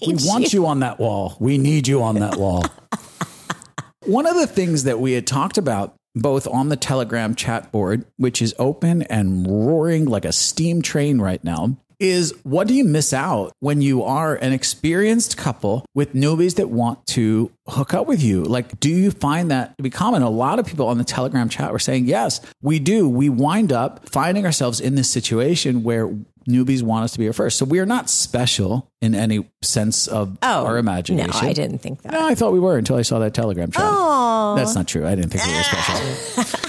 we 0.02 0.14
need 0.14 0.22
want 0.26 0.54
you. 0.54 0.62
you 0.62 0.68
on 0.68 0.80
that 0.80 1.00
wall. 1.00 1.36
We 1.40 1.58
need 1.58 1.88
you 1.88 2.02
on 2.02 2.16
that 2.16 2.38
wall. 2.38 2.64
One 4.06 4.26
of 4.26 4.36
the 4.36 4.48
things 4.48 4.86
that 4.86 5.00
we 5.00 5.12
had 5.14 5.28
talked 5.28 5.58
about 5.58 5.96
both 6.16 6.48
on 6.48 6.70
the 6.70 6.76
Telegram 6.76 7.36
chat 7.36 7.72
board, 7.72 8.06
which 8.18 8.42
is 8.42 8.56
open 8.58 9.04
and 9.04 9.46
roaring 9.48 10.06
like 10.06 10.26
a 10.26 10.32
steam 10.32 10.82
train 10.82 11.20
right 11.22 11.44
now, 11.44 11.78
is 12.00 12.34
what 12.44 12.68
do 12.68 12.74
you 12.74 12.86
miss 12.86 13.14
out 13.14 13.52
when 13.60 13.82
you 13.82 14.04
are 14.04 14.36
an 14.36 14.54
experienced 14.54 15.36
couple 15.38 15.86
with 15.94 16.14
newbies 16.14 16.56
that 16.56 16.70
want 16.70 17.06
to 17.08 17.52
hook 17.68 17.94
up 17.94 18.08
with 18.08 18.24
you? 18.24 18.44
Like, 18.44 18.80
do 18.80 18.90
you 18.90 19.12
find 19.12 19.52
that 19.52 19.76
to 19.78 19.84
be 19.84 19.90
common? 19.90 20.22
A 20.22 20.30
lot 20.30 20.60
of 20.60 20.66
people 20.66 20.88
on 20.88 20.98
the 20.98 21.04
Telegram 21.04 21.50
chat 21.50 21.72
were 21.72 21.80
saying, 21.80 22.06
yes, 22.06 22.40
we 22.62 22.80
do. 22.80 23.10
We 23.10 23.28
wind 23.30 23.74
up 23.74 24.08
finding 24.10 24.46
ourselves 24.46 24.80
in 24.80 24.96
this 24.96 25.10
situation 25.10 25.84
where 25.84 26.08
newbies 26.50 26.82
want 26.82 27.04
us 27.04 27.12
to 27.12 27.20
be 27.20 27.28
our 27.28 27.34
first. 27.34 27.58
So 27.58 27.66
we 27.66 27.80
are 27.80 27.86
not 27.86 28.10
special 28.10 28.90
in 29.02 29.14
any 29.14 29.48
sense 29.62 30.08
of 30.08 30.38
Oh, 30.42 30.66
our 30.66 30.78
imagination. 30.78 31.32
no, 31.32 31.48
I 31.48 31.54
didn't 31.54 31.80
think 31.80 32.02
that. 32.04 32.14
No, 32.14 32.26
I 32.26 32.34
thought 32.34 32.54
we 32.54 32.60
were 32.60 32.78
until 32.78 32.96
I 32.96 33.02
saw 33.04 33.20
that 33.20 33.34
Telegram 33.34 33.70
chat. 33.72 33.84
Aw. 33.84 34.56
That's 34.56 34.74
not 34.74 34.88
true. 34.88 35.06
I 35.06 35.16
didn't 35.16 35.32
think 35.32 35.46
we 35.46 35.54
were 35.54 35.64
special. 35.64 36.69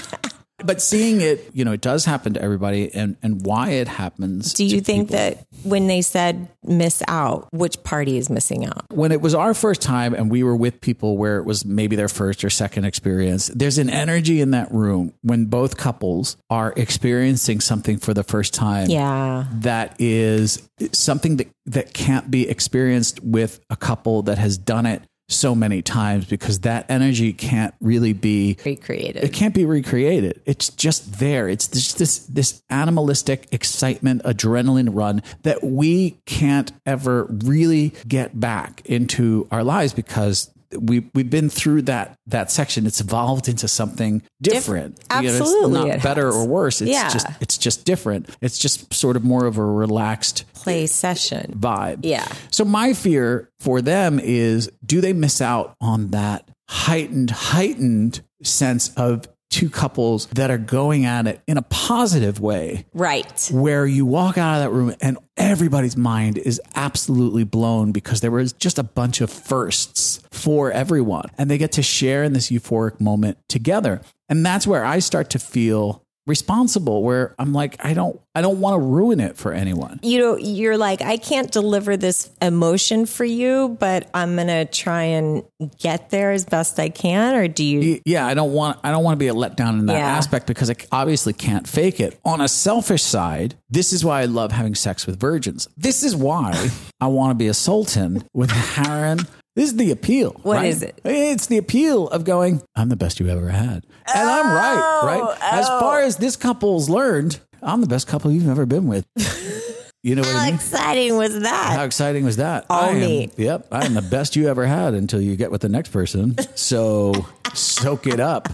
but 0.65 0.81
seeing 0.81 1.21
it, 1.21 1.49
you 1.53 1.65
know, 1.65 1.71
it 1.71 1.81
does 1.81 2.05
happen 2.05 2.33
to 2.33 2.41
everybody 2.41 2.93
and, 2.93 3.17
and 3.21 3.45
why 3.45 3.71
it 3.71 3.87
happens. 3.87 4.53
do 4.53 4.63
you 4.63 4.81
think 4.81 5.09
people. 5.09 5.17
that 5.17 5.45
when 5.63 5.87
they 5.87 6.01
said 6.01 6.47
miss 6.63 7.01
out, 7.07 7.47
which 7.51 7.83
party 7.83 8.17
is 8.17 8.29
missing 8.29 8.65
out? 8.65 8.85
when 8.89 9.11
it 9.11 9.21
was 9.21 9.33
our 9.33 9.53
first 9.53 9.81
time 9.81 10.13
and 10.13 10.29
we 10.29 10.43
were 10.43 10.55
with 10.55 10.81
people 10.81 11.17
where 11.17 11.37
it 11.37 11.45
was 11.45 11.65
maybe 11.65 11.95
their 11.95 12.07
first 12.07 12.43
or 12.43 12.49
second 12.49 12.85
experience, 12.85 13.47
there's 13.47 13.77
an 13.77 13.89
energy 13.89 14.41
in 14.41 14.51
that 14.51 14.71
room 14.71 15.13
when 15.21 15.45
both 15.45 15.77
couples 15.77 16.37
are 16.49 16.73
experiencing 16.77 17.59
something 17.59 17.97
for 17.97 18.13
the 18.13 18.23
first 18.23 18.53
time. 18.53 18.89
Yeah. 18.89 19.45
That 19.53 19.95
is 19.99 20.67
something 20.91 21.37
that, 21.37 21.47
that 21.65 21.93
can't 21.93 22.29
be 22.29 22.49
experienced 22.49 23.23
with 23.23 23.59
a 23.69 23.75
couple 23.75 24.23
that 24.23 24.37
has 24.37 24.57
done 24.57 24.85
it 24.85 25.03
so 25.31 25.55
many 25.55 25.81
times 25.81 26.25
because 26.25 26.59
that 26.59 26.85
energy 26.89 27.33
can't 27.33 27.73
really 27.79 28.13
be 28.13 28.57
recreated. 28.65 29.23
It 29.23 29.33
can't 29.33 29.53
be 29.53 29.65
recreated. 29.65 30.41
It's 30.45 30.69
just 30.69 31.19
there. 31.19 31.47
It's 31.49 31.67
just 31.67 31.97
this 31.97 32.19
this 32.19 32.61
animalistic 32.69 33.47
excitement, 33.51 34.23
adrenaline 34.23 34.89
run 34.91 35.23
that 35.43 35.63
we 35.63 36.11
can't 36.25 36.71
ever 36.85 37.25
really 37.43 37.93
get 38.07 38.39
back 38.39 38.81
into 38.85 39.47
our 39.51 39.63
lives 39.63 39.93
because 39.93 40.50
we 40.79 41.09
we've 41.13 41.29
been 41.29 41.49
through 41.49 41.83
that 41.83 42.17
that 42.27 42.51
section. 42.51 42.85
It's 42.85 43.01
evolved 43.01 43.47
into 43.49 43.67
something 43.67 44.21
different. 44.41 44.99
You 45.15 45.21
know, 45.23 45.27
absolutely 45.29 45.79
it's 45.81 45.89
it 45.89 45.97
not 45.97 46.03
better 46.03 46.25
has. 46.27 46.35
or 46.35 46.47
worse. 46.47 46.81
It's 46.81 46.91
Yeah. 46.91 47.09
just 47.09 47.27
it's 47.41 47.57
just 47.57 47.85
different. 47.85 48.29
It's 48.41 48.57
just 48.57 48.93
sort 48.93 49.15
of 49.15 49.23
more 49.23 49.45
of 49.45 49.57
a 49.57 49.65
relaxed 49.65 50.45
Play 50.53 50.87
session. 50.87 51.55
vibe. 51.59 51.99
Yeah. 52.03 52.27
So 52.51 52.63
my 52.65 52.93
fear 52.93 53.49
for 53.59 53.81
them 53.81 54.19
is 54.19 54.71
do 54.85 55.01
they 55.01 55.13
miss 55.13 55.41
out 55.41 55.75
on 55.81 56.09
that 56.11 56.47
heightened, 56.69 57.31
heightened 57.31 58.21
sense 58.43 58.91
of 58.95 59.27
two 59.51 59.69
couples 59.69 60.25
that 60.27 60.49
are 60.49 60.57
going 60.57 61.05
at 61.05 61.27
it 61.27 61.41
in 61.47 61.57
a 61.57 61.61
positive 61.61 62.39
way 62.39 62.85
Right. 62.93 63.47
where 63.53 63.85
you 63.85 64.05
walk 64.05 64.37
out 64.39 64.55
of 64.55 64.63
that 64.63 64.71
room 64.75 64.95
and 65.01 65.17
everybody's 65.37 65.95
mind 65.97 66.37
is 66.39 66.59
absolutely 66.73 67.43
blown 67.43 67.91
because 67.91 68.21
there 68.21 68.31
was 68.31 68.53
just 68.53 68.79
a 68.79 68.83
bunch 68.83 69.21
of 69.21 69.29
firsts 69.29 70.21
for 70.31 70.71
everyone 70.71 71.29
and 71.37 71.51
they 71.51 71.57
get 71.57 71.73
to 71.73 71.83
share 71.83 72.23
in 72.23 72.33
this 72.33 72.49
euphoric 72.49 72.99
moment 72.99 73.37
together. 73.49 74.01
And 74.29 74.45
that's 74.45 74.65
where 74.65 74.85
I 74.85 74.99
start 74.99 75.29
to 75.31 75.39
feel 75.39 76.03
responsible 76.27 77.03
where 77.03 77.35
I'm 77.39 77.53
like 77.53 77.83
I 77.83 77.93
don't 77.93 78.19
I 78.33 78.41
don't 78.41 78.61
want 78.61 78.75
to 78.75 78.79
ruin 78.79 79.19
it 79.19 79.35
for 79.37 79.51
anyone. 79.51 79.99
You 80.03 80.19
know, 80.19 80.37
you're 80.37 80.77
like, 80.77 81.01
I 81.01 81.17
can't 81.17 81.51
deliver 81.51 81.97
this 81.97 82.29
emotion 82.41 83.05
for 83.05 83.25
you, 83.25 83.75
but 83.79 84.09
I'm 84.13 84.35
going 84.35 84.47
to 84.47 84.63
try 84.63 85.03
and 85.03 85.43
get 85.79 86.11
there 86.11 86.31
as 86.31 86.45
best 86.45 86.79
I 86.79 86.87
can. 86.87 87.35
Or 87.35 87.49
do 87.49 87.63
you? 87.65 87.99
yeah, 88.05 88.25
I 88.25 88.33
don't 88.33 88.53
want 88.53 88.79
I 88.83 88.91
don't 88.91 89.03
want 89.03 89.15
to 89.15 89.19
be 89.19 89.27
a 89.27 89.33
letdown 89.33 89.79
in 89.79 89.87
that 89.87 89.95
Yeah. 89.97 90.07
aspect 90.07 90.47
because 90.47 90.69
I 90.69 90.75
obviously 90.93 91.33
can't 91.33 91.67
fake 91.67 91.99
it. 91.99 92.17
On 92.23 92.39
a 92.39 92.47
selfish 92.47 93.03
side, 93.03 93.55
this 93.69 93.91
is 93.91 94.05
why 94.05 94.21
I 94.21 94.25
love 94.25 94.51
having 94.53 94.75
sex 94.75 95.05
with 95.05 95.19
virgins. 95.19 95.67
This 95.75 96.03
is 96.03 96.15
why 96.15 96.69
I 97.01 97.07
want 97.07 97.31
to 97.31 97.35
be 97.35 97.47
a 97.47 97.53
sultan 97.53 98.23
with 98.33 98.51
a 98.51 98.53
Harem. 98.53 99.27
This 99.55 99.71
is 99.71 99.75
the 99.75 99.91
appeal. 99.91 100.31
What 100.43 100.57
right? 100.57 100.67
is 100.67 100.81
it? 100.81 100.99
It's 101.03 101.47
the 101.47 101.57
appeal 101.57 102.07
of 102.07 102.23
going, 102.23 102.61
I'm 102.75 102.87
the 102.87 102.95
best 102.95 103.19
you 103.19 103.27
ever 103.27 103.49
had. 103.49 103.85
And 104.13 104.29
I'm 104.29 104.45
oh, 104.45 104.55
right, 104.55 105.19
right? 105.19 105.37
As 105.41 105.67
oh. 105.69 105.79
far 105.79 105.99
as 105.99 106.15
this 106.15 106.37
couple's 106.37 106.89
learned, 106.89 107.39
I'm 107.61 107.81
the 107.81 107.87
best 107.87 108.07
couple 108.07 108.31
you've 108.31 108.49
ever 108.49 108.65
been 108.65 108.87
with. 108.87 109.05
You 110.03 110.15
know 110.15 110.23
what 110.23 110.31
I 110.31 110.39
How 110.39 110.45
mean? 110.45 110.55
exciting 110.55 111.15
was 111.15 111.39
that? 111.41 111.73
How 111.75 111.83
exciting 111.83 112.25
was 112.25 112.37
that? 112.37 112.65
All 112.71 112.85
I 112.85 112.93
am, 112.93 112.99
me. 112.99 113.29
Yep, 113.37 113.67
I 113.71 113.85
am 113.85 113.93
the 113.93 114.01
best 114.01 114.35
you 114.35 114.47
ever 114.49 114.65
had 114.65 114.95
until 114.95 115.21
you 115.21 115.35
get 115.35 115.51
with 115.51 115.61
the 115.61 115.69
next 115.69 115.89
person. 115.89 116.35
So 116.55 117.13
soak 117.53 118.07
it 118.07 118.19
up. 118.19 118.49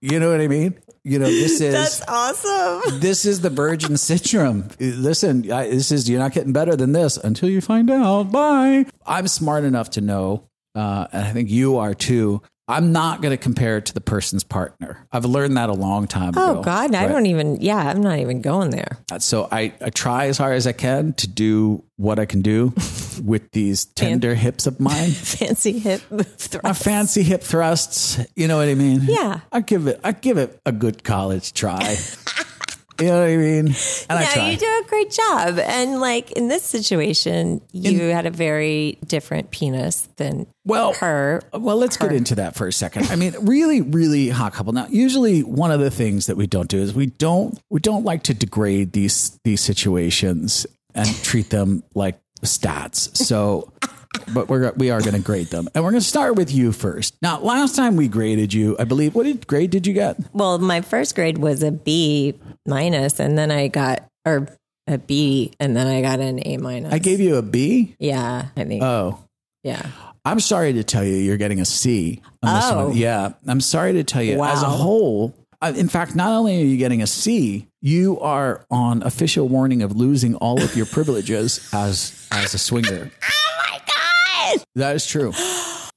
You 0.00 0.20
know 0.20 0.30
what 0.30 0.40
I 0.40 0.46
mean? 0.46 0.78
You 1.08 1.18
know 1.18 1.26
this 1.26 1.60
is 1.60 1.72
That's 1.72 2.02
awesome. 2.06 3.00
this 3.00 3.24
is 3.24 3.40
the 3.40 3.50
virgin 3.50 3.92
Citrum. 3.92 4.74
Listen, 4.78 5.50
I, 5.50 5.68
this 5.68 5.90
is 5.90 6.08
you're 6.08 6.18
not 6.18 6.32
getting 6.32 6.52
better 6.52 6.76
than 6.76 6.92
this 6.92 7.16
until 7.16 7.48
you 7.48 7.60
find 7.60 7.90
out. 7.90 8.30
Bye. 8.30 8.84
I'm 9.06 9.26
smart 9.26 9.64
enough 9.64 9.90
to 9.90 10.00
know, 10.02 10.44
uh, 10.74 11.06
and 11.12 11.24
I 11.24 11.32
think 11.32 11.50
you 11.50 11.78
are 11.78 11.94
too. 11.94 12.42
I'm 12.68 12.92
not 12.92 13.22
going 13.22 13.30
to 13.30 13.42
compare 13.42 13.78
it 13.78 13.86
to 13.86 13.94
the 13.94 14.00
person's 14.00 14.44
partner. 14.44 15.06
I've 15.10 15.24
learned 15.24 15.56
that 15.56 15.70
a 15.70 15.74
long 15.74 16.06
time 16.06 16.34
oh, 16.36 16.50
ago. 16.50 16.60
Oh 16.60 16.62
God, 16.62 16.94
I 16.94 17.06
right? 17.06 17.12
don't 17.12 17.24
even. 17.24 17.60
Yeah, 17.62 17.78
I'm 17.78 18.02
not 18.02 18.18
even 18.18 18.42
going 18.42 18.70
there. 18.70 18.98
Uh, 19.10 19.18
so 19.18 19.48
I, 19.50 19.72
I 19.80 19.88
try 19.88 20.26
as 20.26 20.36
hard 20.36 20.54
as 20.54 20.66
I 20.66 20.72
can 20.72 21.14
to 21.14 21.26
do 21.26 21.82
what 21.96 22.18
I 22.18 22.26
can 22.26 22.42
do 22.42 22.74
with 23.24 23.50
these 23.52 23.86
tender 23.86 24.34
hips 24.34 24.66
of 24.66 24.80
mine. 24.80 25.10
Fancy 25.12 25.78
hip 25.78 26.02
My 26.62 26.72
fancy 26.72 27.22
hip 27.22 27.42
thrusts, 27.42 28.20
you 28.36 28.48
know 28.48 28.58
what 28.58 28.68
I 28.68 28.74
mean? 28.74 29.00
Yeah. 29.04 29.40
I 29.50 29.60
give 29.60 29.86
it 29.86 30.00
I 30.04 30.12
give 30.12 30.36
it 30.36 30.60
a 30.66 30.72
good 30.72 31.04
college 31.04 31.54
try. 31.54 31.96
You 33.00 33.06
know 33.06 33.20
what 33.20 33.28
I 33.28 33.36
mean? 33.36 33.66
And 33.68 34.18
I 34.18 34.22
yeah, 34.22 34.32
try. 34.32 34.50
you 34.50 34.56
do 34.56 34.66
a 34.66 34.88
great 34.88 35.10
job. 35.10 35.58
And 35.58 36.00
like 36.00 36.32
in 36.32 36.48
this 36.48 36.64
situation, 36.64 37.60
you 37.72 38.08
had 38.08 38.26
a 38.26 38.30
very 38.30 38.98
different 39.06 39.50
penis 39.52 40.08
than 40.16 40.46
well 40.64 40.94
her. 40.94 41.42
Well, 41.52 41.76
let's 41.76 41.96
get 41.96 42.12
into 42.12 42.34
that 42.36 42.56
for 42.56 42.66
a 42.66 42.72
second. 42.72 43.06
I 43.10 43.16
mean, 43.16 43.34
really, 43.42 43.82
really 43.82 44.30
hot 44.30 44.52
couple. 44.52 44.72
Now, 44.72 44.86
usually 44.90 45.42
one 45.42 45.70
of 45.70 45.78
the 45.78 45.90
things 45.90 46.26
that 46.26 46.36
we 46.36 46.46
don't 46.46 46.68
do 46.68 46.78
is 46.78 46.92
we 46.92 47.06
don't 47.06 47.58
we 47.70 47.80
don't 47.80 48.04
like 48.04 48.24
to 48.24 48.34
degrade 48.34 48.92
these 48.92 49.38
these 49.44 49.60
situations 49.60 50.66
and 50.94 51.08
treat 51.22 51.50
them 51.50 51.84
like 51.94 52.18
stats. 52.42 53.16
So 53.16 53.72
but 54.32 54.48
we're 54.48 54.72
we 54.72 54.90
are 54.90 55.00
going 55.00 55.14
to 55.14 55.20
grade 55.20 55.48
them, 55.48 55.68
and 55.74 55.84
we're 55.84 55.90
going 55.90 56.00
to 56.02 56.06
start 56.08 56.36
with 56.36 56.52
you 56.52 56.72
first. 56.72 57.14
Now, 57.22 57.40
last 57.40 57.76
time 57.76 57.96
we 57.96 58.08
graded 58.08 58.52
you, 58.52 58.76
I 58.78 58.84
believe, 58.84 59.14
what 59.14 59.24
did 59.24 59.46
grade 59.46 59.70
did 59.70 59.86
you 59.86 59.92
get? 59.94 60.16
Well, 60.32 60.58
my 60.58 60.80
first 60.80 61.14
grade 61.14 61.38
was 61.38 61.62
a 61.62 61.70
B 61.72 62.34
minus, 62.66 63.20
and 63.20 63.36
then 63.38 63.50
I 63.50 63.68
got 63.68 64.04
or 64.26 64.48
a 64.86 64.98
B, 64.98 65.52
and 65.60 65.76
then 65.76 65.86
I 65.86 66.00
got 66.02 66.20
an 66.20 66.40
A 66.46 66.56
minus. 66.58 66.92
I 66.92 66.98
gave 66.98 67.20
you 67.20 67.36
a 67.36 67.42
B. 67.42 67.94
Yeah, 67.98 68.46
I 68.56 68.64
think. 68.64 68.82
Oh, 68.82 69.18
yeah. 69.62 69.86
I'm 70.24 70.40
sorry 70.40 70.72
to 70.74 70.84
tell 70.84 71.04
you, 71.04 71.16
you're 71.16 71.36
getting 71.38 71.60
a 71.60 71.64
C. 71.64 72.20
On 72.42 72.54
this 72.54 72.64
Oh. 72.70 72.86
one. 72.88 72.96
yeah. 72.96 73.32
I'm 73.46 73.60
sorry 73.60 73.94
to 73.94 74.04
tell 74.04 74.22
you, 74.22 74.42
as 74.44 74.62
a 74.62 74.66
whole. 74.68 75.34
uh, 75.62 75.72
In 75.76 75.88
fact, 75.88 76.14
not 76.14 76.32
only 76.32 76.60
are 76.60 76.64
you 76.64 76.76
getting 76.76 77.00
a 77.02 77.06
C, 77.06 77.66
you 77.80 78.18
are 78.20 78.64
on 78.70 79.02
official 79.02 79.48
warning 79.48 79.80
of 79.82 79.96
losing 79.96 80.34
all 80.36 80.60
of 80.62 80.76
your 80.76 80.86
privileges 80.86 81.68
as 81.72 82.26
as 82.30 82.52
a 82.54 82.58
swinger. 82.58 83.10
God. 84.56 84.64
That 84.74 84.96
is 84.96 85.06
true. 85.06 85.32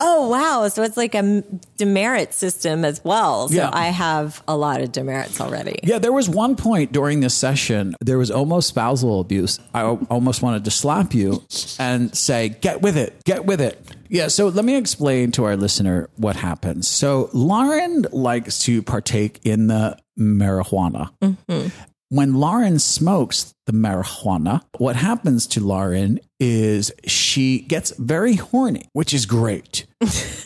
Oh 0.04 0.30
wow! 0.30 0.68
So 0.68 0.82
it's 0.82 0.98
like 0.98 1.14
a 1.14 1.44
demerit 1.78 2.34
system 2.34 2.84
as 2.84 3.06
well. 3.06 3.50
So 3.50 3.54
Yeah. 3.54 3.70
I 3.72 3.90
have 3.90 4.42
a 4.48 4.58
lot 4.58 4.82
of 4.82 4.92
demerits 4.92 5.40
already. 5.40 5.80
Yeah, 5.84 6.00
there 6.00 6.12
was 6.12 6.28
one 6.28 6.56
point 6.56 6.92
during 6.92 7.20
this 7.20 7.36
session, 7.36 7.94
there 8.02 8.18
was 8.18 8.32
almost 8.32 8.68
spousal 8.68 9.20
abuse. 9.20 9.60
I 9.76 9.84
almost 9.84 10.42
wanted 10.42 10.66
to 10.66 10.72
slap 10.72 11.14
you 11.14 11.44
and 11.78 12.18
say, 12.18 12.50
get 12.50 12.82
with 12.82 12.98
it, 12.98 13.24
get 13.26 13.46
with 13.46 13.62
it. 13.62 13.80
Yeah, 14.10 14.30
so 14.30 14.48
let 14.48 14.66
me 14.66 14.76
explain 14.76 15.32
to 15.34 15.44
our 15.44 15.56
listener 15.56 16.10
what 16.16 16.36
happens. 16.36 16.88
So, 16.88 17.30
Lauren 17.32 18.08
likes 18.12 18.58
to 18.64 18.82
partake 18.82 19.40
in 19.44 19.68
the 19.68 20.00
marijuana. 20.20 21.12
Mm-hmm. 21.22 21.68
When 22.12 22.34
Lauren 22.34 22.78
smokes 22.78 23.56
the 23.68 23.72
marijuana, 23.72 24.64
what 24.78 24.98
happens 24.98 25.48
to 25.48 25.62
Lauren 25.62 26.20
is 26.42 26.92
she 27.08 27.60
gets 27.60 27.92
very 27.92 28.34
horny, 28.34 28.90
which 28.92 29.14
is 29.14 29.26
great. 29.26 29.86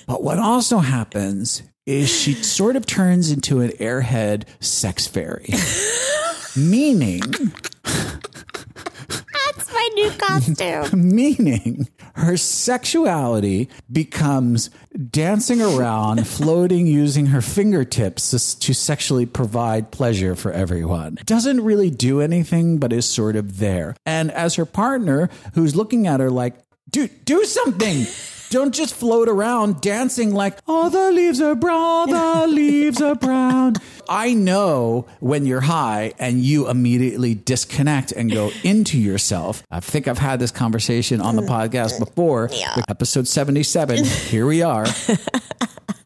but 0.05 0.21
what 0.21 0.37
also 0.37 0.77
happens 0.77 1.63
is 1.87 2.07
she 2.07 2.35
sort 2.35 2.75
of 2.75 2.85
turns 2.85 3.31
into 3.31 3.61
an 3.61 3.71
airhead 3.79 4.43
sex 4.59 5.07
fairy. 5.07 5.49
Meaning, 6.55 7.21
That's 8.75 9.73
my 9.73 9.89
new 9.95 10.11
costume. 10.11 11.09
meaning 11.15 11.87
her 12.15 12.37
sexuality 12.37 13.69
becomes 13.91 14.69
dancing 15.09 15.61
around, 15.61 16.27
floating 16.27 16.87
using 16.87 17.27
her 17.27 17.41
fingertips 17.41 18.31
to, 18.31 18.73
sexually 18.73 19.25
provide 19.25 19.91
pleasure 19.91 20.35
for 20.35 20.51
everyone. 20.51 21.17
Doesn't 21.25 21.61
really 21.61 21.89
do 21.89 22.21
anything, 22.21 22.77
but 22.77 22.91
is 22.91 23.05
sort 23.05 23.35
of 23.35 23.59
there. 23.59 23.95
And 24.05 24.31
as 24.31 24.55
her 24.55 24.65
partner, 24.65 25.29
who's 25.53 25.75
looking 25.75 26.07
at 26.07 26.19
her 26.19 26.29
like, 26.29 26.55
dude, 26.89 27.25
do 27.25 27.43
something. 27.45 28.05
Don't 28.55 28.73
just 28.73 28.95
float 28.95 29.27
around 29.27 29.81
dancing 29.81 30.33
like, 30.33 30.57
oh, 30.65 30.87
the 30.87 31.11
leaves 31.11 31.41
are 31.41 31.55
brown, 31.55 32.09
the 32.09 32.47
leaves 32.49 33.01
are 33.01 33.13
brown. 33.13 33.75
I 34.07 34.33
know 34.33 35.07
when 35.19 35.45
you're 35.45 35.59
high 35.59 36.13
and 36.19 36.39
you 36.39 36.69
immediately 36.69 37.35
disconnect 37.35 38.13
and 38.13 38.31
go 38.31 38.51
into 38.63 38.97
yourself. 38.97 39.61
I 39.69 39.81
think 39.81 40.07
I've 40.07 40.19
had 40.19 40.39
this 40.39 40.51
conversation 40.51 41.19
on 41.19 41.35
the 41.35 41.41
mm. 41.41 41.49
podcast 41.49 41.99
before. 41.99 42.49
Episode 42.87 43.27
77. 43.27 44.05
Here 44.05 44.47
we 44.47 44.61
are. 44.61 44.85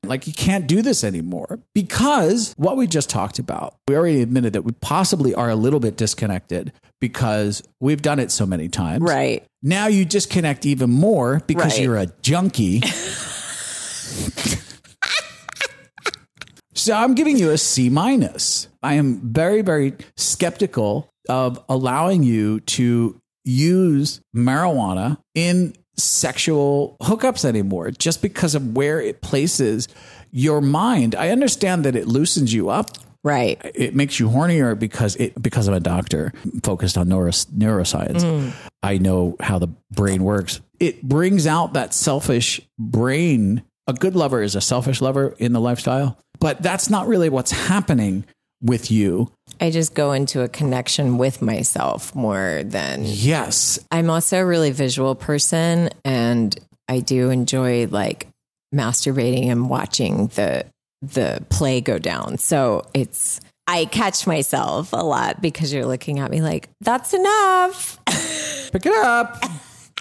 Like 0.10 0.26
you 0.28 0.34
can't 0.34 0.66
do 0.68 0.82
this 0.82 1.04
anymore 1.04 1.60
because 1.76 2.54
what 2.58 2.76
we 2.78 2.88
just 2.88 3.10
talked 3.12 3.38
about, 3.38 3.76
we 3.88 3.96
already 3.96 4.22
admitted 4.24 4.54
that 4.54 4.64
we 4.64 4.72
possibly 4.82 5.36
are 5.36 5.50
a 5.50 5.56
little 5.56 5.80
bit 5.80 5.98
disconnected 5.98 6.74
because 7.00 7.62
we've 7.80 8.02
done 8.02 8.18
it 8.20 8.32
so 8.32 8.48
many 8.48 8.68
times. 8.70 9.04
Right. 9.04 9.46
Now 9.62 9.86
you 9.88 10.06
disconnect 10.06 10.66
even 10.66 10.90
more 10.90 11.42
because 11.46 11.74
Right. 11.74 11.84
you're 11.84 11.98
a 11.98 12.08
junkie. 12.24 12.82
so 16.74 16.94
I'm 16.94 17.14
giving 17.14 17.38
you 17.38 17.52
a 17.52 17.58
C 17.58 17.90
minus. 17.90 18.68
I 18.82 18.96
am 18.96 19.22
very, 19.32 19.62
very 19.62 19.94
skeptical 20.18 21.08
of 21.28 21.64
allowing 21.70 22.24
you 22.24 22.62
to 22.62 23.20
use 23.46 24.22
marijuana 24.36 25.18
in 25.36 25.74
sexual 26.04 26.98
hookups 27.02 27.46
anymore 27.46 27.92
just 27.92 28.22
because 28.22 28.56
of 28.56 28.76
where 28.76 29.00
it 29.02 29.22
places 29.22 29.88
your 30.32 30.62
mind. 30.62 31.16
I 31.16 31.30
understand 31.30 31.86
that 31.86 31.96
it 31.96 32.08
loosens 32.08 32.54
you 32.54 32.70
up. 32.70 32.92
Right. 33.24 33.60
It 33.76 33.96
makes 33.96 34.20
you 34.20 34.30
hornier 34.30 34.78
because 34.80 35.16
it 35.18 35.42
because 35.42 35.68
I'm 35.68 35.74
a 35.74 35.80
doctor 35.80 36.32
focused 36.64 36.98
on 36.98 37.08
neuros, 37.08 37.46
neuroscience. 37.48 38.22
Mm. 38.22 38.54
I 38.82 38.98
know 38.98 39.36
how 39.42 39.60
the 39.60 39.68
brain 39.92 40.24
works. 40.24 40.62
It 40.80 41.04
brings 41.04 41.46
out 41.46 41.74
that 41.74 41.94
selfish 41.94 42.62
brain. 42.78 43.64
A 43.88 43.94
good 43.94 44.16
lover 44.16 44.42
is 44.42 44.56
a 44.56 44.62
selfish 44.62 45.02
lover 45.02 45.36
in 45.38 45.52
the 45.52 45.60
lifestyle, 45.60 46.18
but 46.40 46.62
that's 46.62 46.90
not 46.90 47.08
really 47.08 47.28
what's 47.28 47.52
happening 47.52 48.24
with 48.62 48.92
you. 48.92 49.32
I 49.62 49.72
just 49.72 49.94
go 49.94 50.12
into 50.12 50.42
a 50.42 50.48
connection 50.48 51.18
with 51.18 51.42
myself 51.42 52.16
more 52.16 52.62
than. 52.64 53.02
Yes. 53.06 53.80
I'm 53.92 54.10
also 54.10 54.38
a 54.38 54.46
really 54.46 54.72
visual 54.72 55.16
person 55.16 55.90
and 56.06 56.58
I 56.88 57.00
do 57.00 57.30
enjoy 57.30 57.88
like 57.88 58.28
masturbating 58.74 59.48
and 59.48 59.70
watching 59.70 60.28
the 60.28 60.66
the 61.02 61.44
play 61.50 61.82
go 61.82 61.98
down. 61.98 62.38
So 62.38 62.86
it's 62.94 63.40
I 63.68 63.86
catch 63.86 64.26
myself 64.26 64.94
a 64.94 65.04
lot 65.04 65.42
because 65.42 65.72
you're 65.72 65.86
looking 65.86 66.20
at 66.20 66.32
me 66.32 66.42
like, 66.42 66.70
that's 66.82 67.14
enough. 67.14 68.00
Pick 68.72 68.86
it 68.86 69.06
up. 69.06 69.44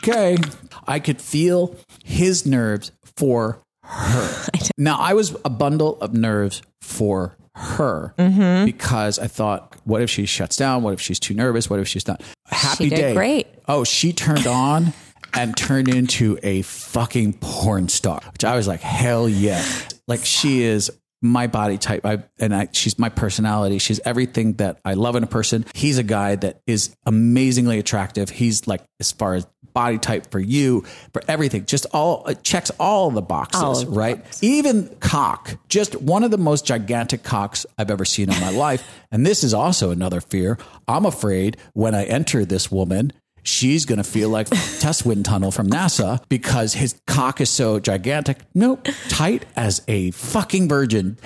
Okay. 0.01 0.39
I 0.87 1.01
could 1.01 1.21
feel 1.21 1.77
his 2.03 2.47
nerves 2.47 2.93
for 3.17 3.61
her. 3.85 4.45
Now, 4.81 4.99
I 5.01 5.15
was 5.15 5.37
a 5.45 5.51
bundle 5.51 6.01
of 6.01 6.15
nerves 6.15 6.63
for 6.81 7.37
her 7.59 8.15
Mm-hmm. 8.19 8.65
because 8.67 9.19
I 9.19 9.27
thought, 9.27 9.77
what 9.85 10.01
if 10.03 10.11
she 10.11 10.27
shuts 10.27 10.57
down? 10.57 10.83
What 10.83 10.95
if 10.95 11.01
she's 11.01 11.19
too 11.21 11.35
nervous? 11.35 11.69
What 11.69 11.81
if 11.81 11.89
she's 11.89 12.07
not? 12.07 12.23
Happy 12.47 12.89
did 12.89 12.97
day. 12.97 13.15
great. 13.15 13.47
Oh, 13.69 13.85
she 13.85 14.13
turned 14.13 14.47
on 14.47 14.93
and 15.35 15.57
turned 15.57 15.89
into 15.89 16.39
a 16.43 16.63
fucking 16.63 17.35
porn 17.35 17.89
star, 17.89 18.21
which 18.33 18.45
I 18.45 18.57
was 18.57 18.67
like, 18.67 18.81
hell 18.81 19.29
yeah. 19.29 19.63
Like 20.07 20.25
she 20.25 20.63
is 20.63 20.91
my 21.21 21.47
body 21.47 21.79
type 21.79 22.07
I, 22.07 22.23
and 22.39 22.55
I, 22.55 22.69
she's 22.73 22.99
my 22.99 23.09
personality. 23.09 23.79
She's 23.79 24.01
everything 24.05 24.55
that 24.55 24.79
I 24.85 24.95
love 24.95 25.17
in 25.17 25.25
a 25.25 25.29
person. 25.29 25.65
He's 25.75 25.99
a 25.99 26.03
guy 26.03 26.37
that 26.37 26.61
is 26.67 26.95
amazingly 27.07 27.79
attractive. 27.79 28.31
He's 28.31 28.67
like, 28.69 28.83
as 29.01 29.13
far 29.13 29.35
as 29.35 29.47
body 29.73 29.99
type 29.99 30.31
for 30.31 30.41
you, 30.41 30.85
for 31.13 31.23
everything, 31.29 31.65
just 31.67 31.87
all 31.93 32.27
it 32.27 32.43
checks 32.43 32.71
all 32.79 33.11
the 33.11 33.23
boxes, 33.23 33.63
All 33.63 33.85
the 33.85 33.91
right? 33.91 34.25
Even 34.43 34.89
cock, 35.01 35.57
just 35.69 35.95
one 36.01 36.25
of 36.25 36.31
the 36.31 36.39
most 36.39 36.67
gigantic 36.67 37.23
cocks 37.23 37.67
I've 37.77 37.91
ever 37.91 38.05
seen 38.05 38.31
in 38.33 38.41
my 38.41 38.51
life. 38.67 38.89
And 39.11 39.27
this 39.27 39.45
is 39.45 39.55
also 39.55 39.91
another 39.91 40.21
fear. 40.21 40.59
I'm 40.87 41.07
afraid 41.07 41.57
when 41.75 41.95
I 41.95 42.05
enter 42.05 42.45
this 42.45 42.71
woman, 42.71 43.13
she's 43.49 43.85
going 43.85 43.99
to 43.99 44.05
feel 44.05 44.29
like 44.29 44.49
test 44.79 45.07
Wind 45.07 45.25
Tunnel 45.25 45.51
from 45.51 45.69
NASA 45.69 46.23
because 46.29 46.75
his 46.75 47.01
cock 47.07 47.41
is 47.41 47.51
so 47.51 47.81
gigantic. 47.81 48.39
Nope, 48.55 48.87
tight 49.09 49.47
as 49.57 49.83
a 49.89 50.11
fucking 50.13 50.69
virgin. 50.69 51.19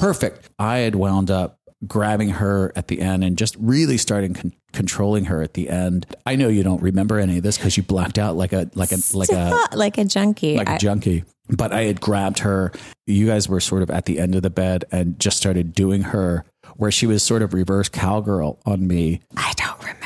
Perfect. 0.00 0.48
I 0.58 0.78
had 0.78 0.94
wound 0.94 1.30
up 1.30 1.58
grabbing 1.86 2.30
her 2.30 2.72
at 2.74 2.88
the 2.88 3.00
end 3.00 3.22
and 3.22 3.38
just 3.38 3.54
really 3.58 3.96
starting 3.96 4.34
con- 4.34 4.52
controlling 4.72 5.26
her 5.26 5.42
at 5.42 5.54
the 5.54 5.68
end. 5.68 6.06
I 6.26 6.34
know 6.34 6.48
you 6.48 6.64
don't 6.64 6.82
remember 6.82 7.18
any 7.20 7.38
of 7.38 7.44
this 7.44 7.56
because 7.56 7.76
you 7.76 7.84
blacked 7.84 8.18
out 8.18 8.36
like 8.36 8.52
a 8.52 8.68
like 8.74 8.90
a 8.92 8.98
like 9.14 9.30
a 9.30 9.68
like 9.74 9.98
a 9.98 10.04
junkie. 10.04 10.56
like 10.56 10.68
a 10.68 10.78
junkie. 10.78 11.24
But 11.48 11.72
I 11.72 11.84
had 11.84 12.00
grabbed 12.00 12.40
her. 12.40 12.72
You 13.06 13.26
guys 13.26 13.48
were 13.48 13.60
sort 13.60 13.82
of 13.82 13.90
at 13.90 14.04
the 14.04 14.18
end 14.18 14.34
of 14.34 14.42
the 14.42 14.50
bed 14.50 14.84
and 14.92 15.18
just 15.18 15.36
started 15.38 15.72
doing 15.72 16.02
her 16.02 16.44
where 16.76 16.90
she 16.90 17.06
was 17.06 17.22
sort 17.22 17.40
of 17.42 17.54
reverse 17.54 17.88
cowgirl 17.88 18.60
on 18.66 18.86
me. 18.86 19.20
I 19.36 19.52
don't 19.56 19.78
remember. 19.78 19.97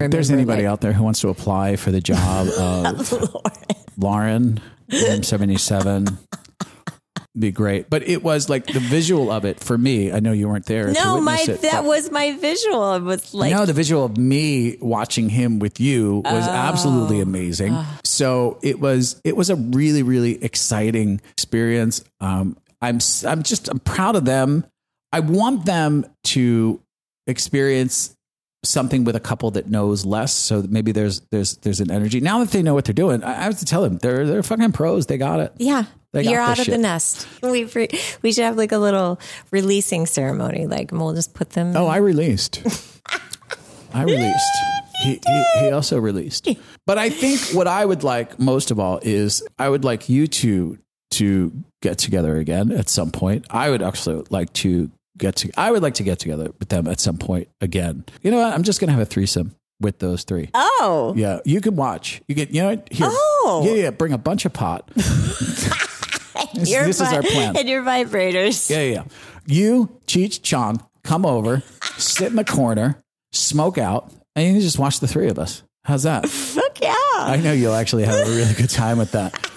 If 0.00 0.12
there's 0.12 0.30
anybody 0.30 0.62
like- 0.62 0.70
out 0.70 0.80
there 0.80 0.92
who 0.92 1.02
wants 1.02 1.20
to 1.22 1.28
apply 1.28 1.76
for 1.76 1.90
the 1.90 2.00
job 2.00 2.46
of 2.58 3.12
Lauren, 3.96 4.60
Lauren 4.92 5.22
77, 5.24 6.06
be 7.36 7.50
great. 7.50 7.90
But 7.90 8.06
it 8.08 8.22
was 8.22 8.48
like 8.48 8.66
the 8.66 8.78
visual 8.80 9.30
of 9.32 9.44
it 9.44 9.58
for 9.62 9.76
me. 9.76 10.12
I 10.12 10.20
know 10.20 10.30
you 10.32 10.48
weren't 10.48 10.66
there. 10.66 10.92
No, 10.92 11.20
my 11.20 11.44
it, 11.48 11.62
that 11.62 11.84
was 11.84 12.10
my 12.12 12.32
visual. 12.36 12.94
It 12.94 13.02
was 13.02 13.34
like 13.34 13.52
no, 13.52 13.66
the 13.66 13.72
visual 13.72 14.04
of 14.04 14.16
me 14.16 14.76
watching 14.80 15.28
him 15.28 15.58
with 15.58 15.78
you 15.80 16.22
was 16.24 16.46
Oh. 16.46 16.50
absolutely 16.50 17.20
amazing. 17.20 17.76
So 18.04 18.58
it 18.62 18.80
was 18.80 19.20
it 19.24 19.36
was 19.36 19.50
a 19.50 19.56
really 19.56 20.02
really 20.02 20.42
exciting 20.44 21.20
experience. 21.32 22.02
Um, 22.20 22.56
I'm 22.80 22.98
I'm 23.26 23.42
just 23.42 23.68
I'm 23.68 23.80
proud 23.80 24.14
of 24.16 24.24
them. 24.24 24.64
I 25.12 25.20
want 25.20 25.64
them 25.64 26.06
to 26.24 26.80
experience 27.26 28.14
something 28.64 29.04
with 29.04 29.16
a 29.16 29.20
couple 29.20 29.50
that 29.52 29.68
knows 29.68 30.04
less. 30.04 30.32
So 30.32 30.62
maybe 30.68 30.92
there's 30.92 31.20
there's 31.30 31.56
there's 31.58 31.80
an 31.80 31.90
energy 31.90 32.20
now 32.20 32.40
that 32.40 32.50
they 32.50 32.62
know 32.62 32.74
what 32.74 32.84
they're 32.84 32.94
doing. 32.94 33.22
I, 33.22 33.30
I 33.30 33.42
have 33.44 33.58
to 33.58 33.64
tell 33.64 33.82
them 33.82 33.98
they're 33.98 34.26
they're 34.26 34.42
fucking 34.42 34.72
pros. 34.72 35.06
They 35.06 35.18
got 35.18 35.40
it. 35.40 35.52
Yeah. 35.58 35.84
They 36.12 36.24
got 36.24 36.30
You're 36.30 36.40
out 36.40 36.58
of 36.58 36.66
the 36.66 36.78
nest. 36.78 37.28
We 37.42 37.64
we 38.22 38.32
should 38.32 38.44
have 38.44 38.56
like 38.56 38.72
a 38.72 38.78
little 38.78 39.20
releasing 39.50 40.06
ceremony. 40.06 40.66
Like 40.66 40.90
we'll 40.90 41.14
just 41.14 41.34
put 41.34 41.50
them. 41.50 41.76
Oh, 41.76 41.86
I 41.86 41.98
released. 41.98 42.62
I 43.94 44.02
released. 44.02 44.58
He, 45.02 45.20
he, 45.24 45.44
he 45.60 45.70
also 45.70 45.98
released. 45.98 46.48
But 46.86 46.98
I 46.98 47.10
think 47.10 47.40
what 47.54 47.66
I 47.68 47.84
would 47.84 48.02
like 48.02 48.38
most 48.38 48.70
of 48.70 48.80
all 48.80 48.98
is 49.02 49.46
I 49.58 49.68
would 49.68 49.84
like 49.84 50.08
you 50.08 50.26
two 50.26 50.78
to 51.12 51.52
get 51.80 51.98
together 51.98 52.36
again 52.36 52.72
at 52.72 52.88
some 52.88 53.10
point. 53.10 53.46
I 53.50 53.70
would 53.70 53.82
actually 53.82 54.24
like 54.30 54.52
to 54.54 54.90
get 55.18 55.36
to 55.36 55.50
I 55.56 55.70
would 55.70 55.82
like 55.82 55.94
to 55.94 56.02
get 56.02 56.18
together 56.18 56.50
with 56.58 56.68
them 56.68 56.86
at 56.88 57.00
some 57.00 57.18
point 57.18 57.48
again. 57.60 58.04
You 58.22 58.30
know 58.30 58.38
what? 58.38 58.52
I'm 58.54 58.62
just 58.62 58.80
gonna 58.80 58.92
have 58.92 59.00
a 59.00 59.06
threesome 59.06 59.54
with 59.80 59.98
those 59.98 60.24
three. 60.24 60.50
Oh. 60.54 61.14
Yeah, 61.16 61.40
you 61.44 61.60
can 61.60 61.76
watch. 61.76 62.20
You 62.28 62.34
can, 62.34 62.52
you 62.52 62.62
know, 62.62 62.82
here. 62.90 63.06
Oh. 63.10 63.62
yeah, 63.66 63.74
yeah. 63.82 63.90
Bring 63.90 64.12
a 64.12 64.18
bunch 64.18 64.44
of 64.44 64.52
pot. 64.52 64.90
This- 66.54 66.70
Your 66.70 66.84
this 66.84 67.00
is 67.00 67.12
our 67.12 67.22
plan. 67.22 67.56
And 67.58 67.68
your 67.68 67.82
vibrators. 67.82 68.70
Yeah, 68.70 68.80
yeah. 68.82 68.92
yeah. 68.92 69.04
You, 69.46 69.98
Cheech, 70.06 70.42
Chong, 70.42 70.82
come 71.02 71.26
over, 71.26 71.62
sit 71.96 72.28
in 72.28 72.36
the 72.36 72.44
corner, 72.44 73.02
smoke 73.32 73.76
out, 73.78 74.12
and 74.36 74.46
you 74.46 74.52
can 74.54 74.60
just 74.60 74.78
watch 74.78 75.00
the 75.00 75.08
three 75.08 75.28
of 75.28 75.38
us. 75.38 75.62
How's 75.84 76.04
that? 76.04 76.28
Fuck 76.28 76.80
yeah. 76.80 76.94
I 77.16 77.40
know 77.42 77.52
you'll 77.52 77.74
actually 77.74 78.04
have 78.04 78.26
a 78.26 78.30
really 78.30 78.54
good 78.54 78.70
time 78.70 78.98
with 78.98 79.12
that. 79.12 79.47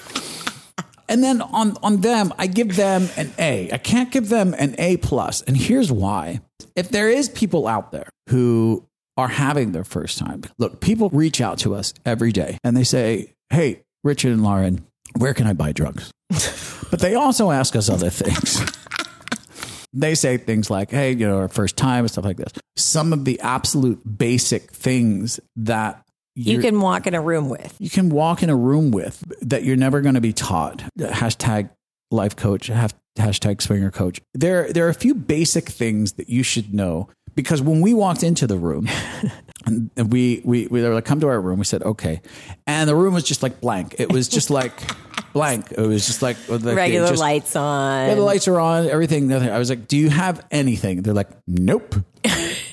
And 1.12 1.22
then 1.22 1.42
on 1.42 1.76
on 1.84 2.00
them, 2.00 2.34
I 2.40 2.48
give 2.48 2.78
them 2.78 3.10
an 3.18 3.34
A. 3.38 3.70
I 3.70 3.78
can't 3.78 4.10
give 4.12 4.30
them 4.30 4.56
an 4.58 4.76
A 4.78 4.96
plus, 4.96 5.42
and 5.42 5.58
here's 5.58 5.92
why. 5.92 6.40
If 6.74 6.88
there 6.88 7.10
is 7.10 7.28
people 7.28 7.68
out 7.68 7.92
there 7.92 8.08
who 8.30 8.88
are 9.18 9.28
having 9.28 9.74
their 9.74 9.84
first 9.84 10.18
time, 10.18 10.44
look, 10.58 10.80
people 10.80 11.10
reach 11.10 11.42
out 11.42 11.58
to 11.60 11.76
us 11.76 11.94
every 12.06 12.32
day 12.32 12.58
and 12.64 12.78
they 12.78 12.86
say, 12.86 13.34
"Hey, 13.50 13.82
Richard 14.06 14.32
and 14.32 14.42
Lauren, 14.42 14.86
where 15.18 15.34
can 15.34 15.48
I 15.48 15.54
buy 15.54 15.74
drugs?" 15.74 16.14
but 16.90 17.02
they 17.02 17.14
also 17.14 17.52
ask 17.52 17.76
us 17.76 17.90
other 17.90 18.10
things. 18.10 18.62
they 19.94 20.16
say 20.16 20.38
things 20.38 20.70
like, 20.70 20.92
hey, 20.92 21.12
you 21.12 21.28
know, 21.28 21.40
our 21.40 21.50
first 21.50 21.76
time 21.76 22.06
and 22.06 22.12
stuff 22.12 22.24
like 22.24 22.38
this. 22.38 22.54
Some 22.78 23.12
of 23.12 23.26
the 23.26 23.38
absolute 23.42 24.18
basic 24.18 24.72
things 24.72 25.42
that 25.58 26.06
You 26.36 26.60
can 26.60 26.80
walk 26.80 27.08
in 27.08 27.14
a 27.14 27.22
room 27.22 27.50
with. 27.50 27.76
you 27.80 27.90
can 27.90 28.10
walk 28.10 28.42
in 28.44 28.50
a 28.50 28.56
room 28.56 28.92
with 28.92 29.24
that 29.42 29.64
you're 29.64 29.76
never 29.76 30.02
going 30.02 30.16
to 30.16 30.22
be 30.22 30.34
taught. 30.34 30.84
Hashtag 30.98 31.70
life 32.10 32.36
coach, 32.36 32.70
hashtag 33.18 33.62
swinger 33.62 33.92
coach. 33.92 34.22
There, 34.34 34.72
there 34.72 34.86
are 34.86 34.90
a 34.90 34.94
few 34.94 35.14
basic 35.16 35.68
things 35.70 36.14
that 36.14 36.30
you 36.30 36.44
should 36.44 36.74
know 36.74 37.10
because 37.36 37.62
when 37.62 37.82
we 37.82 37.94
walked 37.94 38.24
into 38.24 38.48
the 38.48 38.58
room, 38.58 38.88
and 39.66 40.12
we, 40.12 40.42
we, 40.44 40.68
we 40.68 40.82
were 40.82 40.94
like, 40.94 41.06
come 41.06 41.20
to 41.22 41.28
our 41.28 41.40
room. 41.40 41.60
We 41.60 41.66
said, 41.66 41.84
okay. 41.84 42.22
And 42.68 42.90
the 42.90 42.96
room 42.96 43.14
was 43.14 43.24
just 43.24 43.44
like 43.44 43.62
blank. 43.62 43.96
It 44.00 44.12
was 44.12 44.28
just 44.28 44.50
like 44.50 44.74
blank. 45.34 45.72
It 45.72 45.80
was 45.80 46.06
just 46.08 46.22
like, 46.22 46.36
like 46.50 46.64
Regular 46.64 47.08
just- 47.10 47.20
lights 47.22 47.56
on. 47.56 48.08
yeah, 48.10 48.16
the 48.16 48.22
lights 48.22 48.48
are 48.48 48.60
on, 48.60 48.88
everything. 48.88 49.28
nothing. 49.28 49.50
I 49.50 49.60
was 49.60 49.70
like, 49.70 49.88
do 49.88 49.98
you 49.98 50.10
have 50.10 50.46
anything? 50.52 51.04
They're 51.04 51.14
like, 51.14 51.30
nope, 51.48 51.96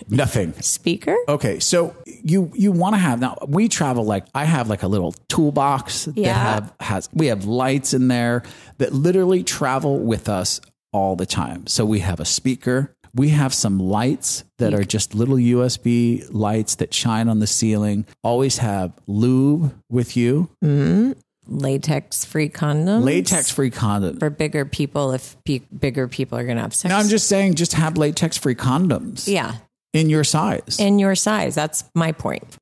nothing. 0.08 0.52
Speaker? 0.60 1.16
Okay, 1.28 1.58
so 1.60 1.94
you 2.06 2.50
you 2.54 2.72
want 2.72 2.94
to 2.94 2.98
have 2.98 3.20
now? 3.20 3.36
We 3.46 3.68
travel 3.68 4.04
like 4.04 4.26
I 4.34 4.44
have 4.44 4.68
like 4.68 4.82
a 4.82 4.88
little 4.88 5.12
toolbox 5.28 6.06
that 6.06 6.16
Yeah. 6.16 6.34
have 6.34 6.74
has 6.80 7.08
we 7.12 7.26
have 7.26 7.44
lights 7.44 7.94
in 7.94 8.08
there 8.08 8.42
that 8.78 8.92
literally 8.92 9.42
travel 9.42 9.98
with 9.98 10.28
us 10.28 10.60
all 10.92 11.16
the 11.16 11.26
time. 11.26 11.66
So 11.66 11.84
we 11.84 12.00
have 12.00 12.20
a 12.20 12.24
speaker. 12.24 12.94
We 13.14 13.30
have 13.30 13.52
some 13.54 13.78
lights 13.78 14.44
that 14.58 14.74
are 14.74 14.84
just 14.84 15.14
little 15.14 15.36
USB 15.36 16.24
lights 16.30 16.76
that 16.76 16.92
shine 16.94 17.28
on 17.28 17.40
the 17.40 17.46
ceiling. 17.46 18.06
Always 18.22 18.58
have 18.58 18.92
lube 19.06 19.74
with 19.90 20.16
you. 20.16 20.50
Mm-hmm. 20.64 21.12
Latex 21.50 22.24
free 22.26 22.50
condoms. 22.50 23.04
Latex 23.04 23.50
free 23.50 23.70
condoms. 23.70 24.18
For 24.18 24.28
bigger 24.30 24.64
people, 24.66 25.12
if 25.12 25.36
pe- 25.44 25.62
bigger 25.78 26.06
people 26.06 26.38
are 26.38 26.44
going 26.44 26.56
to 26.56 26.62
have 26.62 26.74
sex. 26.74 26.90
No, 26.90 26.96
I'm 26.98 27.08
just 27.08 27.26
saying, 27.26 27.54
just 27.54 27.72
have 27.72 27.96
latex 27.96 28.36
free 28.36 28.54
condoms. 28.54 29.26
Yeah. 29.26 29.54
In 29.98 30.08
your 30.08 30.24
size. 30.24 30.76
in 30.78 30.98
your 30.98 31.14
size. 31.14 31.54
That's 31.54 31.84
my 31.94 32.12
point. 32.12 32.56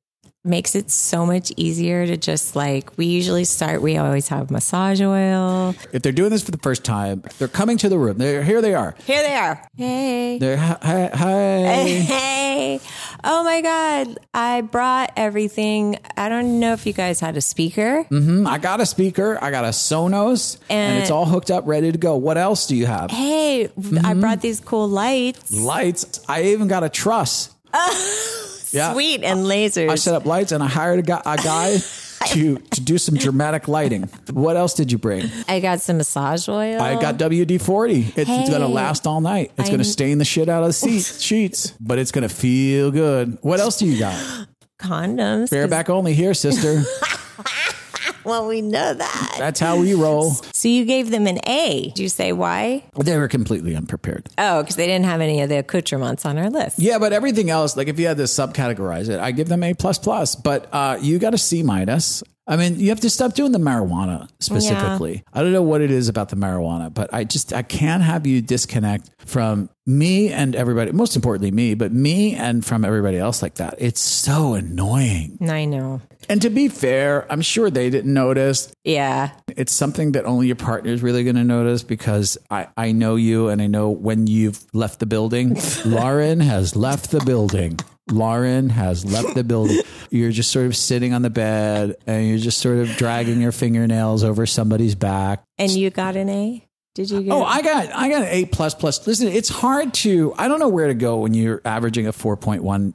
Makes 0.47 0.75
it 0.75 0.89
so 0.89 1.25
much 1.25 1.51
easier 1.57 2.07
to 2.07 2.15
just 2.15 2.55
like, 2.55 2.97
we 2.97 3.05
usually 3.05 3.43
start, 3.43 3.81
we 3.81 3.97
always 3.97 4.29
have 4.29 4.49
massage 4.49 5.01
oil. 5.01 5.75
if 5.91 6.01
they're 6.01 6.13
doing 6.13 6.29
this 6.29 6.41
for 6.41 6.51
the 6.51 6.57
first 6.59 6.85
time, 6.85 7.21
they're 7.37 7.49
coming 7.49 7.77
to 7.79 7.89
the 7.89 7.97
room. 7.99 8.17
They're 8.17 8.43
here. 8.43 8.61
They 8.61 8.73
are. 8.73 8.95
Here 9.05 9.21
they 9.21 9.35
are. 9.35 9.61
Hey. 9.75 10.37
They're 10.39 10.55
hi, 10.57 11.09
hi. 11.13 11.83
Hey. 12.07 12.79
Oh 13.25 13.43
my 13.43 13.59
God. 13.61 14.17
I 14.33 14.61
brought 14.61 15.11
everything. 15.17 15.97
I 16.15 16.29
don't 16.29 16.59
know 16.61 16.71
if 16.73 16.85
you 16.85 16.93
guys 16.93 17.19
had 17.19 17.35
a 17.35 17.41
speaker. 17.41 18.03
hmm 18.03 18.47
I 18.47 18.57
got 18.57 18.79
a 18.79 18.85
speaker. 18.85 19.37
I 19.41 19.51
got 19.51 19.65
a 19.65 19.69
Sonos, 19.69 20.57
and, 20.69 20.93
And- 20.93 21.01
it's 21.01 21.11
all 21.11 21.25
hooked 21.25 21.51
up, 21.51 21.67
ready 21.67 21.91
to 21.91 21.97
go. 21.97 22.15
What 22.15 22.37
else 22.37 22.67
do 22.67 22.75
you 22.75 22.85
have? 22.85 23.11
Hey, 23.11 23.65
I 23.65 23.67
Mm-hmm. 23.67 24.21
brought 24.21 24.39
these 24.41 24.59
cool 24.61 24.87
lights. 24.87 25.51
Lights. 25.51 26.21
I 26.29 26.43
even 26.43 26.67
got 26.69 26.83
a 26.85 26.89
truss. 26.89 27.53
Yeah. 28.77 28.93
Sweet. 28.93 29.23
And 29.23 29.41
lasers. 29.41 29.89
I 29.89 29.95
set 29.95 30.13
up 30.15 30.25
lights, 30.25 30.51
and 30.51 30.63
I 30.63 30.67
hired 30.67 30.99
a 30.99 31.01
guy, 31.01 31.21
a 31.25 31.37
guy 31.37 31.77
to 32.27 32.57
to 32.57 32.81
do 32.81 32.97
some 32.97 33.15
dramatic 33.15 33.67
lighting. 33.67 34.03
What 34.31 34.55
else 34.57 34.73
did 34.73 34.91
you 34.91 34.97
bring? 34.97 35.29
I 35.47 35.59
got 35.59 35.81
some 35.81 35.97
massage 35.97 36.47
oil. 36.49 36.81
I 36.81 36.99
got 37.01 37.17
WD 37.17 37.61
forty. 37.61 38.11
It's 38.15 38.29
Hey. 38.29 38.47
going 38.47 38.61
to 38.61 38.67
last 38.67 39.05
all 39.07 39.21
night. 39.21 39.51
It's 39.57 39.69
going 39.69 39.79
to 39.79 39.85
stain 39.85 40.17
the 40.17 40.25
shit 40.25 40.47
out 40.49 40.63
of 40.63 40.69
the 40.79 40.99
sheets, 41.19 41.71
but 41.79 41.99
it's 41.99 42.11
going 42.11 42.27
to 42.27 42.33
feel 42.33 42.91
good. 42.91 43.37
What 43.41 43.59
else 43.59 43.77
do 43.77 43.85
you 43.85 43.99
got? 43.99 44.47
condoms. 44.79 45.49
Bareback 45.49 45.89
only 45.89 46.13
here, 46.13 46.33
sister. 46.35 46.83
Well, 48.27 48.45
we 48.47 48.61
know 48.61 48.93
that. 48.93 49.35
That's 49.39 49.57
how 49.57 49.79
we 49.79 49.93
roll. 49.93 50.31
So 50.53 50.67
you 50.67 50.83
gave 50.83 51.11
them 51.11 51.27
an 51.27 51.39
A. 51.47 51.91
Did 51.95 51.99
you 51.99 52.09
say 52.09 52.33
why? 52.33 52.83
They 53.01 53.17
were 53.17 53.29
completely 53.29 53.73
unprepared. 53.73 54.27
Oh, 54.37 54.61
because 54.63 54.75
they 54.75 54.85
didn't 54.85 55.05
have 55.05 55.21
any 55.21 55.41
of 55.41 55.47
the 55.47 55.59
accoutrements 55.59 56.25
on 56.25 56.37
our 56.37 56.49
list. 56.49 56.77
Yeah, 56.77 56.99
but 56.99 57.13
everything 57.13 57.49
else, 57.49 57.77
like 57.77 57.87
if 57.87 57.97
you 57.97 58.07
had 58.07 58.17
to 58.17 58.23
subcategorize 58.23 59.07
it, 59.07 59.21
I 59.21 59.31
give 59.31 59.47
them 59.47 59.63
A 59.63 59.73
plus 59.73 59.97
plus. 59.97 60.35
But 60.35 60.67
uh, 60.73 60.97
you 61.01 61.19
got 61.19 61.33
a 61.35 61.37
C 61.37 61.63
minus. 61.63 62.21
I 62.49 62.55
mean, 62.55 62.79
you 62.79 62.89
have 62.89 63.01
to 63.01 63.09
stop 63.09 63.33
doing 63.33 63.51
the 63.51 63.59
marijuana 63.59 64.29
specifically. 64.39 65.23
I 65.33 65.43
don't 65.43 65.51
know 65.51 65.63
what 65.63 65.81
it 65.81 65.91
is 65.91 66.07
about 66.07 66.29
the 66.29 66.37
marijuana, 66.37 66.93
but 66.93 67.13
I 67.13 67.25
just 67.25 67.51
I 67.51 67.61
can't 67.61 68.01
have 68.03 68.25
you 68.25 68.41
disconnect 68.41 69.09
from 69.19 69.69
me 69.85 70.31
and 70.31 70.55
everybody. 70.55 70.93
Most 70.93 71.17
importantly, 71.17 71.51
me, 71.51 71.73
but 71.73 71.91
me 71.91 72.35
and 72.35 72.65
from 72.65 72.85
everybody 72.85 73.17
else 73.17 73.41
like 73.41 73.55
that. 73.55 73.75
It's 73.79 73.99
so 73.99 74.53
annoying. 74.53 75.37
I 75.41 75.65
know. 75.65 76.01
And 76.29 76.41
to 76.41 76.49
be 76.49 76.67
fair, 76.67 77.25
I'm 77.31 77.41
sure 77.41 77.69
they 77.69 77.89
didn't 77.89 78.13
notice. 78.13 78.71
Yeah. 78.83 79.31
It's 79.55 79.71
something 79.71 80.11
that 80.13 80.25
only 80.25 80.47
your 80.47 80.55
partner 80.55 80.91
is 80.91 81.01
really 81.01 81.23
going 81.23 81.35
to 81.37 81.43
notice 81.43 81.83
because 81.83 82.37
I, 82.51 82.67
I 82.75 82.91
know 82.91 83.15
you 83.15 83.49
and 83.49 83.61
I 83.61 83.67
know 83.67 83.89
when 83.89 84.27
you've 84.27 84.63
left 84.73 84.99
the 84.99 85.05
building. 85.05 85.57
Lauren 85.85 86.39
has 86.39 86.75
left 86.75 87.11
the 87.11 87.19
building. 87.21 87.79
Lauren 88.11 88.69
has 88.69 89.05
left 89.05 89.35
the 89.35 89.43
building. 89.43 89.81
You're 90.09 90.31
just 90.31 90.51
sort 90.51 90.65
of 90.65 90.75
sitting 90.75 91.13
on 91.13 91.21
the 91.21 91.29
bed 91.29 91.95
and 92.05 92.27
you're 92.27 92.37
just 92.37 92.59
sort 92.59 92.77
of 92.77 92.89
dragging 92.95 93.41
your 93.41 93.51
fingernails 93.51 94.23
over 94.23 94.45
somebody's 94.45 94.95
back. 94.95 95.43
And 95.57 95.71
you 95.71 95.89
got 95.89 96.15
an 96.15 96.29
A? 96.29 96.63
Did 96.95 97.11
you 97.11 97.21
get 97.21 97.31
Oh, 97.31 97.43
I 97.43 97.61
got 97.61 97.93
I 97.93 98.09
got 98.09 98.23
an 98.23 98.29
A 98.29 98.45
plus 98.45 98.73
plus. 98.73 99.05
Listen, 99.05 99.27
it's 99.27 99.49
hard 99.49 99.93
to 99.95 100.33
I 100.37 100.47
don't 100.47 100.59
know 100.59 100.69
where 100.69 100.87
to 100.87 100.93
go 100.95 101.17
when 101.19 101.33
you're 101.33 101.61
averaging 101.63 102.07
a 102.07 102.11
four 102.11 102.37
point 102.37 102.63
one 102.63 102.93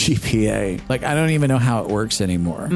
GPA. 0.00 0.80
Like 0.88 1.02
I 1.04 1.14
don't 1.14 1.30
even 1.30 1.48
know 1.48 1.58
how 1.58 1.82
it 1.84 1.88
works 1.90 2.20
anymore. 2.20 2.68
Do 2.68 2.74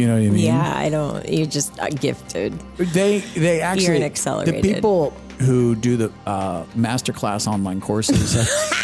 you 0.00 0.06
know 0.06 0.14
what 0.14 0.22
I 0.22 0.30
mean? 0.30 0.38
Yeah, 0.38 0.72
I 0.76 0.88
don't. 0.88 1.28
You're 1.28 1.46
just 1.46 1.78
uh, 1.80 1.88
gifted. 1.88 2.52
They 2.76 3.18
they 3.18 3.60
actually 3.60 3.98
You're 3.98 4.06
an 4.06 4.44
the 4.44 4.60
people 4.62 5.10
who 5.40 5.74
do 5.74 5.96
the 5.96 6.12
uh, 6.26 6.64
masterclass 6.76 7.46
online 7.46 7.80
courses. 7.80 8.34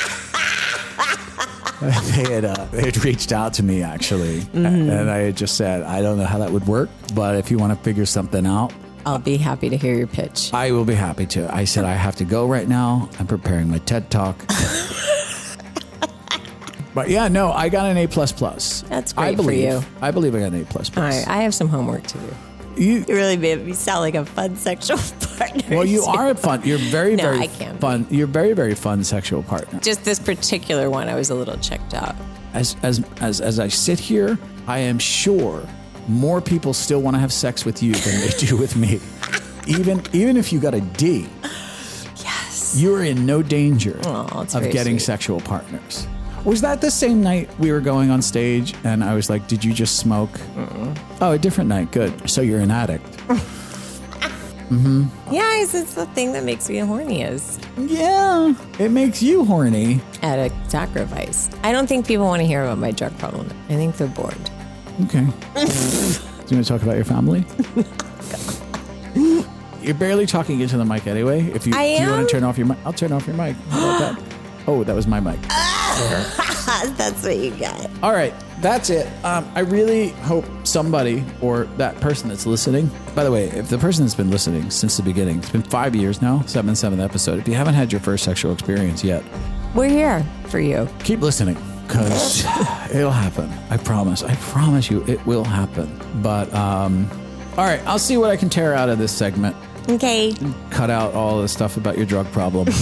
they 1.81 2.35
had 2.35 2.45
uh, 2.45 2.67
they 2.73 2.83
had 2.83 3.05
reached 3.05 3.33
out 3.33 3.55
to 3.55 3.63
me 3.63 3.83
actually, 3.83 4.41
Mhm. 4.41 4.91
and 5.01 5.11
I 5.11 5.19
had 5.19 5.37
just 5.37 5.57
said 5.57 5.83
I 5.83 6.03
don't 6.03 6.19
know 6.19 6.27
how 6.27 6.39
that 6.39 6.51
would 6.51 6.67
work, 6.67 6.91
but 7.15 7.37
if 7.37 7.51
you 7.51 7.57
want 7.59 7.73
to 7.77 7.83
figure 7.83 8.05
something 8.07 8.47
out, 8.47 8.73
I'll 9.07 9.19
be 9.19 9.39
happy 9.39 9.71
to 9.71 9.77
hear 9.79 9.95
your 9.95 10.07
pitch. 10.07 10.53
I 10.53 10.73
will 10.73 10.85
be 10.85 10.95
happy 10.95 11.25
to. 11.27 11.53
I 11.55 11.65
said 11.65 11.85
I 11.95 11.95
have 11.95 12.17
to 12.17 12.25
go 12.25 12.47
right 12.47 12.69
now. 12.69 13.09
I'm 13.19 13.27
preparing 13.27 13.69
my 13.71 13.79
TED 13.79 14.11
talk. 14.11 14.37
But 16.95 17.09
yeah, 17.09 17.29
no, 17.29 17.53
I 17.53 17.69
got 17.69 17.87
an 17.91 17.97
A 17.97 18.07
plus 18.07 18.33
plus. 18.33 18.83
That's 18.83 19.15
I 19.17 19.35
great 19.35 19.45
for 19.45 19.53
you. 19.53 19.83
I 20.01 20.11
believe 20.11 20.35
I 20.35 20.41
got 20.41 20.53
an 20.53 20.63
A 20.63 20.65
plus 20.65 20.89
All 20.91 20.95
plus. 20.95 21.27
right, 21.27 21.29
I 21.29 21.43
have 21.43 21.55
some 21.55 21.69
homework 21.69 22.05
to 22.09 22.19
do. 22.19 22.35
You, 22.77 23.05
really 23.09 23.37
made 23.37 23.67
me 23.67 23.73
sound 23.75 24.01
like 24.01 24.15
a 24.15 24.25
fun 24.25 24.57
sexual 24.57 24.97
partner. 25.37 25.63
Well, 25.77 25.85
you 25.85 26.03
are 26.05 26.31
a 26.31 26.35
fun. 26.35 26.63
You're 26.65 26.79
very 26.79 27.17
No, 27.17 27.25
very 27.25 27.39
I 27.41 27.47
can't 27.49 27.81
fun. 27.81 28.07
You're 28.11 28.27
very 28.29 28.53
very 28.55 28.75
fun 28.75 29.05
sexual 29.05 29.43
partner. 29.43 29.81
Just 29.81 30.05
this 30.05 30.19
particular 30.19 30.89
one, 30.89 31.09
I 31.09 31.15
was 31.15 31.31
a 31.31 31.35
little 31.35 31.57
checked 31.59 31.95
out. 31.95 32.15
As 32.55 32.77
as 32.83 33.05
as 33.21 33.41
as 33.41 33.59
I 33.61 33.69
sit 33.69 33.99
here, 33.99 34.39
I 34.67 34.79
am 34.79 34.99
sure 34.99 35.69
more 36.09 36.41
people 36.41 36.73
still 36.73 37.03
want 37.03 37.15
to 37.17 37.21
have 37.21 37.33
sex 37.33 37.65
with 37.65 37.83
you 37.83 37.93
than 37.95 38.21
they 38.21 38.29
do 38.39 38.57
with 38.57 38.77
me. 38.77 39.01
Even 39.67 40.03
even 40.13 40.37
if 40.37 40.53
you 40.53 40.59
got 40.59 40.75
a 40.75 40.81
D. 40.81 41.29
Yes. 42.17 42.75
You 42.77 42.95
are 42.95 43.05
in 43.05 43.27
no 43.27 43.43
danger 43.43 43.99
it's 43.99 44.55
of 44.55 44.63
getting 44.71 44.99
sweet. 44.99 45.07
sexual 45.07 45.41
partners. 45.41 46.07
Was 46.45 46.61
that 46.63 46.81
the 46.81 46.91
same 46.91 47.23
night 47.23 47.51
we 47.59 47.71
were 47.71 47.81
going 47.81 48.11
on 48.11 48.23
stage 48.23 48.75
and 48.85 49.05
I 49.05 49.15
was 49.15 49.29
like, 49.29 49.47
Did 49.47 49.63
you 49.65 49.73
just 49.75 49.99
smoke? 49.99 50.41
Oh, 51.21 51.33
a 51.33 51.39
different 51.39 51.69
night. 51.69 51.93
Good. 51.93 52.29
So 52.31 52.41
you're 52.41 52.61
an 52.61 52.71
addict. 52.71 53.05
mm-hmm. 54.71 55.05
Yeah, 55.31 55.61
it's, 55.63 55.75
it's 55.75 55.95
the 55.95 56.07
thing 56.07 56.33
that 56.33 56.45
makes 56.45 56.69
me 56.69 56.79
horny 56.79 57.23
is 57.23 57.59
Yeah. 57.77 58.55
It 58.79 58.91
makes 58.91 59.23
you 59.23 59.45
horny. 59.45 60.01
at 60.23 60.39
a 60.39 60.51
sacrifice. 60.71 61.51
I 61.63 61.73
don't 61.73 61.87
think 61.87 62.07
people 62.07 62.25
want 62.27 62.41
to 62.41 62.47
hear 62.47 62.63
about 62.65 62.79
my 62.79 62.91
drug 62.91 63.17
problem. 63.19 63.49
I 63.69 63.75
think 63.75 63.97
they're 63.97 64.09
bored. 64.09 64.51
Okay. 65.05 65.27
Do 65.55 65.61
you 66.55 66.57
want 66.57 66.65
to 66.65 66.65
talk 66.65 66.83
about 66.83 66.97
your 66.97 67.05
family? 67.05 67.45
You're 69.83 69.95
barely 69.95 70.27
talking 70.27 70.61
into 70.61 70.77
the 70.77 70.85
mic 70.85 71.07
anyway. 71.07 71.43
If 71.55 71.67
you 71.67 71.73
I 71.75 71.85
do 71.87 71.91
you 71.93 71.99
am? 72.01 72.11
want 72.11 72.29
to 72.29 72.33
turn 72.35 72.45
off 72.45 72.59
your 72.59 72.67
mic, 72.67 72.77
I'll 72.85 72.93
turn 72.93 73.13
off 73.13 73.27
your 73.27 73.35
mic. 73.37 73.57
How 73.71 73.97
about 73.97 74.17
that? 74.17 74.25
Oh, 74.67 74.85
that 74.85 74.95
was 74.95 75.07
my 75.07 75.21
mic. 75.21 75.39
That's 76.97 77.23
what 77.25 77.37
you 77.37 77.51
got. 77.57 77.91
All 78.03 78.13
right, 78.13 78.33
that's 78.61 78.91
it. 78.91 79.07
Um, 79.25 79.51
I 79.55 79.61
really 79.61 80.09
hope 80.11 80.45
somebody 80.65 81.25
or 81.41 81.65
that 81.79 82.01
person 82.01 82.29
that's 82.29 82.47
listening. 82.47 82.91
By 83.15 83.25
the 83.25 83.33
way, 83.33 83.47
if 83.49 83.69
the 83.69 83.79
person 83.79 84.05
that's 84.05 84.15
been 84.15 84.31
listening 84.31 84.71
since 84.71 84.97
the 84.97 85.03
beginning, 85.03 85.39
it's 85.39 85.51
been 85.51 85.63
five 85.63 85.97
years 85.97 86.23
now, 86.23 86.43
seventh, 86.43 86.79
seventh 86.79 87.01
episode. 87.01 87.39
If 87.39 87.49
you 87.49 87.55
haven't 87.55 87.75
had 87.75 87.91
your 87.93 88.01
first 88.01 88.25
sexual 88.25 88.53
experience 88.53 89.03
yet, 89.03 89.25
We're 89.75 89.89
here 89.89 90.25
for 90.49 90.61
you. 90.61 90.89
keep 91.01 91.21
listening 91.21 91.57
because 91.87 92.45
it'll 92.95 93.11
happen. 93.11 93.51
I 93.71 93.77
promise. 93.77 94.23
I 94.23 94.35
promise 94.37 94.91
you, 94.91 95.05
it 95.07 95.25
will 95.27 95.45
happen. 95.45 96.01
But 96.23 96.53
um, 96.55 97.11
all 97.59 97.65
right, 97.65 97.85
I'll 97.87 97.99
see 97.99 98.17
what 98.17 98.31
I 98.31 98.37
can 98.37 98.49
tear 98.49 98.75
out 98.75 98.89
of 98.89 98.99
this 98.99 99.13
segment. 99.13 99.57
Okay. 99.89 100.35
Cut 100.71 100.89
out 100.91 101.15
all 101.15 101.43
the 101.43 101.49
stuff 101.49 101.77
about 101.77 101.97
your 101.97 102.07
drug 102.07 102.31
problem. 102.33 102.69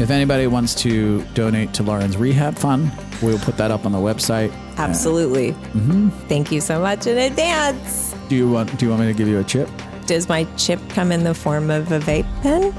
if 0.00 0.10
anybody 0.10 0.46
wants 0.46 0.74
to 0.76 1.22
donate 1.34 1.72
to 1.74 1.82
Lauren's 1.82 2.16
rehab 2.16 2.56
fund, 2.58 2.90
we'll 3.22 3.38
put 3.38 3.56
that 3.56 3.70
up 3.70 3.86
on 3.86 3.92
the 3.92 3.98
website. 3.98 4.52
Absolutely. 4.76 5.50
hmm 5.52 6.08
Thank 6.28 6.50
you 6.52 6.60
so 6.60 6.80
much 6.80 7.06
in 7.06 7.16
advance. 7.18 8.14
Do 8.28 8.36
you 8.36 8.50
want? 8.50 8.76
Do 8.78 8.86
you 8.86 8.90
want 8.90 9.02
me 9.02 9.08
to 9.08 9.14
give 9.16 9.28
you 9.28 9.38
a 9.38 9.44
chip? 9.44 9.68
Does 10.06 10.28
my 10.28 10.44
chip 10.56 10.80
come 10.90 11.12
in 11.12 11.24
the 11.24 11.34
form 11.34 11.70
of 11.70 11.90
a 11.92 11.98
vape 12.00 12.26
pen? 12.42 12.72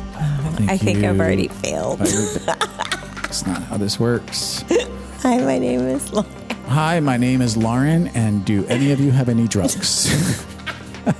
I 0.69 0.77
think 0.77 1.03
I've 1.03 1.19
already 1.19 1.47
failed. 1.47 1.99
That's 1.99 3.45
not 3.47 3.61
how 3.63 3.77
this 3.77 3.99
works. 3.99 4.63
Hi, 5.21 5.37
my 5.39 5.57
name 5.57 5.81
is 5.81 6.11
Lauren. 6.13 6.29
Hi, 6.67 6.99
my 6.99 7.17
name 7.17 7.41
is 7.41 7.55
Lauren, 7.57 8.07
and 8.09 8.43
do 8.45 8.65
any 8.67 8.91
of 8.91 8.99
you 8.99 9.11
have 9.11 9.29
any 9.29 9.47
drugs? 9.47 10.07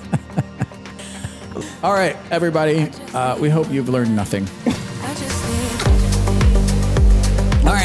All 1.83 1.93
right, 1.93 2.15
everybody. 2.31 2.89
Uh, 3.13 3.37
we 3.39 3.49
hope 3.49 3.69
you've 3.71 3.89
learned 3.89 4.15
nothing. 4.15 4.47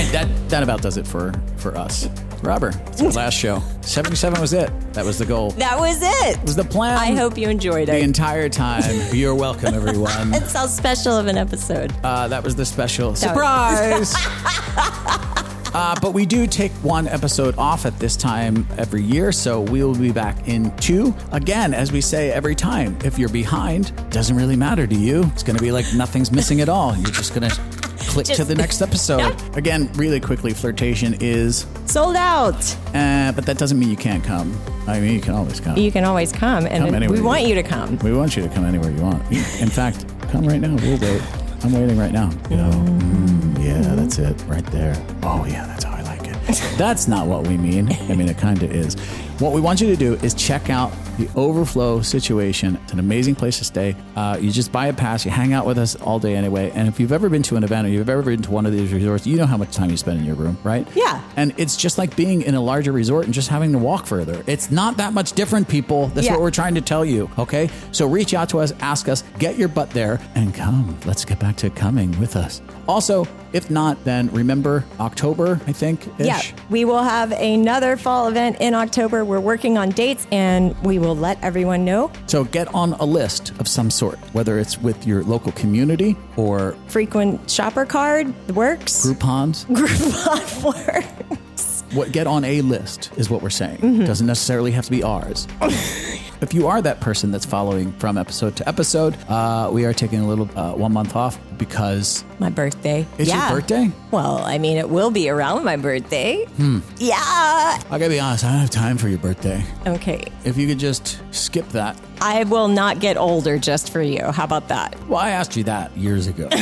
Right, 0.05 0.13
that 0.13 0.49
that 0.51 0.63
about 0.63 0.83
does 0.83 0.97
it 0.97 1.07
for 1.07 1.33
for 1.57 1.77
us. 1.77 2.09
Robert, 2.43 2.75
it's 2.89 3.03
our 3.03 3.11
last 3.11 3.35
show. 3.35 3.63
Seventy-seven 3.83 4.41
was 4.41 4.55
it. 4.55 4.71
That 4.95 5.05
was 5.05 5.19
the 5.19 5.27
goal. 5.27 5.51
That 5.53 5.79
was 5.79 5.99
it. 6.03 6.43
was 6.43 6.57
the 6.57 6.65
plan. 6.65 6.97
I 6.97 7.15
hope 7.15 7.37
you 7.37 7.51
enjoyed 7.51 7.89
it 7.91 7.93
the 7.93 7.99
entire 8.01 8.49
time. 8.49 8.83
You're 9.15 9.35
welcome, 9.35 9.75
everyone. 9.75 10.33
It's 10.41 10.55
how 10.55 10.67
special 10.67 11.13
of 11.19 11.27
an 11.27 11.37
episode. 11.37 11.93
Uh, 12.03 12.29
that 12.29 12.43
was 12.43 12.57
the 12.57 12.65
special 12.65 13.13
That 13.13 13.37
was- 13.37 14.09
surprise. 14.09 14.15
uh, 15.75 15.95
but 16.01 16.15
we 16.15 16.25
do 16.25 16.47
take 16.47 16.73
one 16.83 17.07
episode 17.09 17.55
off 17.59 17.85
at 17.85 17.99
this 17.99 18.17
time 18.17 18.67
every 18.79 19.03
year, 19.03 19.33
so 19.33 19.61
we 19.61 19.85
will 19.85 19.95
be 19.95 20.11
back 20.13 20.49
in 20.49 20.75
two. 20.79 21.15
Again, 21.33 21.75
as 21.75 21.93
we 21.93 22.01
say 22.01 22.33
every 22.33 22.55
time, 22.55 22.97
if 23.05 23.19
you're 23.19 23.29
behind, 23.29 23.93
doesn't 24.11 24.35
really 24.37 24.57
matter 24.57 24.87
to 24.87 24.95
you. 24.95 25.25
It's 25.35 25.43
going 25.43 25.57
to 25.57 25.63
be 25.63 25.73
like 25.73 25.85
nothing's 25.95 26.33
missing 26.33 26.63
at 26.63 26.71
all. 26.71 26.97
You're 26.97 27.11
just 27.13 27.35
going 27.35 27.51
to 27.51 27.80
click 28.11 28.27
to 28.27 28.45
the 28.45 28.55
next 28.55 28.83
episode. 28.83 29.21
Yep. 29.21 29.57
Again, 29.57 29.91
really 29.95 30.21
quickly, 30.21 30.53
flirtation 30.55 31.15
is, 31.21 31.67
Sold 31.87 32.17
out. 32.17 32.55
uh, 32.95 33.33
but 33.33 33.45
that 33.47 33.59
doesn't 33.59 33.79
mean 33.79 33.91
you 33.91 33.97
can't 33.97 34.25
come. 34.25 34.57
I 34.87 34.99
mean, 35.01 35.13
you 35.15 35.21
can 35.21 35.35
always 35.35 35.61
come. 35.61 35.77
You 35.77 35.93
can 35.93 36.05
always 36.05 36.33
come, 36.33 36.67
and 36.67 36.85
Come 36.91 37.01
we 37.01 37.09
want 37.21 37.25
want. 37.25 37.47
you 37.47 37.55
to 37.55 37.63
come. 37.63 37.99
We 37.99 38.13
want 38.13 38.37
you 38.37 38.43
to 38.43 38.49
come 38.49 38.65
anywhere 38.65 38.91
you 38.91 39.03
want. 39.03 39.23
In 39.61 39.69
fact, 39.69 40.05
come 40.31 40.47
right 40.47 40.61
now. 40.61 40.75
We'll 40.77 40.99
wait. 40.99 41.23
I'm 41.63 41.73
waiting 41.73 41.99
right 41.99 42.13
now. 42.13 42.31
You 42.49 42.57
know, 42.57 42.71
mm, 42.71 43.63
yeah, 43.65 43.95
that's 43.95 44.19
it 44.19 44.43
right 44.49 44.65
there. 44.67 44.95
Oh, 45.23 45.45
yeah, 45.45 45.67
that's 45.67 45.85
how 45.85 45.93
I 45.95 46.03
like 46.03 46.23
it. 46.25 46.37
That's 46.79 47.07
not 47.07 47.27
what 47.29 47.47
we 47.47 47.57
mean. 47.59 47.93
I 48.09 48.15
mean, 48.17 48.29
it 48.29 48.39
kind 48.39 48.63
of 48.63 48.73
is. 48.75 48.97
What 49.41 49.53
we 49.55 49.61
want 49.63 49.81
you 49.81 49.87
to 49.89 49.97
do 49.97 50.15
is 50.17 50.35
check 50.35 50.69
out 50.69 50.93
the 51.17 51.27
Overflow 51.35 52.03
situation. 52.03 52.79
It's 52.85 52.93
an 52.93 52.99
amazing 52.99 53.35
place 53.37 53.57
to 53.59 53.65
stay. 53.65 53.97
Uh, 54.15 54.37
you 54.39 54.51
just 54.51 54.71
buy 54.71 54.89
a 54.89 54.93
pass, 54.93 55.25
you 55.25 55.31
hang 55.31 55.55
out 55.55 55.65
with 55.65 55.79
us 55.79 55.97
all 55.97 56.19
day 56.19 56.35
anyway. 56.37 56.71
And 56.75 56.87
if 56.89 57.01
you've 57.01 57.11
ever 57.11 57.31
been 57.31 57.43
to 57.45 57.57
an 57.57 57.65
event 57.65 57.87
or 57.87 57.91
you've 57.91 58.11
ever 58.11 58.21
been 58.21 58.43
to 58.43 58.51
one 58.51 58.67
of 58.67 58.73
these 58.73 58.93
resorts, 58.93 59.27
you 59.27 59.39
know 59.39 59.47
how 59.47 59.57
much 59.57 59.75
time 59.75 59.89
you 59.89 59.97
spend 59.97 60.19
in 60.19 60.27
your 60.27 60.35
room, 60.35 60.59
right? 60.63 60.87
Yeah. 60.95 61.23
And 61.37 61.55
it's 61.57 61.75
just 61.79 61.97
like 61.97 62.15
being 62.17 62.43
in 62.43 62.55
a 62.55 62.61
larger 62.61 62.93
resort 62.93 63.25
and 63.25 63.33
just 63.33 63.49
having 63.49 63.73
to 63.73 63.79
walk 63.79 64.07
further. 64.07 64.45
It's 64.47 64.71
not 64.71 64.99
that 64.99 65.15
much 65.15 65.33
different, 65.33 65.69
people. 65.69 66.09
That's 66.09 66.27
Yeah. 66.27 66.33
what 66.33 66.43
we're 66.43 66.51
trying 66.51 66.75
to 66.75 66.83
tell 66.83 67.05
you, 67.05 67.31
okay? 67.39 67.71
So 67.93 68.07
reach 68.07 68.35
out 68.35 68.51
to 68.51 68.59
us, 68.61 68.75
ask 68.81 69.09
us, 69.09 69.25
get 69.39 69.57
your 69.57 69.69
butt 69.69 69.89
there, 69.91 70.21
and 70.35 70.55
come. 70.55 70.99
Let's 71.07 71.25
get 71.25 71.39
back 71.39 71.57
to 71.57 71.71
coming 71.71 72.19
with 72.21 72.37
us. 72.37 72.61
Also, 72.87 73.27
if 73.53 73.71
not, 73.71 74.03
then 74.05 74.29
remember 74.33 74.85
October, 74.99 75.61
I 75.67 75.73
think. 75.73 76.09
Yeah, 76.19 76.41
we 76.71 76.85
will 76.85 77.03
have 77.03 77.33
another 77.33 77.97
fall 77.97 78.29
event 78.29 78.57
in 78.61 78.75
October. 78.75 79.25
We're 79.31 79.39
working 79.39 79.79
on 79.79 79.91
dates 79.91 80.27
and 80.33 80.77
we 80.83 80.99
will 80.99 81.15
let 81.15 81.41
everyone 81.41 81.85
know. 81.85 82.11
So 82.27 82.43
get 82.43 82.67
on 82.75 82.95
a 82.95 83.05
list 83.05 83.53
of 83.61 83.69
some 83.69 83.89
sort, 83.89 84.19
whether 84.35 84.59
it's 84.59 84.77
with 84.77 85.07
your 85.07 85.23
local 85.23 85.53
community 85.53 86.17
or 86.37 86.77
Frequent 86.89 87.49
shopper 87.49 87.87
card 87.87 88.35
works. 88.57 89.07
Groupons. 89.07 89.67
Groupon 89.69 90.65
works. 91.55 91.85
What 91.93 92.11
get 92.11 92.27
on 92.27 92.45
a 92.45 92.61
list 92.63 93.13
is 93.17 93.31
what 93.31 93.41
we're 93.41 93.51
saying. 93.51 93.79
Mhm. 93.79 94.05
Doesn't 94.05 94.27
necessarily 94.27 94.73
have 94.73 94.87
to 94.87 94.91
be 94.91 95.05
ours. 95.05 95.47
if 96.41 96.55
you 96.55 96.67
are 96.69 96.81
that 96.83 97.01
person 97.01 97.31
that's 97.31 97.45
following 97.45 97.93
from 97.93 98.17
episode 98.17 98.57
to 98.57 98.69
episode, 98.69 99.17
uh, 99.29 99.69
we 99.73 99.85
are 99.85 99.93
taking 99.93 100.21
a 100.21 100.27
little 100.27 100.49
uh, 100.59 100.73
one 100.73 100.93
month 100.93 101.15
off 101.17 101.39
because 101.59 102.25
My 102.39 102.49
birthday. 102.51 103.07
It's 103.19 103.31
your 103.31 103.49
birthday? 103.51 103.91
Well, 104.11 104.39
I 104.39 104.59
mean, 104.59 104.79
it 104.79 104.89
will 104.89 105.11
be 105.11 105.29
around 105.29 105.65
my 105.65 105.77
birthday. 105.77 106.45
hmm, 106.57 106.79
Yeah. 106.97 107.17
I 107.19 107.83
gotta 107.91 108.09
be 108.09 108.21
honest, 108.21 108.45
I 108.45 108.51
don't 108.53 108.61
have 108.61 108.71
time 108.71 108.97
for 108.99 109.09
your 109.09 109.19
birthday. 109.19 109.63
Okay. 109.87 110.25
If 110.45 110.57
you 110.57 110.67
could 110.67 110.79
just 110.79 111.21
skip 111.33 111.69
that. 111.71 112.01
I 112.23 112.45
will 112.45 112.69
not 112.69 113.01
get 113.01 113.17
older 113.17 113.59
just 113.59 113.91
for 113.93 114.03
you. 114.03 114.23
How 114.33 114.45
about 114.45 114.69
that? 114.69 114.95
Well, 115.09 115.21
I 115.21 115.31
asked 115.31 115.57
you 115.57 115.65
that 115.65 115.97
years 115.97 116.27
ago. 116.27 116.49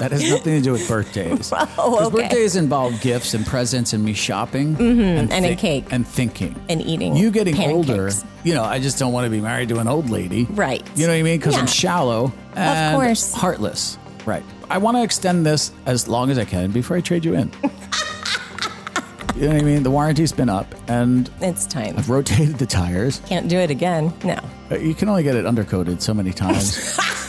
that 0.00 0.10
has 0.12 0.28
nothing 0.28 0.56
to 0.56 0.60
do 0.60 0.72
with 0.72 0.86
birthdays. 0.88 1.52
Oh, 1.78 1.92
Because 1.92 2.06
okay. 2.08 2.22
birthdays 2.22 2.56
involve 2.56 3.00
gifts 3.00 3.32
and 3.34 3.46
presents 3.46 3.92
and 3.92 4.04
me 4.04 4.12
shopping 4.12 4.76
Mhm, 4.76 5.30
and 5.30 5.44
a 5.44 5.50
thi- 5.50 5.56
cake. 5.56 5.84
and 5.92 6.06
thinking. 6.06 6.54
And 6.68 6.82
eating. 6.82 7.14
You 7.16 7.30
getting 7.30 7.54
pancakes. 7.54 7.74
older, 7.76 8.10
you 8.44 8.54
know, 8.54 8.64
I 8.64 8.78
just 8.80 8.98
don't 8.98 9.12
want 9.12 9.24
to 9.26 9.30
be 9.30 9.40
married 9.40 9.68
to 9.70 9.78
an 9.78 9.88
old 9.88 10.10
lady. 10.10 10.44
Right. 10.50 10.82
You 10.96 11.06
know 11.06 11.12
what 11.12 11.18
I 11.20 11.22
mean? 11.22 11.38
Because 11.38 11.56
I'm 11.56 11.66
shallow 11.66 12.32
and 12.56 12.96
course. 12.96 13.32
heartless. 13.32 13.96
Right. 14.26 14.42
I 14.68 14.78
want 14.78 14.96
to 14.98 15.02
extend 15.02 15.46
this 15.46 15.72
as 15.86 16.06
long 16.08 16.30
as 16.30 16.38
I 16.38 16.44
can 16.44 16.70
before 16.72 16.96
I 16.96 17.00
trade 17.00 17.24
you 17.24 17.34
in. 17.34 17.50
you 19.36 19.42
know 19.46 19.52
what 19.54 19.56
I 19.62 19.64
mean? 19.64 19.82
The 19.82 19.90
warranty's 19.90 20.32
been 20.32 20.48
up 20.50 20.74
and 20.88 21.30
It's 21.40 21.66
time. 21.66 21.94
I've 21.96 22.10
rotated 22.10 22.58
the 22.58 22.66
tires. 22.66 23.20
Can't 23.26 23.48
do 23.48 23.58
it 23.58 23.70
again. 23.70 24.12
No. 24.24 24.38
Uh, 24.70 24.76
You 24.76 24.94
can 24.94 25.08
only 25.08 25.22
get 25.22 25.36
it 25.36 25.44
undercoated 25.46 26.00
so 26.02 26.12
many 26.14 26.32
times. 26.32 26.98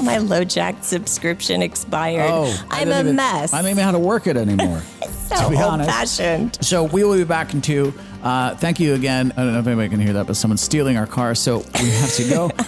My 0.04 0.18
low 0.18 0.44
jack 0.44 0.82
subscription 0.82 1.62
expired. 1.62 2.30
Oh, 2.30 2.66
I'm 2.70 2.90
a 2.90 3.00
even- 3.00 3.16
mess. 3.16 3.52
I 3.52 3.58
don't 3.62 3.66
even 3.70 3.76
know 3.78 3.84
how 3.84 3.92
to 3.92 3.98
work 3.98 4.26
it 4.26 4.36
anymore. 4.36 4.80
so 5.28 5.36
to 5.44 5.50
be 5.50 5.56
old 5.56 5.64
honest. 5.64 5.90
fashioned. 5.90 6.58
So 6.64 6.84
we 6.84 7.04
will 7.04 7.16
be 7.16 7.24
back 7.24 7.52
in 7.54 7.60
two. 7.60 7.92
Uh, 8.22 8.54
thank 8.56 8.80
you 8.80 8.94
again. 8.94 9.32
I 9.36 9.44
don't 9.44 9.52
know 9.52 9.60
if 9.60 9.66
anybody 9.66 9.88
can 9.88 10.00
hear 10.00 10.14
that, 10.14 10.26
but 10.26 10.36
someone's 10.36 10.60
stealing 10.60 10.96
our 10.96 11.06
car, 11.06 11.34
so 11.34 11.58
we 11.80 11.90
have 11.90 12.12
to 12.14 12.28
go. 12.28 12.50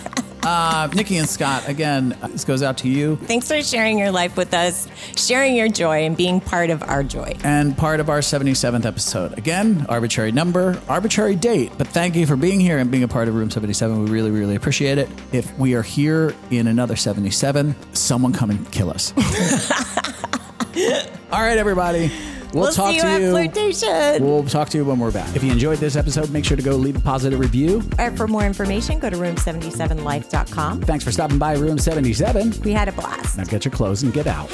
Uh, 0.45 0.89
Nikki 0.95 1.19
and 1.19 1.29
Scott, 1.29 1.69
again, 1.69 2.17
this 2.31 2.45
goes 2.45 2.63
out 2.65 2.79
to 2.79 2.89
you 2.89 3.15
Thanks 3.17 3.47
for 3.47 3.63
sharing 3.63 3.97
your 3.99 4.11
life 4.11 4.37
with 4.37 4.53
us, 4.55 4.89
sharing 5.17 5.55
your 5.55 5.69
joy, 5.69 6.05
and 6.05 6.17
being 6.17 6.41
part 6.41 6.71
of 6.71 6.83
our 6.83 7.05
joy. 7.05 7.37
and 7.45 7.79
part 7.79 8.01
of 8.01 8.09
our 8.11 8.19
77th 8.19 8.85
episode. 8.85 9.39
Again, 9.39 9.87
arbitrary 9.89 10.33
number, 10.33 10.81
arbitrary 10.89 11.37
date, 11.37 11.71
but 11.79 11.87
thank 11.87 12.17
you 12.17 12.27
for 12.27 12.35
being 12.37 12.59
here 12.59 12.79
and 12.79 12.91
being 12.91 13.05
a 13.05 13.09
part 13.09 13.29
of 13.29 13.37
Room 13.37 13.51
77. 13.51 14.05
We 14.05 14.11
really, 14.11 14.33
really 14.33 14.57
appreciate 14.57 14.99
it. 14.99 15.09
If 15.31 15.57
we 15.59 15.75
are 15.75 15.83
here 15.83 16.35
in 16.51 16.67
another 16.67 16.97
77, 16.97 17.77
someone 17.95 18.33
come 18.33 18.51
and 18.51 18.71
kill 18.73 18.91
us. 18.91 19.13
All 21.33 21.41
right, 21.41 21.57
everybody. 21.57 22.11
We'll, 22.53 22.65
We'll 22.65 22.73
talk 22.73 22.91
see 22.91 22.97
you 22.97 23.03
to 23.03 23.07
at 23.09 23.21
you. 23.21 23.31
Flirtation. 23.31 24.25
We'll 24.25 24.45
talk 24.45 24.69
to 24.71 24.79
you 24.79 24.85
when 24.85 24.99
we're 24.99 25.11
back. 25.11 25.35
If 25.35 25.43
you 25.43 25.51
enjoyed 25.53 25.79
this 25.79 25.97
episode, 25.97 26.31
make 26.31 26.45
sure 26.45 26.57
to 26.57 26.63
go 26.63 26.77
leave 26.77 26.97
a 26.97 27.01
positive 27.01 27.39
review. 27.39 27.83
Or 27.99 28.11
for 28.13 28.29
more 28.29 28.45
information, 28.45 28.99
go 28.99 29.11
to 29.11 29.17
room77life.com. 29.17 30.83
Thanks 30.83 31.05
for 31.05 31.13
stopping 31.13 31.39
by 31.39 31.55
Room 31.55 31.79
77. 31.79 32.63
We 32.63 32.73
had 32.73 32.89
a 32.89 32.93
blast. 32.93 33.39
Now 33.39 33.45
get 33.45 33.65
your 33.65 33.73
clothes 33.73 34.03
and 34.03 34.13
get 34.13 34.27
out. 34.27 34.51